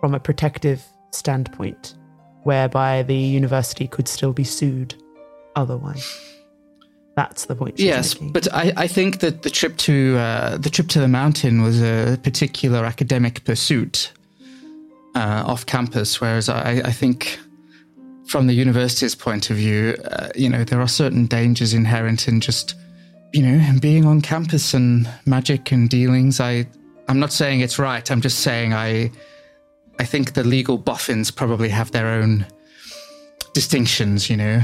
from 0.00 0.14
a 0.14 0.20
protective 0.20 0.84
standpoint, 1.10 1.96
whereby 2.44 3.02
the 3.02 3.16
university 3.16 3.86
could 3.88 4.06
still 4.06 4.32
be 4.32 4.44
sued 4.44 4.94
otherwise. 5.56 6.28
That's 7.18 7.46
the 7.46 7.56
point. 7.56 7.80
yes, 7.80 8.14
making. 8.14 8.32
but 8.32 8.54
I, 8.54 8.72
I 8.76 8.86
think 8.86 9.18
that 9.18 9.42
the 9.42 9.50
trip 9.50 9.76
to 9.78 10.16
uh, 10.16 10.56
the 10.56 10.70
trip 10.70 10.86
to 10.90 11.00
the 11.00 11.08
mountain 11.08 11.62
was 11.62 11.82
a 11.82 12.16
particular 12.22 12.84
academic 12.84 13.42
pursuit 13.42 14.12
uh, 15.16 15.42
off 15.44 15.66
campus, 15.66 16.20
whereas 16.20 16.48
I, 16.48 16.80
I, 16.84 16.92
think 16.92 17.40
from 18.28 18.46
the 18.46 18.54
university's 18.54 19.16
point 19.16 19.50
of 19.50 19.56
view, 19.56 19.96
uh, 20.04 20.28
you 20.36 20.48
know, 20.48 20.62
there 20.62 20.80
are 20.80 20.86
certain 20.86 21.26
dangers 21.26 21.74
inherent 21.74 22.28
in 22.28 22.40
just 22.40 22.76
you 23.32 23.42
know 23.42 23.80
being 23.80 24.04
on 24.04 24.20
campus 24.20 24.72
and 24.72 25.08
magic 25.26 25.72
and 25.72 25.90
dealings. 25.90 26.38
I 26.38 26.68
I'm 27.08 27.18
not 27.18 27.32
saying 27.32 27.62
it's 27.62 27.80
right. 27.80 28.08
I'm 28.12 28.20
just 28.20 28.38
saying 28.40 28.74
I 28.74 29.10
I 29.98 30.04
think 30.04 30.34
the 30.34 30.44
legal 30.44 30.78
boffins 30.78 31.32
probably 31.32 31.70
have 31.70 31.90
their 31.90 32.06
own 32.06 32.46
distinctions. 33.54 34.30
You 34.30 34.36
know. 34.36 34.62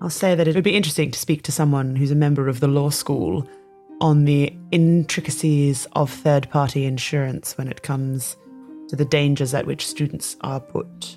I'll 0.00 0.10
say 0.10 0.34
that 0.34 0.46
it 0.46 0.54
would 0.54 0.64
be 0.64 0.76
interesting 0.76 1.10
to 1.10 1.18
speak 1.18 1.42
to 1.42 1.52
someone 1.52 1.96
who's 1.96 2.10
a 2.10 2.16
member 2.16 2.48
of 2.48 2.60
the 2.60 2.68
law 2.68 2.90
school 2.90 3.48
on 4.00 4.24
the 4.24 4.52
intricacies 4.70 5.86
of 5.92 6.10
third 6.10 6.50
party 6.50 6.84
insurance 6.84 7.56
when 7.56 7.68
it 7.68 7.82
comes 7.82 8.36
to 8.88 8.96
the 8.96 9.04
dangers 9.04 9.54
at 9.54 9.66
which 9.66 9.86
students 9.86 10.36
are 10.42 10.60
put 10.60 11.16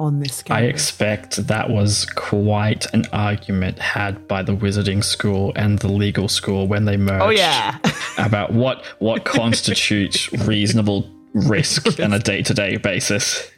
on 0.00 0.18
this 0.18 0.42
campus. 0.42 0.62
I 0.62 0.66
expect 0.66 1.46
that 1.46 1.70
was 1.70 2.06
quite 2.16 2.92
an 2.92 3.04
argument 3.12 3.78
had 3.78 4.26
by 4.26 4.42
the 4.42 4.52
wizarding 4.52 5.04
school 5.04 5.52
and 5.54 5.78
the 5.78 5.88
legal 5.88 6.28
school 6.28 6.66
when 6.66 6.84
they 6.84 6.94
oh, 6.94 6.98
merged. 6.98 7.22
Oh 7.22 7.30
yeah. 7.30 7.78
about 8.18 8.52
what 8.52 8.84
what 8.98 9.24
constitutes 9.24 10.32
reasonable 10.32 11.08
risk 11.34 12.00
on 12.00 12.12
a 12.12 12.18
day-to-day 12.18 12.78
basis. 12.78 13.50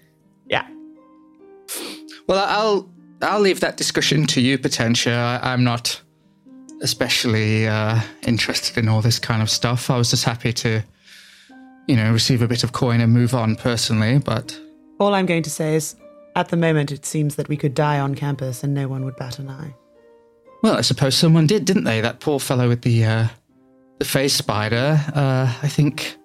Yeah. 0.47 0.67
Well, 2.27 2.45
I'll 2.47 2.94
I'll 3.25 3.41
leave 3.41 3.61
that 3.61 3.77
discussion 3.77 4.27
to 4.27 4.41
you, 4.41 4.59
Potentia. 4.59 5.41
I, 5.43 5.53
am 5.53 5.65
not 5.65 6.01
especially 6.83 7.67
uh, 7.67 8.01
interested 8.27 8.77
in 8.77 8.89
all 8.89 9.01
this 9.01 9.19
kind 9.19 9.43
of 9.43 9.49
stuff. 9.49 9.91
I 9.91 9.97
was 9.97 10.11
just 10.11 10.25
happy 10.25 10.53
to, 10.53 10.83
you 11.89 11.97
know, 11.97 12.13
receive 12.13 12.43
a 12.43 12.49
bit 12.49 12.63
of 12.65 12.73
coin 12.73 13.01
and 13.01 13.13
move 13.13 13.35
on 13.35 13.57
personally. 13.57 14.19
But 14.19 14.59
all 15.01 15.15
I'm 15.15 15.27
going 15.27 15.43
to 15.45 15.51
say 15.51 15.75
is, 15.77 15.97
at 16.37 16.49
the 16.49 16.57
moment, 16.57 16.93
it 16.93 17.07
seems 17.07 17.37
that 17.37 17.49
we 17.49 17.57
could 17.57 17.75
die 17.75 17.99
on 17.99 18.15
campus 18.15 18.63
and 18.63 18.75
no 18.75 18.89
one 18.89 19.05
would 19.05 19.17
bat 19.17 19.39
an 19.39 19.49
eye. 19.49 19.75
Well, 20.63 20.77
I 20.77 20.83
suppose 20.83 21.15
someone 21.15 21.47
did, 21.47 21.65
didn't 21.65 21.85
they? 21.85 22.01
That 22.01 22.21
poor 22.21 22.39
fellow 22.39 22.69
with 22.69 22.83
the 22.83 23.05
uh, 23.05 23.29
the 23.99 24.05
face 24.05 24.35
spider. 24.35 25.01
Uh, 25.15 25.53
I 25.63 25.69
think, 25.69 26.17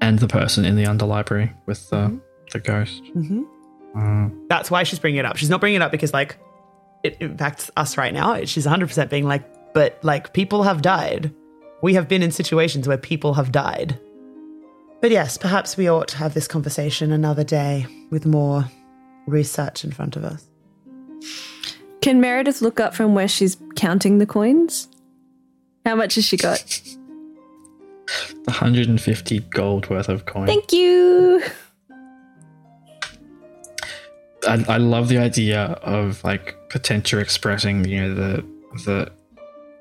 and 0.00 0.18
the 0.18 0.28
person 0.28 0.64
in 0.64 0.76
the 0.76 0.84
underlibrary 0.84 1.54
with 1.66 1.88
the 1.90 1.96
mm-hmm. 1.96 2.18
the 2.52 2.60
ghost. 2.60 3.02
Mm-hmm. 3.14 3.42
Mm. 3.94 4.48
That's 4.48 4.70
why 4.70 4.82
she's 4.82 4.98
bringing 4.98 5.18
it 5.18 5.24
up. 5.24 5.36
She's 5.36 5.50
not 5.50 5.60
bringing 5.60 5.76
it 5.76 5.82
up 5.82 5.92
because 5.92 6.12
like 6.12 6.36
it 7.02 7.16
impacts 7.20 7.70
us 7.76 7.96
right 7.96 8.12
now. 8.12 8.44
She's 8.44 8.66
100% 8.66 9.10
being 9.10 9.24
like, 9.24 9.44
but 9.74 9.98
like 10.02 10.32
people 10.32 10.62
have 10.62 10.82
died. 10.82 11.32
We 11.82 11.94
have 11.94 12.08
been 12.08 12.22
in 12.22 12.30
situations 12.30 12.88
where 12.88 12.96
people 12.96 13.34
have 13.34 13.52
died. 13.52 13.98
But 15.00 15.10
yes, 15.10 15.36
perhaps 15.36 15.76
we 15.76 15.88
ought 15.88 16.08
to 16.08 16.16
have 16.16 16.32
this 16.32 16.48
conversation 16.48 17.12
another 17.12 17.44
day 17.44 17.86
with 18.10 18.24
more 18.24 18.64
research 19.26 19.84
in 19.84 19.90
front 19.90 20.16
of 20.16 20.24
us. 20.24 20.48
Can 22.00 22.20
Meredith 22.20 22.62
look 22.62 22.80
up 22.80 22.94
from 22.94 23.14
where 23.14 23.28
she's 23.28 23.56
counting 23.76 24.18
the 24.18 24.26
coins? 24.26 24.88
How 25.84 25.94
much 25.94 26.14
has 26.14 26.24
she 26.24 26.36
got? 26.36 26.80
150 28.44 29.40
gold 29.40 29.90
worth 29.90 30.08
of 30.08 30.26
coins. 30.26 30.48
Thank 30.48 30.72
you. 30.72 31.42
I, 34.46 34.64
I 34.68 34.76
love 34.78 35.08
the 35.08 35.18
idea 35.18 35.62
of 35.82 36.22
like 36.24 36.56
Potentia 36.70 37.18
expressing, 37.18 37.84
you 37.84 38.00
know, 38.00 38.14
the 38.14 38.44
the 38.84 39.12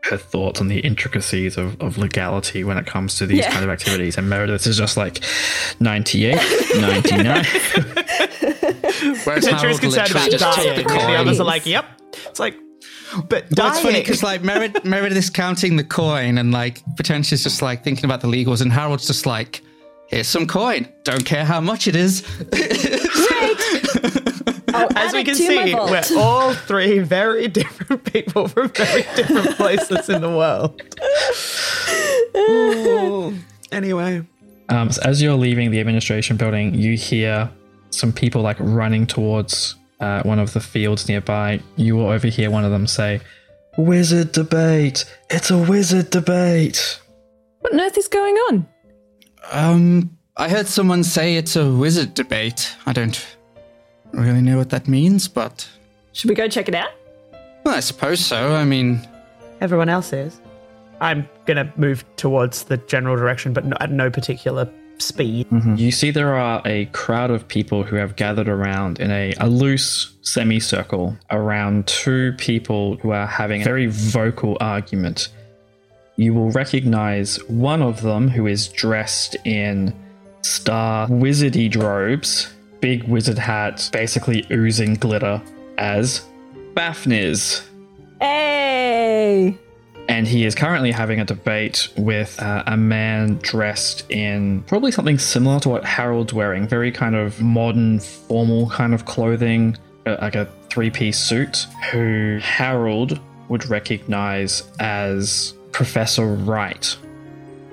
her 0.03 0.17
thoughts 0.17 0.59
on 0.59 0.67
the 0.67 0.79
intricacies 0.79 1.57
of, 1.57 1.79
of 1.81 1.97
legality 1.97 2.63
when 2.63 2.77
it 2.77 2.85
comes 2.85 3.17
to 3.17 3.25
these 3.25 3.39
yeah. 3.39 3.51
kind 3.51 3.63
of 3.63 3.69
activities. 3.69 4.17
And 4.17 4.29
Meredith 4.29 4.67
is 4.67 4.77
just 4.77 4.97
like 4.97 5.23
98, 5.79 6.35
99. 6.75 7.45
Whereas 9.23 9.45
Potentia 9.45 9.69
is 9.69 9.79
concerned 9.79 10.11
about 10.11 10.29
dying. 10.31 10.75
The, 10.75 10.83
the 10.83 11.15
others 11.17 11.39
are 11.39 11.45
like, 11.45 11.65
yep. 11.65 11.85
It's 12.27 12.39
like, 12.39 12.55
but 13.29 13.49
that's 13.49 13.79
funny 13.79 14.01
because 14.01 14.23
like 14.23 14.43
Meredith, 14.43 14.83
Meredith 14.85 15.17
is 15.17 15.29
counting 15.29 15.77
the 15.77 15.83
coin 15.83 16.37
and 16.37 16.51
like 16.51 16.81
Potentia 16.97 17.35
is 17.35 17.43
just 17.43 17.61
like 17.61 17.83
thinking 17.83 18.05
about 18.05 18.21
the 18.21 18.27
legals 18.27 18.61
and 18.61 18.73
Harold's 18.73 19.07
just 19.07 19.25
like, 19.25 19.61
here's 20.07 20.27
some 20.27 20.47
coin. 20.47 20.87
Don't 21.03 21.25
care 21.25 21.45
how 21.45 21.61
much 21.61 21.87
it 21.87 21.95
is. 21.95 22.23
Oh, 24.75 24.87
As 24.95 25.13
we 25.13 25.23
can 25.23 25.35
see, 25.35 25.73
we're 25.75 26.01
all 26.17 26.53
three 26.53 26.99
very 26.99 27.47
different 27.47 28.03
people 28.13 28.47
from 28.47 28.69
very 28.69 29.03
different 29.15 29.55
places 29.57 30.09
in 30.09 30.21
the 30.21 30.29
world. 30.29 30.81
Ooh. 32.35 33.35
Anyway, 33.71 34.23
Um, 34.69 34.91
so 34.91 35.01
as 35.03 35.19
you're 35.19 35.33
leaving 35.33 35.71
the 35.71 35.79
administration 35.79 36.37
building, 36.37 36.75
you 36.75 36.95
hear 36.95 37.49
some 37.89 38.11
people 38.13 38.43
like 38.43 38.57
running 38.59 39.07
towards 39.07 39.75
uh, 39.99 40.21
one 40.21 40.37
of 40.37 40.53
the 40.53 40.59
fields 40.59 41.07
nearby. 41.09 41.59
You 41.75 41.95
will 41.95 42.09
overhear 42.09 42.51
one 42.51 42.65
of 42.65 42.69
them 42.71 42.85
say, 42.85 43.19
Wizard 43.77 44.31
debate! 44.31 45.05
It's 45.31 45.49
a 45.49 45.57
wizard 45.57 46.11
debate! 46.11 46.99
What 47.61 47.73
on 47.73 47.81
earth 47.81 47.97
is 47.97 48.07
going 48.07 48.35
on? 48.35 48.67
Um, 49.51 50.15
I 50.37 50.49
heard 50.49 50.67
someone 50.67 51.03
say 51.03 51.35
it's 51.35 51.55
a 51.55 51.71
wizard 51.73 52.13
debate. 52.13 52.75
I 52.85 52.93
don't 52.93 53.25
really 54.21 54.41
know 54.41 54.57
what 54.57 54.69
that 54.69 54.87
means, 54.87 55.27
but 55.27 55.67
Should 56.13 56.29
we 56.29 56.35
go 56.35 56.47
check 56.47 56.67
it 56.67 56.75
out? 56.75 56.91
well, 57.63 57.75
I 57.75 57.79
suppose 57.79 58.19
so. 58.25 58.53
I 58.53 58.63
mean, 58.65 59.07
Everyone 59.61 59.87
else 59.89 60.11
is. 60.13 60.39
I'm 60.99 61.27
gonna 61.45 61.71
move 61.77 62.03
towards 62.17 62.63
the 62.65 62.77
general 62.77 63.15
direction, 63.15 63.53
but 63.53 63.63
at 63.81 63.91
no 63.91 64.09
particular 64.09 64.69
speed. 64.99 65.49
Mm-hmm. 65.49 65.75
You 65.75 65.91
see, 65.91 66.11
there 66.11 66.35
are 66.35 66.61
a 66.65 66.85
crowd 66.87 67.31
of 67.31 67.47
people 67.47 67.83
who 67.83 67.95
have 67.95 68.15
gathered 68.15 68.47
around 68.47 68.99
in 68.99 69.09
a, 69.11 69.33
a 69.39 69.47
loose 69.47 70.13
semicircle 70.21 71.17
around 71.31 71.87
two 71.87 72.33
people 72.33 72.97
who 72.97 73.11
are 73.11 73.25
having 73.25 73.61
a 73.61 73.63
very 73.63 73.87
vocal 73.87 74.57
argument. 74.59 75.29
You 76.15 76.33
will 76.33 76.51
recognize 76.51 77.37
one 77.49 77.81
of 77.81 78.01
them 78.01 78.27
who 78.29 78.45
is 78.45 78.67
dressed 78.67 79.35
in 79.45 79.93
star 80.41 81.07
wizardy 81.07 81.75
robes, 81.75 82.52
big 82.83 83.03
wizard 83.03 83.37
hat, 83.37 83.89
basically 83.93 84.45
oozing 84.51 84.95
glitter, 84.95 85.41
as 85.77 86.27
Baphnis 86.73 87.65
Hey! 88.19 89.57
and 90.09 90.27
he 90.27 90.43
is 90.43 90.53
currently 90.53 90.91
having 90.91 91.21
a 91.21 91.23
debate 91.23 91.87
with 91.95 92.37
uh, 92.41 92.61
a 92.67 92.75
man 92.75 93.37
dressed 93.37 94.03
in 94.11 94.63
probably 94.63 94.91
something 94.91 95.17
similar 95.17 95.61
to 95.61 95.69
what 95.69 95.85
Harold's 95.85 96.33
wearing, 96.33 96.67
very 96.67 96.91
kind 96.91 97.15
of 97.15 97.41
modern, 97.41 98.01
formal 98.01 98.69
kind 98.69 98.93
of 98.93 99.05
clothing, 99.05 99.77
uh, 100.05 100.17
like 100.19 100.35
a 100.35 100.45
three 100.69 100.89
piece 100.89 101.17
suit, 101.17 101.67
who 101.89 102.37
Harold 102.41 103.17
would 103.47 103.65
recognize 103.69 104.69
as 104.81 105.53
Professor 105.71 106.35
Wright. 106.35 106.97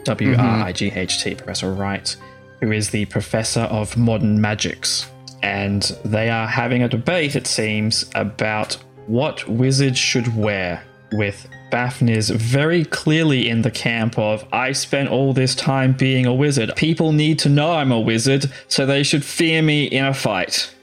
W 0.05 0.37
R 0.37 0.67
I 0.67 0.73
G 0.73 0.93
H 0.95 1.21
T, 1.21 1.35
Professor 1.35 1.75
Wright, 1.75 2.17
who 2.61 2.73
is 2.73 2.91
the 2.91 3.07
professor 3.07 3.63
of 3.63 3.97
modern 3.97 4.41
magics. 4.41 5.11
And 5.43 5.83
they 6.05 6.29
are 6.29 6.47
having 6.47 6.83
a 6.83 6.89
debate, 6.89 7.35
it 7.37 7.47
seems, 7.47 8.11
about 8.15 8.77
what 9.07 9.49
wizards 9.49 9.99
should 9.99 10.37
wear, 10.37 10.83
with 11.13 11.49
Baphnis 11.73 12.35
very 12.35 12.85
clearly 12.85 13.49
in 13.49 13.63
the 13.63 13.71
camp 13.71 14.19
of, 14.19 14.47
I 14.53 14.73
spent 14.73 15.09
all 15.09 15.33
this 15.33 15.55
time 15.55 15.93
being 15.93 16.27
a 16.27 16.35
wizard. 16.35 16.73
People 16.77 17.13
need 17.13 17.39
to 17.41 17.49
know 17.49 17.73
I'm 17.73 17.93
a 17.93 18.01
wizard, 18.01 18.53
so 18.69 18.87
they 18.87 19.03
should 19.03 19.25
fear 19.25 19.63
me 19.63 19.85
in 19.87 20.05
a 20.05 20.15
fight. 20.15 20.75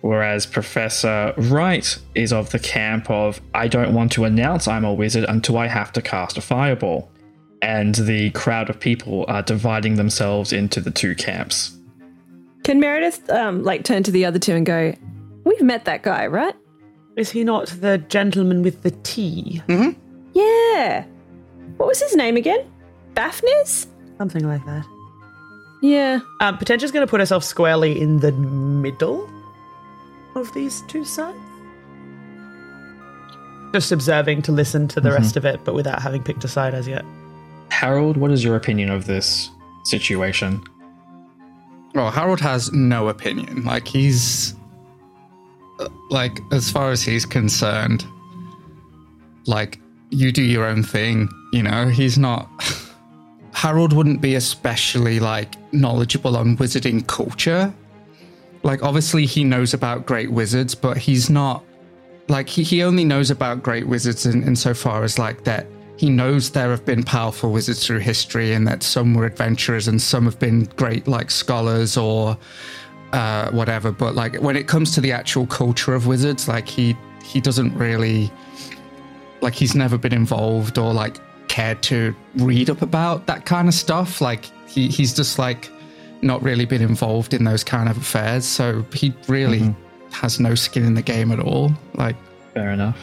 Whereas 0.00 0.46
Professor 0.46 1.34
Wright 1.36 1.98
is 2.14 2.32
of 2.32 2.50
the 2.50 2.58
camp 2.58 3.10
of, 3.10 3.40
I 3.54 3.68
don't 3.68 3.92
want 3.92 4.12
to 4.12 4.24
announce 4.24 4.66
I'm 4.66 4.84
a 4.84 4.94
wizard 4.94 5.26
until 5.28 5.58
I 5.58 5.66
have 5.66 5.92
to 5.92 6.02
cast 6.02 6.38
a 6.38 6.40
fireball. 6.40 7.10
And 7.62 7.94
the 7.94 8.30
crowd 8.30 8.70
of 8.70 8.80
people 8.80 9.24
are 9.28 9.42
dividing 9.42 9.96
themselves 9.96 10.52
into 10.52 10.80
the 10.80 10.90
two 10.90 11.14
camps. 11.14 11.76
Can 12.64 12.80
Meredith 12.80 13.28
um 13.30 13.62
like 13.62 13.84
turn 13.84 14.02
to 14.02 14.10
the 14.10 14.24
other 14.24 14.38
two 14.38 14.54
and 14.54 14.64
go, 14.66 14.94
We've 15.44 15.62
met 15.62 15.84
that 15.86 16.02
guy, 16.02 16.26
right? 16.26 16.54
Is 17.16 17.30
he 17.30 17.44
not 17.44 17.66
the 17.68 17.98
gentleman 17.98 18.62
with 18.62 18.82
the 18.82 18.90
T? 19.02 19.62
Yeah. 20.32 21.04
What 21.76 21.86
was 21.88 22.00
his 22.00 22.14
name 22.14 22.36
again? 22.36 22.60
Baphnis? 23.14 23.86
Something 24.18 24.46
like 24.46 24.64
that. 24.66 24.86
Yeah. 25.82 26.20
Um, 26.40 26.58
Potentia's 26.58 26.92
going 26.92 27.06
to 27.06 27.10
put 27.10 27.20
herself 27.20 27.42
squarely 27.42 27.98
in 28.00 28.20
the 28.20 28.32
middle 28.32 29.28
of 30.34 30.52
these 30.54 30.82
two 30.88 31.04
sides. 31.04 31.36
Just 33.72 33.92
observing 33.92 34.42
to 34.42 34.52
listen 34.52 34.88
to 34.88 35.00
the 35.00 35.10
rest 35.10 35.36
of 35.36 35.44
it, 35.44 35.60
but 35.64 35.74
without 35.74 36.02
having 36.02 36.22
picked 36.22 36.44
a 36.44 36.48
side 36.48 36.74
as 36.74 36.86
yet. 36.88 37.04
Harold, 37.70 38.16
what 38.16 38.30
is 38.30 38.44
your 38.44 38.56
opinion 38.56 38.90
of 38.90 39.06
this 39.06 39.50
situation? 39.84 40.62
well, 41.94 42.10
Harold 42.10 42.40
has 42.40 42.72
no 42.72 43.08
opinion. 43.08 43.64
Like 43.64 43.86
he's 43.86 44.54
uh, 45.78 45.88
like 46.10 46.40
as 46.52 46.70
far 46.70 46.90
as 46.90 47.02
he's 47.02 47.26
concerned, 47.26 48.04
like 49.46 49.80
you 50.10 50.32
do 50.32 50.42
your 50.42 50.64
own 50.64 50.82
thing. 50.82 51.28
You 51.52 51.62
know, 51.62 51.88
he's 51.88 52.18
not. 52.18 52.48
Harold 53.52 53.92
wouldn't 53.92 54.20
be 54.20 54.36
especially 54.36 55.20
like 55.20 55.54
knowledgeable 55.72 56.36
on 56.36 56.56
wizarding 56.56 57.06
culture. 57.06 57.72
Like 58.62 58.82
obviously 58.82 59.26
he 59.26 59.42
knows 59.42 59.74
about 59.74 60.06
great 60.06 60.30
wizards, 60.30 60.74
but 60.74 60.96
he's 60.96 61.28
not 61.28 61.64
like 62.28 62.48
he, 62.48 62.62
he 62.62 62.82
only 62.82 63.04
knows 63.04 63.30
about 63.30 63.62
great 63.62 63.88
wizards 63.88 64.24
in, 64.24 64.44
insofar 64.44 65.02
as 65.02 65.18
like 65.18 65.44
that 65.44 65.66
he 66.00 66.08
knows 66.08 66.48
there 66.52 66.70
have 66.70 66.86
been 66.86 67.02
powerful 67.02 67.52
wizards 67.52 67.86
through 67.86 67.98
history 67.98 68.54
and 68.54 68.66
that 68.66 68.82
some 68.82 69.12
were 69.12 69.26
adventurers 69.26 69.86
and 69.86 70.00
some 70.00 70.24
have 70.24 70.38
been 70.38 70.64
great 70.76 71.06
like 71.06 71.30
scholars 71.30 71.98
or 71.98 72.38
uh, 73.12 73.50
whatever 73.50 73.92
but 73.92 74.14
like 74.14 74.34
when 74.36 74.56
it 74.56 74.66
comes 74.66 74.94
to 74.94 75.02
the 75.02 75.12
actual 75.12 75.46
culture 75.46 75.94
of 75.94 76.06
wizards 76.06 76.48
like 76.48 76.66
he 76.66 76.96
he 77.22 77.38
doesn't 77.38 77.76
really 77.76 78.30
like 79.42 79.52
he's 79.52 79.74
never 79.74 79.98
been 79.98 80.14
involved 80.14 80.78
or 80.78 80.94
like 80.94 81.18
cared 81.48 81.82
to 81.82 82.14
read 82.36 82.70
up 82.70 82.80
about 82.80 83.26
that 83.26 83.44
kind 83.44 83.68
of 83.68 83.74
stuff 83.74 84.22
like 84.22 84.46
he 84.66 84.88
he's 84.88 85.12
just 85.12 85.38
like 85.38 85.70
not 86.22 86.42
really 86.42 86.64
been 86.64 86.80
involved 86.80 87.34
in 87.34 87.44
those 87.44 87.62
kind 87.62 87.90
of 87.90 87.98
affairs 87.98 88.46
so 88.46 88.82
he 88.94 89.12
really 89.28 89.74
has 90.12 90.40
no 90.40 90.54
skin 90.54 90.82
in 90.86 90.94
the 90.94 91.02
game 91.02 91.30
at 91.30 91.40
all 91.40 91.70
like 91.94 92.16
Fair 92.54 92.70
enough. 92.70 92.98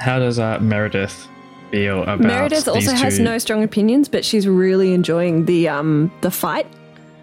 How 0.00 0.18
does 0.18 0.38
uh, 0.38 0.58
Meredith 0.60 1.26
feel 1.70 2.02
about 2.02 2.20
Meredith 2.20 2.68
also 2.68 2.92
has 2.92 3.18
two- 3.18 3.22
no 3.24 3.38
strong 3.38 3.62
opinions, 3.62 4.08
but 4.08 4.24
she's 4.24 4.46
really 4.48 4.92
enjoying 4.94 5.44
the 5.46 5.68
um 5.68 6.10
the 6.22 6.30
fight. 6.30 6.66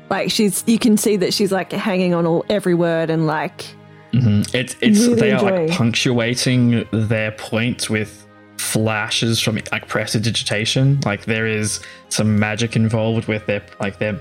Like 0.09 0.29
she's 0.31 0.63
you 0.67 0.77
can 0.79 0.97
see 0.97 1.15
that 1.17 1.33
she's 1.33 1.51
like 1.51 1.71
hanging 1.71 2.13
on 2.13 2.25
all 2.25 2.45
every 2.49 2.73
word 2.75 3.09
and 3.09 3.25
like 3.27 3.65
Mhm. 4.13 4.53
It's 4.55 4.75
it's 4.81 4.99
Really 5.01 5.15
they 5.19 5.31
are 5.33 5.41
like 5.41 5.71
punctuating 5.71 6.85
their 6.91 7.31
points 7.31 7.89
with 7.89 8.25
flashes 8.57 9.41
from 9.41 9.59
like 9.71 9.87
prestidigitation. 9.87 10.99
Like 11.05 11.25
there 11.25 11.45
is 11.47 11.79
some 12.09 12.39
magic 12.39 12.75
involved 12.75 13.27
with 13.27 13.45
their 13.47 13.61
like 13.81 13.99
their 13.99 14.19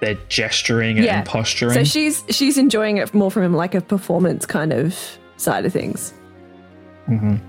their 0.00 0.16
gesturing 0.28 0.96
Yeah. 0.98 1.18
and 1.18 1.26
posturing. 1.26 1.74
so 1.74 1.82
she's 1.84 2.22
she's 2.30 2.58
enjoying 2.58 2.98
it 2.98 3.12
more 3.14 3.30
from 3.30 3.52
like 3.54 3.74
a 3.74 3.80
performance 3.80 4.46
kind 4.46 4.72
of 4.72 4.96
side 5.38 5.64
of 5.64 5.72
things. 5.72 6.12
Mhm. 7.08 7.40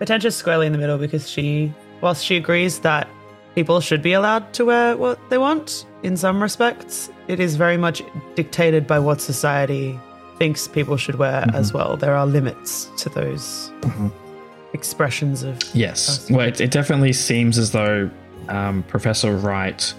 Potentia's 0.00 0.34
squarely 0.34 0.66
in 0.66 0.72
the 0.72 0.78
middle 0.78 0.96
because 0.96 1.28
she, 1.28 1.72
whilst 2.00 2.24
she 2.24 2.36
agrees 2.36 2.78
that 2.80 3.06
people 3.54 3.82
should 3.82 4.00
be 4.00 4.14
allowed 4.14 4.50
to 4.54 4.64
wear 4.64 4.96
what 4.96 5.18
they 5.28 5.36
want 5.36 5.84
in 6.02 6.16
some 6.16 6.42
respects, 6.42 7.10
it 7.28 7.38
is 7.38 7.54
very 7.54 7.76
much 7.76 8.02
dictated 8.34 8.86
by 8.86 8.98
what 8.98 9.20
society 9.20 10.00
thinks 10.38 10.66
people 10.66 10.96
should 10.96 11.16
wear 11.16 11.44
as 11.52 11.74
well. 11.74 11.98
There 11.98 12.16
are 12.16 12.26
limits 12.26 12.90
to 12.96 13.10
those 13.10 13.70
expressions 14.72 15.42
of. 15.42 15.58
Yes. 15.74 16.30
Well, 16.30 16.48
it, 16.48 16.62
it 16.62 16.70
definitely 16.70 17.12
seems 17.12 17.58
as 17.58 17.72
though 17.72 18.10
um, 18.48 18.82
Professor 18.84 19.36
Wright 19.36 19.92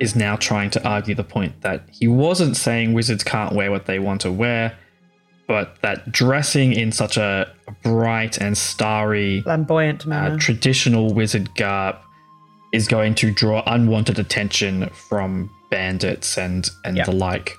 is 0.00 0.16
now 0.16 0.36
trying 0.36 0.70
to 0.70 0.88
argue 0.88 1.14
the 1.14 1.24
point 1.24 1.60
that 1.60 1.82
he 1.90 2.08
wasn't 2.08 2.56
saying 2.56 2.94
wizards 2.94 3.22
can't 3.22 3.54
wear 3.54 3.70
what 3.70 3.84
they 3.84 3.98
want 3.98 4.22
to 4.22 4.32
wear, 4.32 4.74
but 5.48 5.76
that 5.82 6.10
dressing 6.12 6.72
in 6.72 6.92
such 6.92 7.16
a 7.16 7.52
bright 7.82 8.38
and 8.38 8.56
starry 8.56 9.42
Flamboyant 9.42 10.06
uh, 10.06 10.08
manner. 10.08 10.38
traditional 10.38 11.12
wizard 11.12 11.54
garb 11.56 11.96
is 12.72 12.88
going 12.88 13.14
to 13.16 13.30
draw 13.30 13.62
unwanted 13.66 14.18
attention 14.18 14.88
from 15.08 15.50
bandits 15.70 16.38
and 16.38 16.68
and 16.84 16.96
Yeah. 16.96 17.04
the 17.04 17.12
like. 17.12 17.56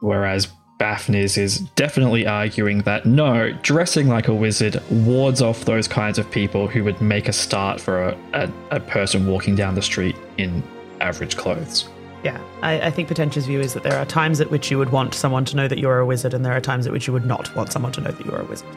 Whereas 0.00 0.48
Baphnis 0.78 1.36
is 1.36 1.58
definitely 1.76 2.26
arguing 2.26 2.78
that 2.82 3.04
no, 3.04 3.52
dressing 3.62 4.08
like 4.08 4.28
a 4.28 4.34
wizard 4.34 4.80
wards 4.90 5.42
off 5.42 5.66
those 5.66 5.86
kinds 5.86 6.18
of 6.18 6.30
people 6.30 6.68
who 6.68 6.82
would 6.84 7.00
make 7.02 7.28
a 7.28 7.32
start 7.34 7.78
for 7.80 8.08
a, 8.08 8.16
a, 8.32 8.50
a 8.70 8.80
person 8.80 9.26
walking 9.26 9.54
down 9.54 9.74
the 9.74 9.82
street 9.82 10.16
in 10.38 10.62
average 11.02 11.36
clothes. 11.36 11.88
Yeah, 12.22 12.40
I, 12.62 12.80
I 12.82 12.90
think 12.90 13.08
Potentia's 13.08 13.46
view 13.46 13.60
is 13.60 13.74
that 13.74 13.82
there 13.82 13.98
are 13.98 14.04
times 14.04 14.40
at 14.40 14.50
which 14.50 14.70
you 14.70 14.78
would 14.78 14.90
want 14.90 15.14
someone 15.14 15.44
to 15.46 15.56
know 15.56 15.68
that 15.68 15.78
you're 15.78 15.98
a 15.98 16.06
wizard, 16.06 16.34
and 16.34 16.44
there 16.44 16.54
are 16.54 16.60
times 16.60 16.86
at 16.86 16.92
which 16.92 17.06
you 17.06 17.12
would 17.12 17.24
not 17.24 17.54
want 17.56 17.72
someone 17.72 17.92
to 17.92 18.00
know 18.00 18.10
that 18.10 18.26
you're 18.26 18.40
a 18.40 18.44
wizard. 18.44 18.68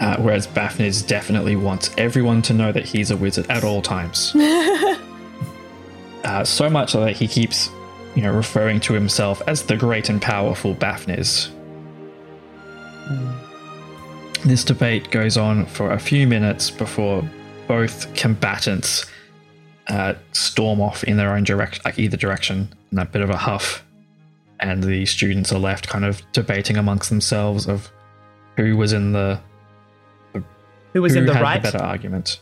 Uh, 0.00 0.16
whereas 0.18 0.46
Baphnis 0.46 1.06
definitely 1.06 1.56
wants 1.56 1.90
everyone 1.96 2.42
to 2.42 2.52
know 2.52 2.72
that 2.72 2.84
he's 2.84 3.10
a 3.10 3.16
wizard 3.16 3.46
at 3.48 3.64
all 3.64 3.82
times. 3.82 4.32
uh, 6.24 6.44
so 6.44 6.68
much 6.68 6.90
so 6.90 7.04
that 7.04 7.16
he 7.16 7.28
keeps, 7.28 7.70
you 8.14 8.22
know, 8.22 8.32
referring 8.32 8.80
to 8.80 8.94
himself 8.94 9.42
as 9.46 9.62
the 9.62 9.76
great 9.76 10.08
and 10.08 10.20
powerful 10.20 10.74
Baphnis. 10.74 11.50
This 14.44 14.64
debate 14.64 15.10
goes 15.10 15.36
on 15.36 15.66
for 15.66 15.92
a 15.92 16.00
few 16.00 16.26
minutes 16.26 16.70
before 16.70 17.22
both 17.68 18.12
combatants 18.14 19.06
uh, 19.88 20.14
storm 20.32 20.80
off 20.80 21.04
in 21.04 21.16
their 21.16 21.34
own 21.34 21.44
direction, 21.44 21.82
like 21.84 21.98
either 21.98 22.16
direction, 22.16 22.72
in 22.92 22.98
a 22.98 23.04
bit 23.04 23.22
of 23.22 23.30
a 23.30 23.36
huff. 23.36 23.84
And 24.60 24.84
the 24.84 25.06
students 25.06 25.52
are 25.52 25.58
left 25.58 25.88
kind 25.88 26.04
of 26.04 26.22
debating 26.32 26.76
amongst 26.76 27.08
themselves 27.10 27.66
of 27.66 27.90
who 28.56 28.76
was 28.76 28.92
in 28.92 29.12
the 29.12 29.40
Who 30.92 31.02
was 31.02 31.16
in 31.16 31.26
the 31.26 31.32
right? 31.34 31.60
the 31.62 31.72
better 31.72 31.82
argument. 31.84 32.40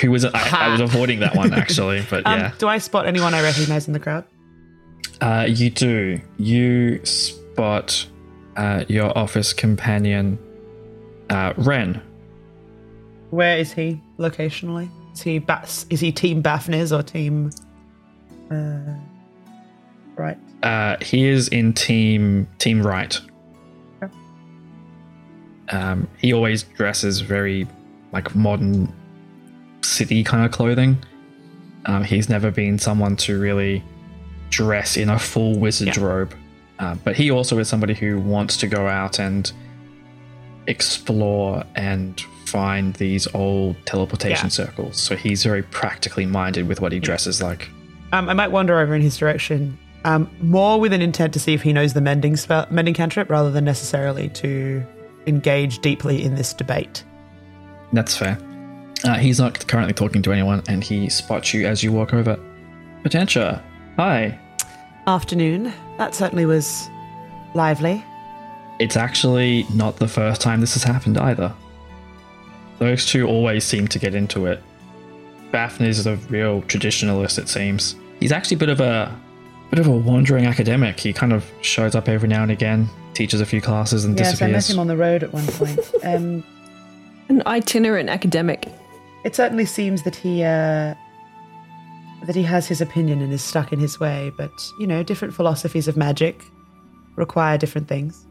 Who 0.00 0.10
was? 0.10 0.24
I, 0.24 0.30
I 0.34 0.68
was 0.70 0.80
avoiding 0.80 1.20
that 1.20 1.34
one 1.36 1.52
actually, 1.62 2.04
but 2.08 2.26
Um, 2.26 2.38
yeah. 2.40 2.52
Do 2.58 2.68
I 2.68 2.78
spot 2.78 3.06
anyone 3.06 3.34
I 3.34 3.42
recognize 3.42 3.86
in 3.86 3.92
the 3.92 4.00
crowd? 4.00 4.24
Uh, 5.20 5.46
you 5.48 5.68
do. 5.70 6.20
You 6.38 7.04
spot 7.04 8.06
uh, 8.56 8.84
your 8.88 9.16
office 9.16 9.52
companion, 9.52 10.38
uh, 11.30 11.52
Ren. 11.56 12.00
Where 13.30 13.58
is 13.58 13.72
he 13.72 14.00
locationally? 14.18 14.88
Is 15.14 15.22
he 15.22 15.38
Bas- 15.38 15.86
is 15.90 16.00
he 16.00 16.12
team 16.12 16.42
Baphnis 16.42 16.96
or 16.96 17.02
team 17.02 17.50
uh, 18.50 18.94
Wright? 20.16 20.38
Uh, 20.62 20.96
he 21.00 21.26
is 21.28 21.48
in 21.48 21.72
team 21.72 22.48
team 22.58 22.82
Wright. 22.82 23.18
Okay. 24.02 24.12
Um, 25.70 26.08
he 26.18 26.32
always 26.32 26.62
dresses 26.64 27.20
very 27.20 27.66
like 28.12 28.34
modern 28.34 28.92
city 29.82 30.24
kind 30.24 30.44
of 30.44 30.50
clothing. 30.52 30.98
Um, 31.86 32.02
he's 32.02 32.28
never 32.28 32.50
been 32.50 32.78
someone 32.78 33.16
to 33.16 33.38
really 33.38 33.82
dress 34.50 34.96
in 34.96 35.10
a 35.10 35.18
full 35.18 35.58
wizard's 35.58 35.96
Yeah. 35.96 36.04
robe, 36.04 36.34
uh, 36.78 36.94
but 37.04 37.14
he 37.16 37.30
also 37.30 37.58
is 37.58 37.68
somebody 37.68 37.94
who 37.94 38.18
wants 38.18 38.56
to 38.58 38.66
go 38.66 38.86
out 38.88 39.18
and 39.20 39.52
explore 40.66 41.62
and 41.74 42.22
find 42.46 42.94
these 42.94 43.26
old 43.34 43.76
teleportation 43.86 44.46
Yeah. 44.46 44.50
circles. 44.50 45.00
So 45.00 45.16
he's 45.16 45.42
very 45.44 45.62
practically 45.62 46.26
minded 46.26 46.68
with 46.68 46.80
what 46.80 46.92
he 46.92 47.00
dresses 47.00 47.42
like. 47.42 47.68
Um, 48.12 48.28
I 48.28 48.34
might 48.34 48.50
wander 48.52 48.78
over 48.78 48.94
in 48.94 49.02
his 49.02 49.16
direction, 49.16 49.76
um, 50.04 50.28
more 50.40 50.78
with 50.78 50.92
an 50.92 51.02
intent 51.02 51.32
to 51.34 51.40
see 51.40 51.54
if 51.54 51.62
he 51.62 51.72
knows 51.72 51.92
the 51.94 52.00
mending 52.00 52.36
spell, 52.36 52.66
mending 52.70 52.94
cantrip, 52.94 53.28
rather 53.30 53.50
than 53.50 53.64
necessarily 53.64 54.28
to 54.30 54.84
engage 55.26 55.80
deeply 55.80 56.22
in 56.22 56.34
this 56.34 56.52
debate. 56.52 57.02
That's 57.92 58.16
fair. 58.16 58.38
Uh, 59.04 59.14
he's 59.14 59.38
not 59.40 59.66
currently 59.66 59.94
talking 59.94 60.22
to 60.22 60.32
anyone, 60.32 60.62
and 60.68 60.82
he 60.84 61.08
spots 61.08 61.52
you 61.52 61.66
as 61.66 61.82
you 61.82 61.92
walk 61.92 62.14
over. 62.14 62.38
Potentia, 63.02 63.62
hi. 63.96 64.38
Afternoon. 65.06 65.72
That 65.98 66.14
certainly 66.14 66.46
was 66.46 66.88
lively. 67.54 68.02
It's 68.80 68.96
actually 68.96 69.66
not 69.74 69.96
the 69.96 70.08
first 70.08 70.40
time 70.40 70.60
this 70.60 70.74
has 70.74 70.82
happened 70.82 71.18
either. 71.18 71.52
Those 72.78 73.06
two 73.06 73.26
always 73.26 73.64
seem 73.64 73.88
to 73.88 73.98
get 73.98 74.14
into 74.14 74.46
it. 74.46 74.62
Baffin 75.52 75.86
is 75.86 76.06
a 76.06 76.16
real 76.28 76.62
traditionalist, 76.62 77.38
it 77.38 77.48
seems. 77.48 77.94
He's 78.20 78.32
actually 78.32 78.56
a 78.56 78.58
bit 78.58 78.68
of 78.68 78.80
a 78.80 79.14
bit 79.70 79.78
of 79.78 79.86
a 79.86 79.96
wandering 79.96 80.46
academic. 80.46 80.98
He 81.00 81.12
kind 81.12 81.32
of 81.32 81.44
shows 81.62 81.94
up 81.94 82.08
every 82.08 82.28
now 82.28 82.42
and 82.42 82.50
again, 82.50 82.88
teaches 83.14 83.40
a 83.40 83.46
few 83.46 83.60
classes, 83.60 84.04
and 84.04 84.18
Yes, 84.18 84.40
I 84.42 84.46
met 84.46 84.52
disappears. 84.54 84.70
him 84.70 84.78
on 84.80 84.86
the 84.88 84.96
road 84.96 85.22
at 85.22 85.32
one 85.32 85.46
point. 85.46 85.78
um, 86.04 86.44
An 87.28 87.42
itinerant 87.46 88.08
academic. 88.08 88.66
it 89.24 89.34
certainly 89.36 89.64
seems 89.64 90.02
that 90.02 90.16
he 90.16 90.42
uh, 90.42 90.94
that 92.26 92.34
he 92.34 92.42
has 92.42 92.66
his 92.66 92.80
opinion 92.80 93.20
and 93.20 93.32
is 93.32 93.42
stuck 93.42 93.72
in 93.72 93.78
his 93.78 94.00
way. 94.00 94.32
But 94.36 94.50
you 94.80 94.86
know, 94.86 95.02
different 95.02 95.34
philosophies 95.34 95.86
of 95.88 95.96
magic 95.96 96.42
require 97.16 97.56
different 97.58 97.86
things. 97.88 98.26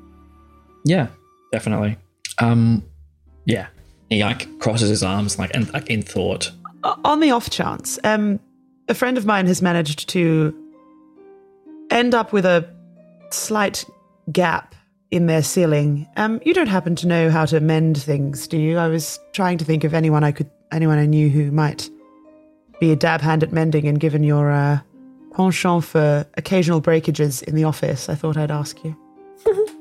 Yeah, 0.85 1.07
definitely. 1.53 1.95
Um, 2.39 2.83
yeah. 3.45 3.67
He 4.09 4.23
like 4.23 4.59
crosses 4.59 4.89
his 4.89 5.03
arms 5.03 5.39
like 5.39 5.51
and 5.53 5.71
like 5.73 5.89
in 5.89 6.01
thought. 6.01 6.51
On 7.05 7.19
the 7.19 7.31
off 7.31 7.49
chance, 7.49 7.97
um, 8.03 8.39
a 8.89 8.93
friend 8.93 9.17
of 9.17 9.25
mine 9.25 9.47
has 9.47 9.61
managed 9.61 10.09
to 10.09 10.53
end 11.89 12.13
up 12.13 12.33
with 12.33 12.45
a 12.45 12.67
slight 13.31 13.85
gap 14.31 14.75
in 15.11 15.27
their 15.27 15.43
ceiling. 15.43 16.07
Um, 16.17 16.41
you 16.43 16.53
don't 16.53 16.67
happen 16.67 16.95
to 16.97 17.07
know 17.07 17.29
how 17.29 17.45
to 17.45 17.59
mend 17.59 18.01
things, 18.01 18.47
do 18.47 18.57
you? 18.57 18.77
I 18.77 18.87
was 18.87 19.19
trying 19.31 19.57
to 19.59 19.65
think 19.65 19.83
of 19.83 19.93
anyone 19.93 20.23
I 20.23 20.31
could, 20.31 20.49
anyone 20.71 20.97
I 20.97 21.05
knew 21.05 21.29
who 21.29 21.51
might 21.51 21.89
be 22.79 22.91
a 22.91 22.95
dab 22.95 23.21
hand 23.21 23.43
at 23.43 23.51
mending. 23.51 23.87
And 23.87 23.99
given 23.99 24.23
your 24.23 24.51
uh, 24.51 24.79
penchant 25.35 25.83
for 25.83 26.25
occasional 26.35 26.81
breakages 26.81 27.41
in 27.43 27.55
the 27.55 27.63
office, 27.63 28.09
I 28.09 28.15
thought 28.15 28.37
I'd 28.37 28.51
ask 28.51 28.83
you. 28.83 28.97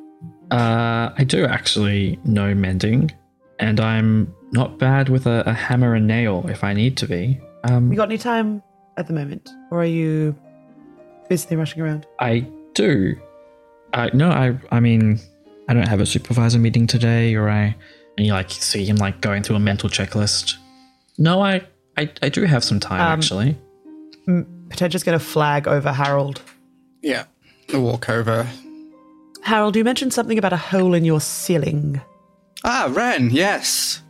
Uh, 0.51 1.11
I 1.17 1.25
do 1.25 1.47
actually 1.47 2.19
know 2.25 2.55
mending, 2.55 3.11
and 3.63 3.81
I'm 3.81 4.35
not 4.53 4.79
bad 4.79 5.09
with 5.09 5.27
a, 5.27 5.43
a 5.47 5.53
hammer 5.53 5.95
and 5.95 6.07
nail 6.07 6.45
if 6.49 6.63
I 6.65 6.73
need 6.75 6.97
to 6.99 7.07
be. 7.07 7.41
Um, 7.65 7.91
You 7.91 7.97
got 7.97 8.09
any 8.09 8.19
time 8.19 8.63
at 8.97 9.07
the 9.07 9.13
moment, 9.15 9.49
or 9.71 9.81
are 9.83 9.87
you 9.87 10.37
busily 11.29 11.57
rushing 11.57 11.81
around? 11.83 12.07
I 12.21 12.47
do. 12.75 13.15
I 13.95 14.11
no, 14.13 14.31
I 14.31 14.59
I 14.71 14.81
mean, 14.81 15.21
I 15.69 15.75
don't 15.75 15.89
have 15.89 16.01
a 16.01 16.07
supervisor 16.07 16.59
meeting 16.59 16.87
today, 16.87 17.35
or 17.35 17.49
I 17.49 17.75
and 18.19 18.27
you 18.27 18.33
like 18.33 18.51
see 18.51 18.85
him 18.85 18.97
like 18.97 19.21
going 19.21 19.43
through 19.43 19.57
a 19.57 19.61
mental 19.61 19.89
checklist. 19.89 20.57
No, 21.19 21.41
I 21.41 21.63
I, 21.97 22.11
I 22.23 22.29
do 22.29 22.45
have 22.45 22.65
some 22.65 22.81
time 22.81 23.01
Um, 23.01 23.19
actually. 23.19 23.57
Potentia's 24.71 25.05
going 25.05 25.19
to 25.19 25.25
flag 25.25 25.69
over 25.69 25.93
Harold. 25.93 26.41
Yeah. 27.03 27.25
I 27.75 27.77
walk 27.77 28.09
over. 28.09 28.47
Harold, 29.43 29.77
you 29.77 29.85
mentioned 29.85 30.13
something 30.15 30.39
about 30.39 30.53
a 30.53 30.57
hole 30.57 30.95
in 30.95 31.05
your 31.05 31.21
ceiling. 31.21 32.01
Ah, 32.65 32.91
Ren, 32.93 33.31
yes. 33.31 34.03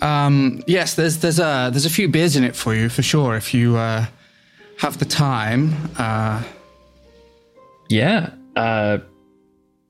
Um, 0.00 0.62
yes, 0.66 0.94
there's 0.94 1.18
there's 1.18 1.38
a 1.38 1.68
there's 1.72 1.86
a 1.86 1.90
few 1.90 2.08
beers 2.08 2.36
in 2.36 2.44
it 2.44 2.54
for 2.56 2.74
you 2.74 2.88
for 2.88 3.02
sure 3.02 3.34
if 3.36 3.52
you 3.54 3.76
uh, 3.76 4.06
have 4.78 4.98
the 4.98 5.04
time. 5.04 5.74
Uh, 5.98 6.42
Yeah. 7.88 8.30
Uh, 8.54 8.98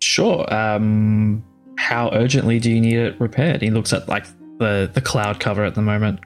sure. 0.01 0.53
Um, 0.53 1.45
how 1.78 2.11
urgently 2.12 2.59
do 2.59 2.70
you 2.70 2.80
need 2.80 2.97
it 2.99 3.20
repaired? 3.20 3.62
He 3.62 3.70
looks 3.70 3.93
at 3.93 4.09
like 4.09 4.26
the 4.59 4.91
the 4.93 5.01
cloud 5.01 5.41
cover 5.41 5.64
at 5.64 5.74
the 5.74 5.82
moment, 5.82 6.20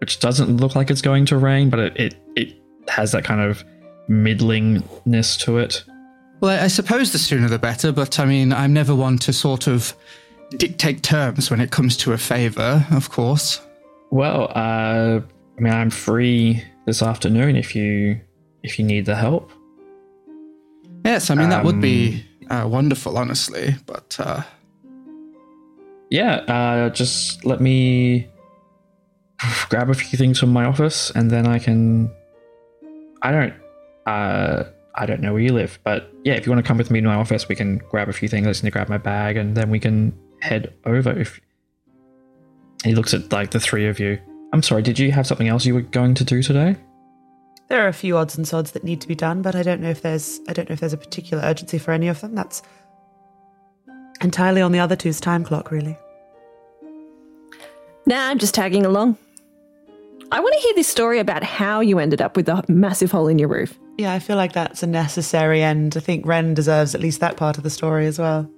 which 0.00 0.20
doesn't 0.20 0.56
look 0.58 0.74
like 0.74 0.90
it's 0.90 1.02
going 1.02 1.26
to 1.26 1.36
rain, 1.36 1.70
but 1.70 1.80
it 1.80 1.96
it, 1.96 2.14
it 2.36 2.56
has 2.88 3.12
that 3.12 3.24
kind 3.24 3.40
of 3.40 3.64
middlingness 4.08 5.38
to 5.40 5.58
it. 5.58 5.82
well, 6.40 6.50
I, 6.58 6.64
I 6.64 6.68
suppose 6.68 7.12
the 7.12 7.18
sooner 7.18 7.48
the 7.48 7.58
better, 7.58 7.90
but 7.92 8.18
I 8.18 8.26
mean, 8.26 8.52
I'm 8.52 8.72
never 8.72 8.94
one 8.94 9.18
to 9.18 9.32
sort 9.32 9.66
of 9.66 9.94
dictate 10.58 11.02
terms 11.02 11.50
when 11.50 11.60
it 11.60 11.70
comes 11.70 11.96
to 11.98 12.12
a 12.12 12.18
favor, 12.18 12.86
of 12.90 13.10
course. 13.10 13.60
Well, 14.10 14.50
uh, 14.54 15.20
I 15.56 15.60
mean, 15.60 15.72
I'm 15.72 15.90
free 15.90 16.64
this 16.86 17.02
afternoon 17.02 17.56
if 17.56 17.74
you 17.74 18.20
if 18.62 18.78
you 18.78 18.84
need 18.84 19.06
the 19.06 19.16
help. 19.16 19.50
Yes, 21.04 21.30
I 21.30 21.34
mean 21.34 21.50
that 21.50 21.64
would 21.64 21.80
be 21.80 22.24
uh, 22.50 22.66
wonderful, 22.70 23.18
honestly. 23.18 23.74
But 23.86 24.16
uh, 24.18 24.42
Yeah, 26.10 26.36
uh, 26.48 26.90
just 26.90 27.44
let 27.44 27.60
me 27.60 28.28
grab 29.68 29.90
a 29.90 29.94
few 29.94 30.16
things 30.16 30.38
from 30.38 30.52
my 30.52 30.64
office, 30.64 31.10
and 31.10 31.30
then 31.30 31.46
I 31.46 31.58
can. 31.58 32.10
I 33.22 33.32
don't. 33.32 33.54
Uh, 34.06 34.64
I 34.96 35.06
don't 35.06 35.20
know 35.20 35.32
where 35.32 35.42
you 35.42 35.52
live, 35.52 35.78
but 35.82 36.12
yeah, 36.24 36.34
if 36.34 36.46
you 36.46 36.52
want 36.52 36.64
to 36.64 36.68
come 36.68 36.78
with 36.78 36.90
me 36.90 37.00
to 37.00 37.06
my 37.06 37.16
office, 37.16 37.48
we 37.48 37.56
can 37.56 37.78
grab 37.90 38.08
a 38.08 38.12
few 38.12 38.28
things. 38.28 38.46
I 38.46 38.50
just 38.50 38.62
need 38.62 38.70
to 38.70 38.72
grab 38.72 38.88
my 38.88 38.98
bag, 38.98 39.36
and 39.36 39.56
then 39.56 39.70
we 39.70 39.80
can 39.80 40.16
head 40.44 40.72
over. 40.84 41.10
If 41.10 41.40
he 42.84 42.94
looks 42.94 43.14
at 43.14 43.32
like 43.32 43.50
the 43.50 43.60
three 43.60 43.86
of 43.86 43.98
you, 43.98 44.18
I'm 44.52 44.62
sorry. 44.62 44.82
Did 44.82 44.98
you 44.98 45.10
have 45.10 45.26
something 45.26 45.48
else 45.48 45.66
you 45.66 45.74
were 45.74 45.80
going 45.80 46.14
to 46.14 46.24
do 46.24 46.42
today? 46.42 46.76
There 47.68 47.84
are 47.84 47.88
a 47.88 47.94
few 47.94 48.16
odds 48.16 48.36
and 48.36 48.46
sods 48.46 48.72
that 48.72 48.84
need 48.84 49.00
to 49.00 49.08
be 49.08 49.14
done, 49.14 49.42
but 49.42 49.56
I 49.56 49.62
don't 49.62 49.80
know 49.80 49.90
if 49.90 50.02
there's 50.02 50.40
I 50.48 50.52
don't 50.52 50.68
know 50.68 50.74
if 50.74 50.80
there's 50.80 50.92
a 50.92 50.98
particular 50.98 51.42
urgency 51.42 51.78
for 51.78 51.92
any 51.92 52.08
of 52.08 52.20
them. 52.20 52.34
That's 52.34 52.62
entirely 54.20 54.60
on 54.60 54.72
the 54.72 54.78
other 54.78 54.96
two's 54.96 55.20
time 55.20 55.44
clock, 55.44 55.70
really. 55.70 55.98
Nah, 58.06 58.28
I'm 58.28 58.38
just 58.38 58.54
tagging 58.54 58.84
along. 58.84 59.16
I 60.30 60.40
want 60.40 60.54
to 60.54 60.60
hear 60.60 60.74
this 60.74 60.88
story 60.88 61.20
about 61.20 61.42
how 61.42 61.80
you 61.80 61.98
ended 61.98 62.20
up 62.20 62.36
with 62.36 62.48
a 62.48 62.62
massive 62.68 63.10
hole 63.10 63.28
in 63.28 63.38
your 63.38 63.48
roof. 63.48 63.78
Yeah, 63.96 64.12
I 64.12 64.18
feel 64.18 64.36
like 64.36 64.52
that's 64.52 64.82
a 64.82 64.86
necessary 64.86 65.62
end. 65.62 65.96
I 65.96 66.00
think 66.00 66.26
Ren 66.26 66.54
deserves 66.54 66.94
at 66.94 67.00
least 67.00 67.20
that 67.20 67.36
part 67.36 67.56
of 67.56 67.62
the 67.62 67.70
story 67.70 68.06
as 68.06 68.18
well. 68.18 68.50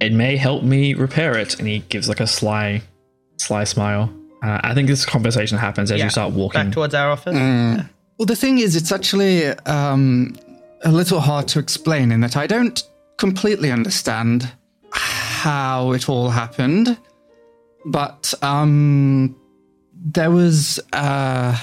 It 0.00 0.12
may 0.12 0.36
help 0.36 0.62
me 0.62 0.94
repair 0.94 1.36
it. 1.36 1.58
And 1.58 1.68
he 1.68 1.80
gives 1.80 2.08
like 2.08 2.20
a 2.20 2.26
sly, 2.26 2.82
sly 3.36 3.64
smile. 3.64 4.12
Uh, 4.42 4.60
I 4.62 4.74
think 4.74 4.88
this 4.88 5.04
conversation 5.04 5.58
happens 5.58 5.90
as 5.90 5.98
Yeah, 5.98 6.04
you 6.04 6.10
start 6.10 6.32
walking. 6.32 6.64
Back 6.64 6.72
towards 6.72 6.94
our 6.94 7.10
office. 7.10 7.34
well, 7.34 8.26
the 8.26 8.36
thing 8.36 8.58
is, 8.58 8.74
it's 8.76 8.90
actually 8.92 9.46
um, 9.66 10.34
a 10.82 10.90
little 10.90 11.20
hard 11.20 11.46
to 11.48 11.58
explain 11.58 12.10
in 12.10 12.20
that 12.20 12.36
I 12.36 12.46
don't 12.46 12.82
completely 13.18 13.70
understand 13.70 14.50
how 14.92 15.92
it 15.92 16.08
all 16.08 16.30
happened, 16.30 16.96
but 17.84 18.32
um, 18.42 19.36
there 19.94 20.30
was 20.30 20.80
uh, 20.94 21.58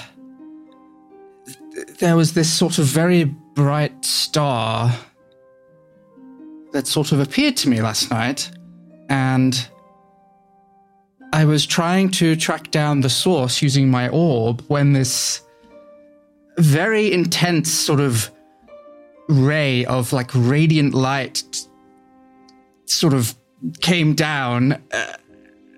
there 1.99 2.15
was 2.15 2.33
this 2.33 2.51
sort 2.51 2.77
of 2.77 2.85
very 2.85 3.23
bright 3.23 4.05
star 4.05 4.93
that 6.77 6.85
sort 6.85 7.11
of 7.11 7.19
appeared 7.19 7.57
to 7.57 7.69
me 7.69 7.81
last 7.81 8.11
night, 8.11 8.51
and 9.09 9.67
I 11.33 11.43
was 11.43 11.65
trying 11.65 12.09
to 12.21 12.35
track 12.35 12.69
down 12.69 13.01
the 13.01 13.09
source 13.09 13.63
using 13.63 13.89
my 13.89 14.09
orb 14.09 14.61
when 14.67 14.93
this 14.93 15.41
very 16.59 17.11
intense 17.11 17.71
sort 17.71 17.99
of 17.99 18.29
ray 19.27 19.85
of 19.85 20.13
like 20.13 20.29
radiant 20.35 20.93
light 20.93 21.43
sort 22.85 23.15
of 23.15 23.33
came 23.81 24.13
down 24.13 24.73
uh, 24.91 25.13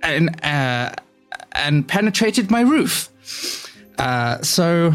and 0.04 0.44
uh, 0.44 0.92
and 1.54 1.88
penetrated 1.88 2.52
my 2.52 2.60
roof. 2.60 3.10
Uh, 3.98 4.42
so 4.42 4.94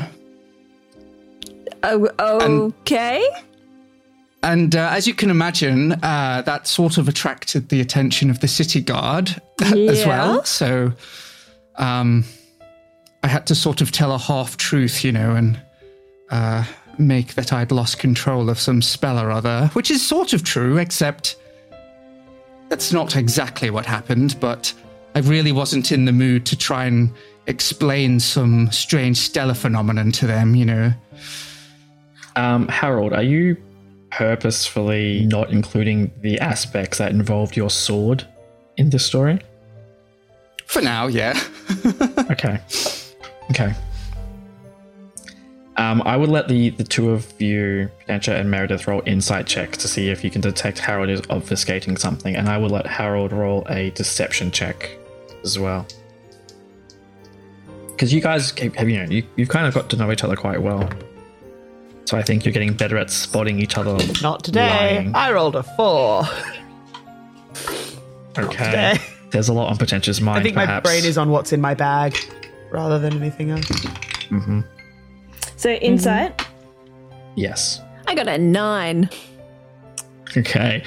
Oh, 1.83 2.11
okay. 2.19 3.27
And 3.27 3.54
uh, 4.45 4.91
as 4.93 5.07
you 5.07 5.15
can 5.15 5.31
imagine, 5.31 5.93
uh, 6.03 6.43
that 6.45 6.67
sort 6.67 6.99
of 6.99 7.09
attracted 7.09 7.71
the 7.71 7.81
attention 7.81 8.29
of 8.29 8.41
the 8.41 8.49
city 8.49 8.83
guard 8.83 9.41
as 9.63 10.05
well. 10.05 10.45
So 10.45 10.93
um, 11.77 12.25
I 13.23 13.29
had 13.29 13.47
to 13.47 13.55
sort 13.55 13.81
of 13.81 13.91
tell 13.91 14.13
a 14.13 14.19
half 14.19 14.59
truth, 14.59 15.03
you 15.03 15.13
know, 15.13 15.35
and 15.35 15.59
uh, 16.31 16.65
make 16.99 17.35
that 17.37 17.55
I'd 17.55 17.73
lost 17.73 17.99
control 17.99 18.51
of 18.51 18.61
some 18.61 18.83
spell 18.83 19.19
or 19.19 19.31
other, 19.31 19.69
which 19.73 19.91
is 19.91 20.07
sort 20.07 20.35
of 20.35 20.45
true, 20.45 20.77
except 20.77 21.37
that's 22.69 22.93
not 22.93 23.17
exactly 23.17 23.71
what 23.71 23.87
happened. 23.87 24.37
But 24.41 24.75
I 25.15 25.21
really 25.21 25.53
wasn't 25.53 25.91
in 25.91 26.05
the 26.05 26.13
mood 26.13 26.45
to 26.47 26.57
try 26.57 26.85
and 26.85 27.11
explain 27.47 28.21
some 28.21 28.71
strange 28.71 29.17
stellar 29.17 29.55
phenomenon 29.55 30.13
to 30.13 30.27
them, 30.27 30.55
you 30.55 30.67
know. 30.67 30.93
Um, 32.37 32.69
Harold, 32.69 33.15
are 33.15 33.23
you 33.23 33.57
purposefully 34.17 35.25
not 35.27 35.51
including 35.51 36.13
the 36.21 36.39
aspects 36.39 36.99
that 36.99 37.11
involved 37.11 37.57
your 37.57 37.71
sword 37.71 38.25
in 38.77 38.91
this 38.91 39.05
story? 39.05 39.41
For 40.67 40.81
now, 40.81 41.09
yeah. 41.09 41.39
Okay. 42.31 42.61
Okay. 43.51 43.75
Um, 45.77 46.03
I 46.05 46.17
would 46.17 46.29
let 46.29 46.49
the, 46.49 46.71
the 46.71 46.85
two 46.85 47.11
of 47.11 47.41
you, 47.41 47.91
Potentia 48.01 48.37
and 48.37 48.51
Meredith, 48.51 48.87
roll 48.87 49.03
insight 49.05 49.47
checks 49.47 49.77
to 49.79 49.89
see 49.89 50.09
if 50.09 50.23
you 50.23 50.31
can 50.31 50.41
detect 50.41 50.79
Harold 50.79 51.11
is 51.11 51.21
obfuscating 51.23 51.99
something, 51.99 52.37
and 52.37 52.49
I 52.49 52.57
would 52.57 52.71
let 52.71 52.87
Harold 52.87 53.33
roll 53.33 53.67
a 53.69 53.91
deception 53.91 54.51
check 54.51 54.97
as 55.43 55.59
well. 55.59 55.87
Because 57.89 58.13
you 58.13 58.21
guys 58.21 58.53
keep, 58.53 58.77
have 58.77 58.89
you 58.89 58.99
know 58.99 59.11
you, 59.11 59.27
you've 59.37 59.49
kind 59.49 59.67
of 59.67 59.75
got 59.75 59.91
to 59.91 59.97
know 59.97 60.11
each 60.13 60.23
other 60.23 60.37
quite 60.37 60.63
well, 60.63 60.89
so 62.05 62.17
I 62.17 62.23
think 62.23 62.45
you're 62.45 62.53
getting 62.53 62.75
better 62.75 62.97
at 62.99 63.11
spotting 63.11 63.61
each 63.61 63.79
other. 63.79 63.97
Not 64.23 64.45
today. 64.45 64.97
Lying. 64.97 65.15
I 65.15 65.33
rolled 65.33 65.57
a 65.57 65.63
four. 65.63 66.25
Okay. 68.37 68.65
today. 68.65 68.99
There's 69.31 69.49
a 69.49 69.53
lot 69.53 69.71
on 69.71 69.77
Potentia's 69.77 70.21
mind. 70.21 70.39
I 70.39 70.43
think 70.43 70.57
my 70.57 70.81
brain 70.81 71.05
is 71.05 71.19
on 71.19 71.31
what's 71.31 71.53
in 71.53 71.61
my 71.61 71.75
bag 71.75 72.17
rather 72.71 72.99
than 72.99 73.15
anything 73.21 73.51
else. 73.51 73.71
So 75.57 75.71
insight. 75.71 76.47
Yes. 77.37 77.81
I 78.07 78.15
got 78.15 78.29
a 78.29 78.39
nine. 78.39 79.09
Okay. 80.37 80.85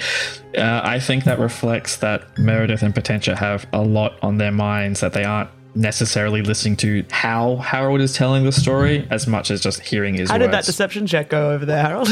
Uh, 0.57 0.81
I 0.83 0.99
think 0.99 1.23
that 1.23 1.39
reflects 1.39 1.97
that 1.97 2.37
Meredith 2.37 2.83
and 2.83 2.93
Potentia 2.93 3.35
have 3.35 3.65
a 3.73 3.81
lot 3.81 4.17
on 4.21 4.37
their 4.37 4.51
minds 4.51 4.99
that 4.99 5.13
they 5.13 5.23
aren't 5.23 5.49
necessarily 5.77 6.41
listening 6.41 6.75
to 6.77 7.05
how 7.11 7.57
Harold 7.57 8.01
is 8.01 8.13
telling 8.13 8.43
the 8.43 8.51
story 8.51 9.07
as 9.11 9.27
much 9.27 9.51
as 9.51 9.61
just 9.61 9.79
hearing 9.81 10.15
his 10.15 10.29
How 10.29 10.35
words. 10.35 10.45
did 10.45 10.53
that 10.53 10.65
deception 10.65 11.05
check 11.07 11.29
go 11.29 11.51
over 11.51 11.65
there, 11.65 11.83
Harold? 11.83 12.09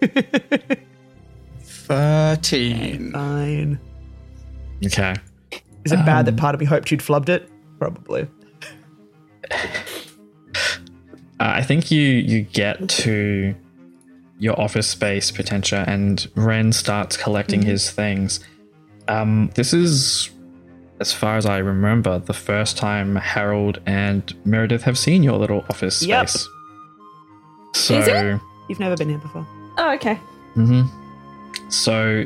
13. 1.62 3.12
Fine. 3.12 3.80
okay. 4.84 5.14
Is 5.84 5.92
it 5.92 6.04
bad 6.04 6.26
that 6.26 6.36
part 6.36 6.54
of 6.54 6.60
me 6.60 6.66
hoped 6.66 6.90
you'd 6.90 7.00
flubbed 7.00 7.28
it? 7.28 7.50
Probably. 7.78 8.28
Uh, 11.40 11.54
I 11.56 11.62
think 11.62 11.90
you 11.90 12.02
you 12.02 12.42
get 12.42 12.86
to 12.90 13.54
your 14.38 14.60
office 14.60 14.86
space, 14.86 15.30
Potentia, 15.30 15.86
and 15.88 16.28
Ren 16.34 16.70
starts 16.70 17.16
collecting 17.16 17.62
his 17.62 17.90
things. 17.90 18.40
Um, 19.08 19.50
this 19.54 19.72
is, 19.72 20.28
as 21.00 21.12
far 21.12 21.36
as 21.36 21.46
I 21.46 21.58
remember, 21.58 22.18
the 22.18 22.32
first 22.34 22.76
time 22.76 23.16
Harold 23.16 23.80
and 23.86 24.34
Meredith 24.44 24.82
have 24.82 24.98
seen 24.98 25.22
your 25.22 25.38
little 25.38 25.64
office 25.70 26.02
Yep. 26.02 26.28
space. 26.28 26.48
So. 27.74 27.98
Is 27.98 28.08
it? 28.08 28.40
You've 28.68 28.80
never 28.80 28.96
been 28.96 29.08
here 29.08 29.18
before. 29.18 29.46
Oh, 29.78 29.92
okay. 29.94 30.14
hmm 30.54 30.82
So 31.68 32.24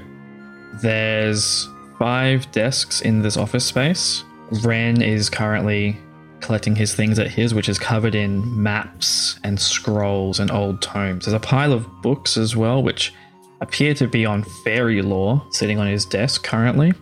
there's 0.83 1.69
five 1.99 2.51
desks 2.53 3.01
in 3.01 3.23
this 3.23 3.37
office 3.37 3.65
space. 3.65 4.25
Ren 4.65 5.01
is 5.03 5.31
currently 5.31 5.97
collecting 6.41 6.75
his 6.77 6.95
things 6.95 7.19
at 7.19 7.31
his, 7.31 7.55
which 7.55 7.69
is 7.69 7.79
covered 7.79 8.15
in 8.15 8.63
maps 8.63 9.39
and 9.45 9.59
scrolls 9.59 10.41
and 10.41 10.51
old 10.51 10.83
tomes. 10.83 11.25
There's 11.25 11.35
a 11.35 11.41
pile 11.41 11.73
of 11.73 11.87
books 12.03 12.37
as 12.37 12.55
well, 12.57 12.83
which 12.83 13.15
appear 13.61 13.95
to 13.95 14.07
be 14.07 14.27
on 14.27 14.43
fairy 14.65 15.01
lore, 15.01 15.43
sitting 15.51 15.79
on 15.79 15.87
his 15.87 16.05
desk 16.05 16.43
currently. 16.45 16.93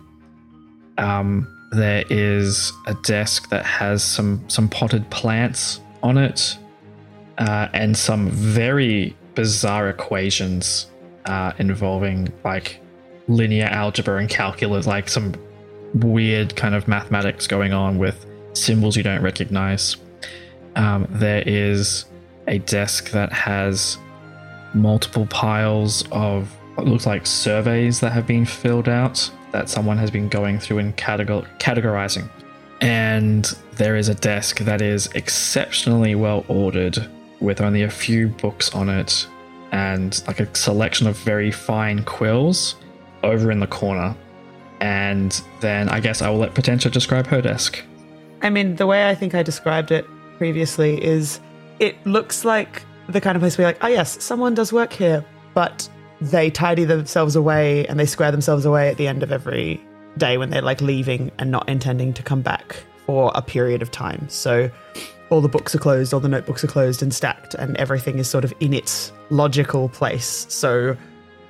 Um, 0.97 1.47
there 1.73 2.03
is 2.09 2.71
a 2.85 2.93
desk 2.93 3.49
that 3.49 3.65
has 3.65 4.03
some 4.03 4.43
some 4.47 4.69
potted 4.69 5.09
plants 5.09 5.81
on 6.01 6.17
it, 6.17 6.57
uh, 7.37 7.67
and 7.73 7.97
some 7.97 8.29
very 8.29 9.15
bizarre 9.35 9.89
equations 9.89 10.87
uh, 11.25 11.53
involving 11.57 12.31
like 12.43 12.79
linear 13.27 13.65
algebra 13.65 14.17
and 14.17 14.29
calculus, 14.29 14.85
like 14.85 15.09
some 15.09 15.33
weird 15.95 16.55
kind 16.55 16.75
of 16.75 16.87
mathematics 16.87 17.47
going 17.47 17.73
on 17.73 17.97
with 17.97 18.25
symbols 18.53 18.95
you 18.95 19.03
don't 19.03 19.21
recognize. 19.21 19.97
Um, 20.75 21.07
there 21.09 21.43
is 21.45 22.05
a 22.47 22.59
desk 22.59 23.11
that 23.11 23.31
has 23.31 23.97
multiple 24.73 25.27
piles 25.27 26.03
of 26.11 26.49
what 26.75 26.87
looks 26.87 27.05
like 27.05 27.25
surveys 27.25 27.99
that 27.99 28.11
have 28.11 28.25
been 28.25 28.45
filled 28.45 28.89
out 28.89 29.31
that 29.53 29.69
someone 29.69 29.97
has 29.97 30.11
been 30.11 30.27
going 30.27 30.59
through 30.59 30.79
and 30.79 30.97
categor- 30.97 31.47
categorizing. 31.59 32.29
And 32.81 33.45
there 33.75 33.95
is 33.95 34.09
a 34.09 34.15
desk 34.15 34.59
that 34.59 34.81
is 34.81 35.07
exceptionally 35.15 36.15
well 36.15 36.43
ordered 36.49 37.07
with 37.39 37.61
only 37.61 37.83
a 37.83 37.89
few 37.89 38.27
books 38.27 38.73
on 38.75 38.89
it 38.89 39.25
and 39.71 40.21
like 40.27 40.39
a 40.39 40.55
selection 40.55 41.07
of 41.07 41.17
very 41.19 41.51
fine 41.51 42.03
quills 42.03 42.75
over 43.23 43.51
in 43.51 43.59
the 43.59 43.67
corner. 43.67 44.15
And 44.81 45.41
then 45.61 45.87
I 45.87 45.99
guess 45.99 46.21
I 46.21 46.29
will 46.29 46.39
let 46.39 46.53
Potentia 46.53 46.89
describe 46.89 47.25
her 47.27 47.41
desk. 47.41 47.81
I 48.41 48.49
mean, 48.49 48.75
the 48.75 48.85
way 48.85 49.09
I 49.09 49.15
think 49.15 49.33
I 49.33 49.43
described 49.43 49.91
it 49.91 50.05
previously 50.37 51.01
is 51.01 51.39
it 51.79 51.95
looks 52.05 52.43
like 52.43 52.81
the 53.07 53.21
kind 53.21 53.35
of 53.35 53.41
place 53.41 53.57
where 53.57 53.67
you're 53.67 53.73
like, 53.73 53.83
oh, 53.83 53.87
yes, 53.87 54.21
someone 54.21 54.53
does 54.53 54.73
work 54.73 54.91
here, 54.91 55.23
but 55.53 55.87
they 56.23 56.49
tidy 56.49 56.85
themselves 56.85 57.35
away 57.35 57.85
and 57.87 57.99
they 57.99 58.05
square 58.05 58.31
themselves 58.31 58.65
away 58.65 58.89
at 58.89 58.97
the 58.97 59.07
end 59.07 59.23
of 59.23 59.31
every 59.31 59.81
day 60.17 60.37
when 60.37 60.49
they're 60.49 60.61
like 60.61 60.81
leaving 60.81 61.31
and 61.37 61.51
not 61.51 61.67
intending 61.67 62.13
to 62.13 62.23
come 62.23 62.41
back 62.41 62.77
for 63.05 63.31
a 63.35 63.41
period 63.41 63.81
of 63.81 63.91
time. 63.91 64.27
So 64.29 64.69
all 65.29 65.41
the 65.41 65.49
books 65.49 65.75
are 65.75 65.79
closed, 65.79 66.13
all 66.13 66.19
the 66.19 66.29
notebooks 66.29 66.63
are 66.63 66.67
closed 66.67 67.01
and 67.03 67.13
stacked, 67.13 67.55
and 67.55 67.75
everything 67.77 68.19
is 68.19 68.29
sort 68.29 68.45
of 68.45 68.53
in 68.59 68.73
its 68.73 69.11
logical 69.31 69.89
place. 69.89 70.45
So 70.49 70.95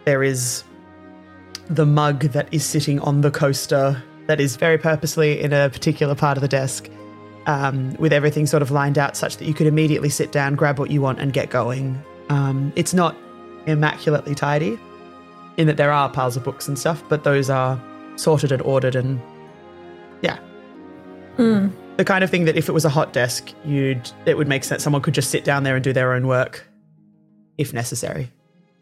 there 0.05 0.23
is 0.23 0.63
the 1.69 1.85
mug 1.85 2.21
that 2.29 2.51
is 2.51 2.65
sitting 2.65 2.99
on 3.01 3.21
the 3.21 3.29
coaster 3.29 4.01
that 4.27 4.39
is 4.39 4.55
very 4.55 4.77
purposely 4.77 5.39
in 5.39 5.53
a 5.53 5.69
particular 5.69 6.15
part 6.15 6.37
of 6.37 6.41
the 6.41 6.47
desk 6.47 6.89
um, 7.45 7.93
with 7.95 8.13
everything 8.13 8.45
sort 8.47 8.61
of 8.61 8.71
lined 8.71 8.97
out 8.97 9.15
such 9.15 9.37
that 9.37 9.45
you 9.45 9.53
could 9.53 9.67
immediately 9.67 10.09
sit 10.09 10.31
down, 10.31 10.55
grab 10.55 10.79
what 10.79 10.89
you 10.89 11.01
want, 11.01 11.19
and 11.19 11.33
get 11.33 11.49
going. 11.49 12.01
Um, 12.29 12.71
it's 12.75 12.93
not 12.93 13.15
immaculately 13.65 14.35
tidy 14.35 14.79
in 15.57 15.67
that 15.67 15.77
there 15.77 15.91
are 15.91 16.09
piles 16.09 16.35
of 16.35 16.43
books 16.43 16.67
and 16.67 16.77
stuff, 16.77 17.03
but 17.09 17.23
those 17.23 17.49
are 17.49 17.81
sorted 18.15 18.51
and 18.51 18.61
ordered 18.63 18.95
and 18.95 19.21
yeah. 20.21 20.37
The 21.97 22.05
kind 22.05 22.23
of 22.23 22.29
thing 22.29 22.45
that 22.45 22.55
if 22.55 22.69
it 22.69 22.71
was 22.71 22.85
a 22.85 22.89
hot 22.89 23.13
desk, 23.13 23.51
you'd 23.65 24.11
it 24.25 24.37
would 24.37 24.47
make 24.47 24.63
sense 24.63 24.83
someone 24.83 25.01
could 25.01 25.13
just 25.13 25.29
sit 25.29 25.43
down 25.43 25.63
there 25.63 25.75
and 25.75 25.83
do 25.83 25.93
their 25.93 26.13
own 26.13 26.27
work 26.27 26.65
if 27.57 27.73
necessary. 27.73 28.31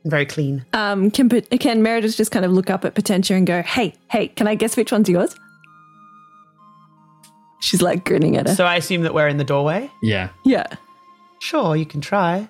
Very 0.05 0.25
clean. 0.25 0.65
Um, 0.73 1.11
can, 1.11 1.29
can 1.29 1.83
Meredith 1.83 2.17
just 2.17 2.31
kind 2.31 2.43
of 2.43 2.51
look 2.51 2.69
up 2.69 2.85
at 2.85 2.95
Potentia 2.95 3.35
and 3.35 3.45
go, 3.45 3.61
hey, 3.61 3.93
hey, 4.09 4.29
can 4.29 4.47
I 4.47 4.55
guess 4.55 4.75
which 4.75 4.91
one's 4.91 5.07
yours? 5.07 5.35
She's 7.59 7.81
like 7.81 8.03
grinning 8.03 8.35
at 8.37 8.47
her. 8.47 8.55
So 8.55 8.65
I 8.65 8.77
assume 8.77 9.03
that 9.03 9.13
we're 9.13 9.27
in 9.27 9.37
the 9.37 9.43
doorway. 9.43 9.91
Yeah. 10.01 10.29
yeah. 10.43 10.65
Sure, 11.39 11.75
you 11.75 11.85
can 11.85 12.01
try. 12.01 12.49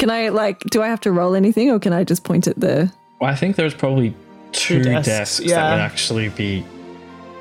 Can 0.00 0.08
I, 0.10 0.30
like, 0.30 0.60
do 0.60 0.82
I 0.82 0.88
have 0.88 1.00
to 1.02 1.12
roll 1.12 1.34
anything 1.34 1.70
or 1.70 1.78
can 1.78 1.92
I 1.92 2.04
just 2.04 2.24
point 2.24 2.46
at 2.46 2.58
the. 2.58 2.90
Well, 3.20 3.30
I 3.30 3.36
think 3.36 3.56
there's 3.56 3.74
probably 3.74 4.14
two 4.52 4.82
desks, 4.82 5.06
desks, 5.06 5.38
that 5.52 5.72
would 5.74 5.80
actually 5.80 6.30
be 6.30 6.64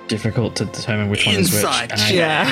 difficult 0.10 0.58
to 0.58 0.66
determine 0.66 1.10
which 1.10 1.26
one 1.26 1.36
is 1.36 1.54
which. 1.54 1.64
Inside 1.64 1.92
And 1.94 2.02
I- 2.02 2.10
Yeah. 2.12 2.46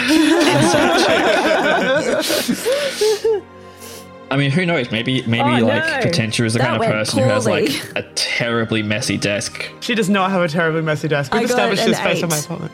I 4.32 4.38
mean, 4.38 4.52
who 4.52 4.66
knows? 4.66 4.92
Maybe, 4.92 5.22
maybe 5.24 5.62
Oh, 5.62 5.66
like 5.66 5.84
no. 5.86 6.00
Potentia 6.04 6.46
is 6.46 6.54
the 6.54 6.60
That 6.60 6.66
kind 6.66 6.76
of 6.76 6.80
went 6.82 6.92
person 6.94 7.20
who 7.24 7.30
has 7.30 7.46
like 7.46 7.70
a 7.98 8.04
terribly 8.16 8.84
messy 8.84 9.18
desk. 9.18 9.70
She 9.82 9.94
does 9.96 10.10
not 10.10 10.32
have 10.32 10.42
a 10.42 10.48
terribly 10.48 10.82
messy 10.82 11.08
desk. 11.08 11.34
We've 11.34 11.40
I 11.42 11.44
got 11.44 11.50
established 11.50 11.84
an 11.84 11.92
this 11.92 12.00
based 12.00 12.24
on 12.24 12.30
my 12.30 12.38
apartment. 12.38 12.72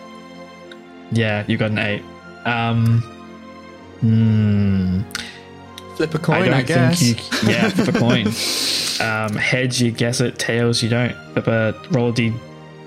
Yeah, 1.11 1.45
you 1.47 1.57
got 1.57 1.71
an 1.71 1.79
eight. 1.79 2.03
Um, 2.45 3.01
hmm. 4.01 5.01
Flip 6.09 6.15
a 6.15 6.25
coin, 6.25 6.35
I, 6.35 6.45
don't 6.45 6.53
I 6.53 6.61
guess. 6.63 6.99
think 6.99 7.43
you. 7.43 7.49
Yeah, 7.53 7.69
flip 7.69 7.95
a 7.95 7.99
coin. 7.99 8.27
Um, 8.99 9.35
heads, 9.37 9.81
you 9.81 9.91
guess 9.91 10.19
it. 10.19 10.37
Tails, 10.37 10.83
you 10.83 10.89
don't. 10.89 11.15
Flip 11.33 11.47
a 11.47 11.81
roll 11.91 12.09
a 12.09 12.13
d 12.13 12.33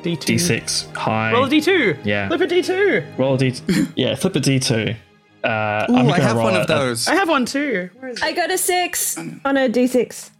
D2. 0.02 0.18
d6 0.18 0.94
high. 0.94 1.32
Roll 1.32 1.44
a 1.44 1.48
D2. 1.48 2.04
Yeah. 2.04 2.28
Flip 2.28 2.40
a 2.42 2.46
D2. 2.46 3.18
Roll 3.18 3.34
a 3.34 3.38
d. 3.38 3.54
Yeah, 3.96 4.14
flip 4.16 4.36
a 4.36 4.40
d2. 4.40 4.96
Uh, 5.42 5.86
Ooh, 5.88 5.96
I'm 5.96 6.10
I 6.10 6.20
have 6.20 6.36
one 6.36 6.56
of 6.56 6.66
those. 6.66 7.08
I 7.08 7.14
have 7.14 7.28
one 7.28 7.46
too. 7.46 7.88
Where 8.00 8.10
is? 8.10 8.20
I 8.22 8.32
got 8.32 8.50
a 8.50 8.58
six 8.58 9.16
on 9.16 9.56
a 9.56 9.68
d6. 9.68 10.30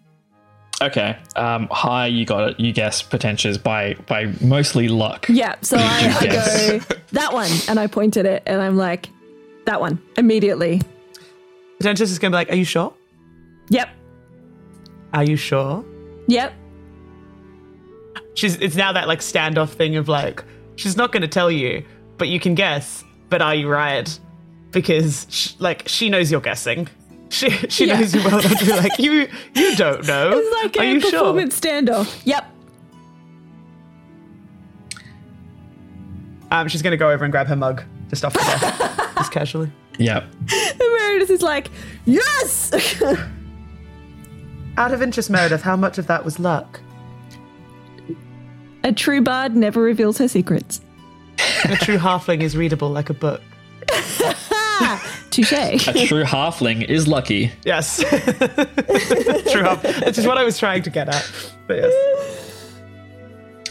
Okay. 0.83 1.17
Um, 1.37 1.69
high, 1.71 2.07
you 2.09 2.27
got 2.27 2.51
it. 2.51 2.61
You 2.61 2.73
guess 2.73 3.03
Potentia's 3.03 3.57
by 3.57 3.95
by 4.07 4.27
mostly 4.43 4.89
luck. 4.89 5.27
Yeah, 5.31 5.57
so 5.63 5.79
I, 5.81 6.17
I 6.21 6.27
go 6.27 6.97
that 7.13 7.33
one, 7.33 7.51
and 7.69 7.81
I 7.81 7.87
pointed 7.87 8.27
it, 8.27 8.43
and 8.47 8.61
I'm 8.61 8.77
like, 8.77 9.09
that 9.65 9.81
one 9.81 10.03
immediately. 10.19 10.83
Pretentious 11.79 12.11
is 12.11 12.19
going 12.19 12.33
to 12.33 12.37
be 12.37 12.39
like, 12.39 12.51
Are 12.51 12.57
you 12.57 12.65
sure? 12.65 12.93
Yep, 13.69 13.89
Are 15.13 15.25
you 15.25 15.37
sure? 15.37 15.85
yep. 16.29 16.55
She's. 18.35 18.57
It's 18.57 18.77
now 18.77 18.93
that 18.93 19.09
like 19.09 19.21
standoff 19.21 19.71
thing 19.71 19.97
of 19.97 20.09
like, 20.09 20.45
she's 20.77 20.97
not 20.97 21.11
going 21.11 21.23
to 21.23 21.29
tell 21.29 21.51
you, 21.51 21.85
but 22.19 22.29
you 22.29 22.39
can 22.39 22.55
guess. 22.55 23.03
But 23.31 23.41
are 23.43 23.55
you 23.55 23.67
right? 23.69 24.19
Because 24.73 25.27
sh- 25.31 25.53
like 25.59 25.85
she 25.89 26.11
knows 26.11 26.31
you're 26.31 26.41
guessing. 26.43 26.87
She 27.31 27.49
she 27.51 27.87
Yeah. 27.87 27.99
knows 27.99 28.15
you 28.15 28.23
well 28.23 28.39
enough 28.39 28.59
to 28.59 28.65
be 28.67 28.73
like 28.73 28.99
you. 28.99 29.27
You 29.55 29.75
don't 29.77 30.07
know. 30.07 30.31
It's 30.35 30.63
like 30.63 30.77
are 30.77 30.89
a 30.89 30.93
you 30.93 31.01
sure? 31.01 31.11
performance 31.13 31.59
standoff. 31.59 32.21
Yep. 32.25 32.45
Um, 36.51 36.69
she's 36.69 36.83
going 36.83 36.93
to 36.93 36.97
go 36.97 37.11
over 37.11 37.25
and 37.25 37.33
grab 37.33 37.49
her 37.49 37.57
mug 37.57 37.83
just 38.09 38.25
off 38.25 38.33
the 38.33 38.39
desk, 38.39 39.15
just 39.17 39.33
casually. 39.33 39.71
Yep. 39.99 40.25
And 40.53 40.79
Meredith 40.79 41.31
is 41.31 41.43
like, 41.43 41.71
yes. 42.05 42.73
Out 44.77 44.93
of 44.93 45.01
interest, 45.03 45.31
Meredith, 45.31 45.63
how 45.63 45.77
much 45.77 45.99
of 45.99 46.07
that 46.07 46.25
was 46.25 46.39
luck? 46.39 46.81
a 48.85 48.93
true 48.93 49.21
bard 49.21 49.57
never 49.57 49.81
reveals 49.81 50.19
her 50.19 50.29
secrets. 50.29 50.81
A 51.65 51.77
true 51.77 51.97
halfling 51.99 52.41
is 52.41 52.57
readable 52.57 52.89
like 52.91 53.11
a 53.11 53.15
book. 53.15 53.43
Touche. 55.31 55.53
A 55.53 56.07
true 56.07 56.23
halfling 56.25 56.85
is 56.85 57.09
lucky. 57.09 57.51
Yes. 57.65 57.97
true 57.99 59.63
half. 59.63 59.83
Which 60.05 60.19
is 60.19 60.27
what 60.27 60.39
I 60.39 60.45
was 60.45 60.59
trying 60.59 60.83
to 60.83 60.91
get 60.91 61.09
at. 61.09 61.31
But 61.67 61.79
yes. 61.79 62.73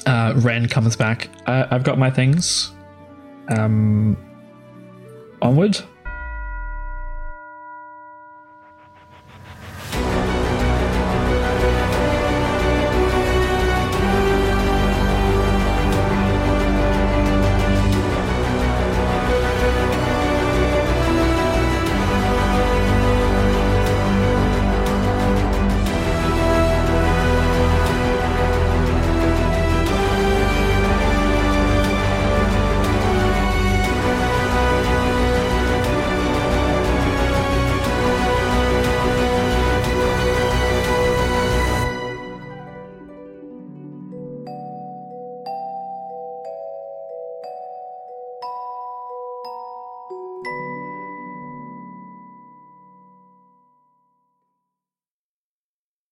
Uh, 0.05 0.33
Ren 0.37 0.67
comes 0.67 0.95
back. 0.95 1.29
Uh, 1.47 1.65
I've 1.71 1.83
got 1.83 1.97
my 1.97 2.11
things. 2.11 2.71
Um, 3.49 4.17
onward. 5.41 5.79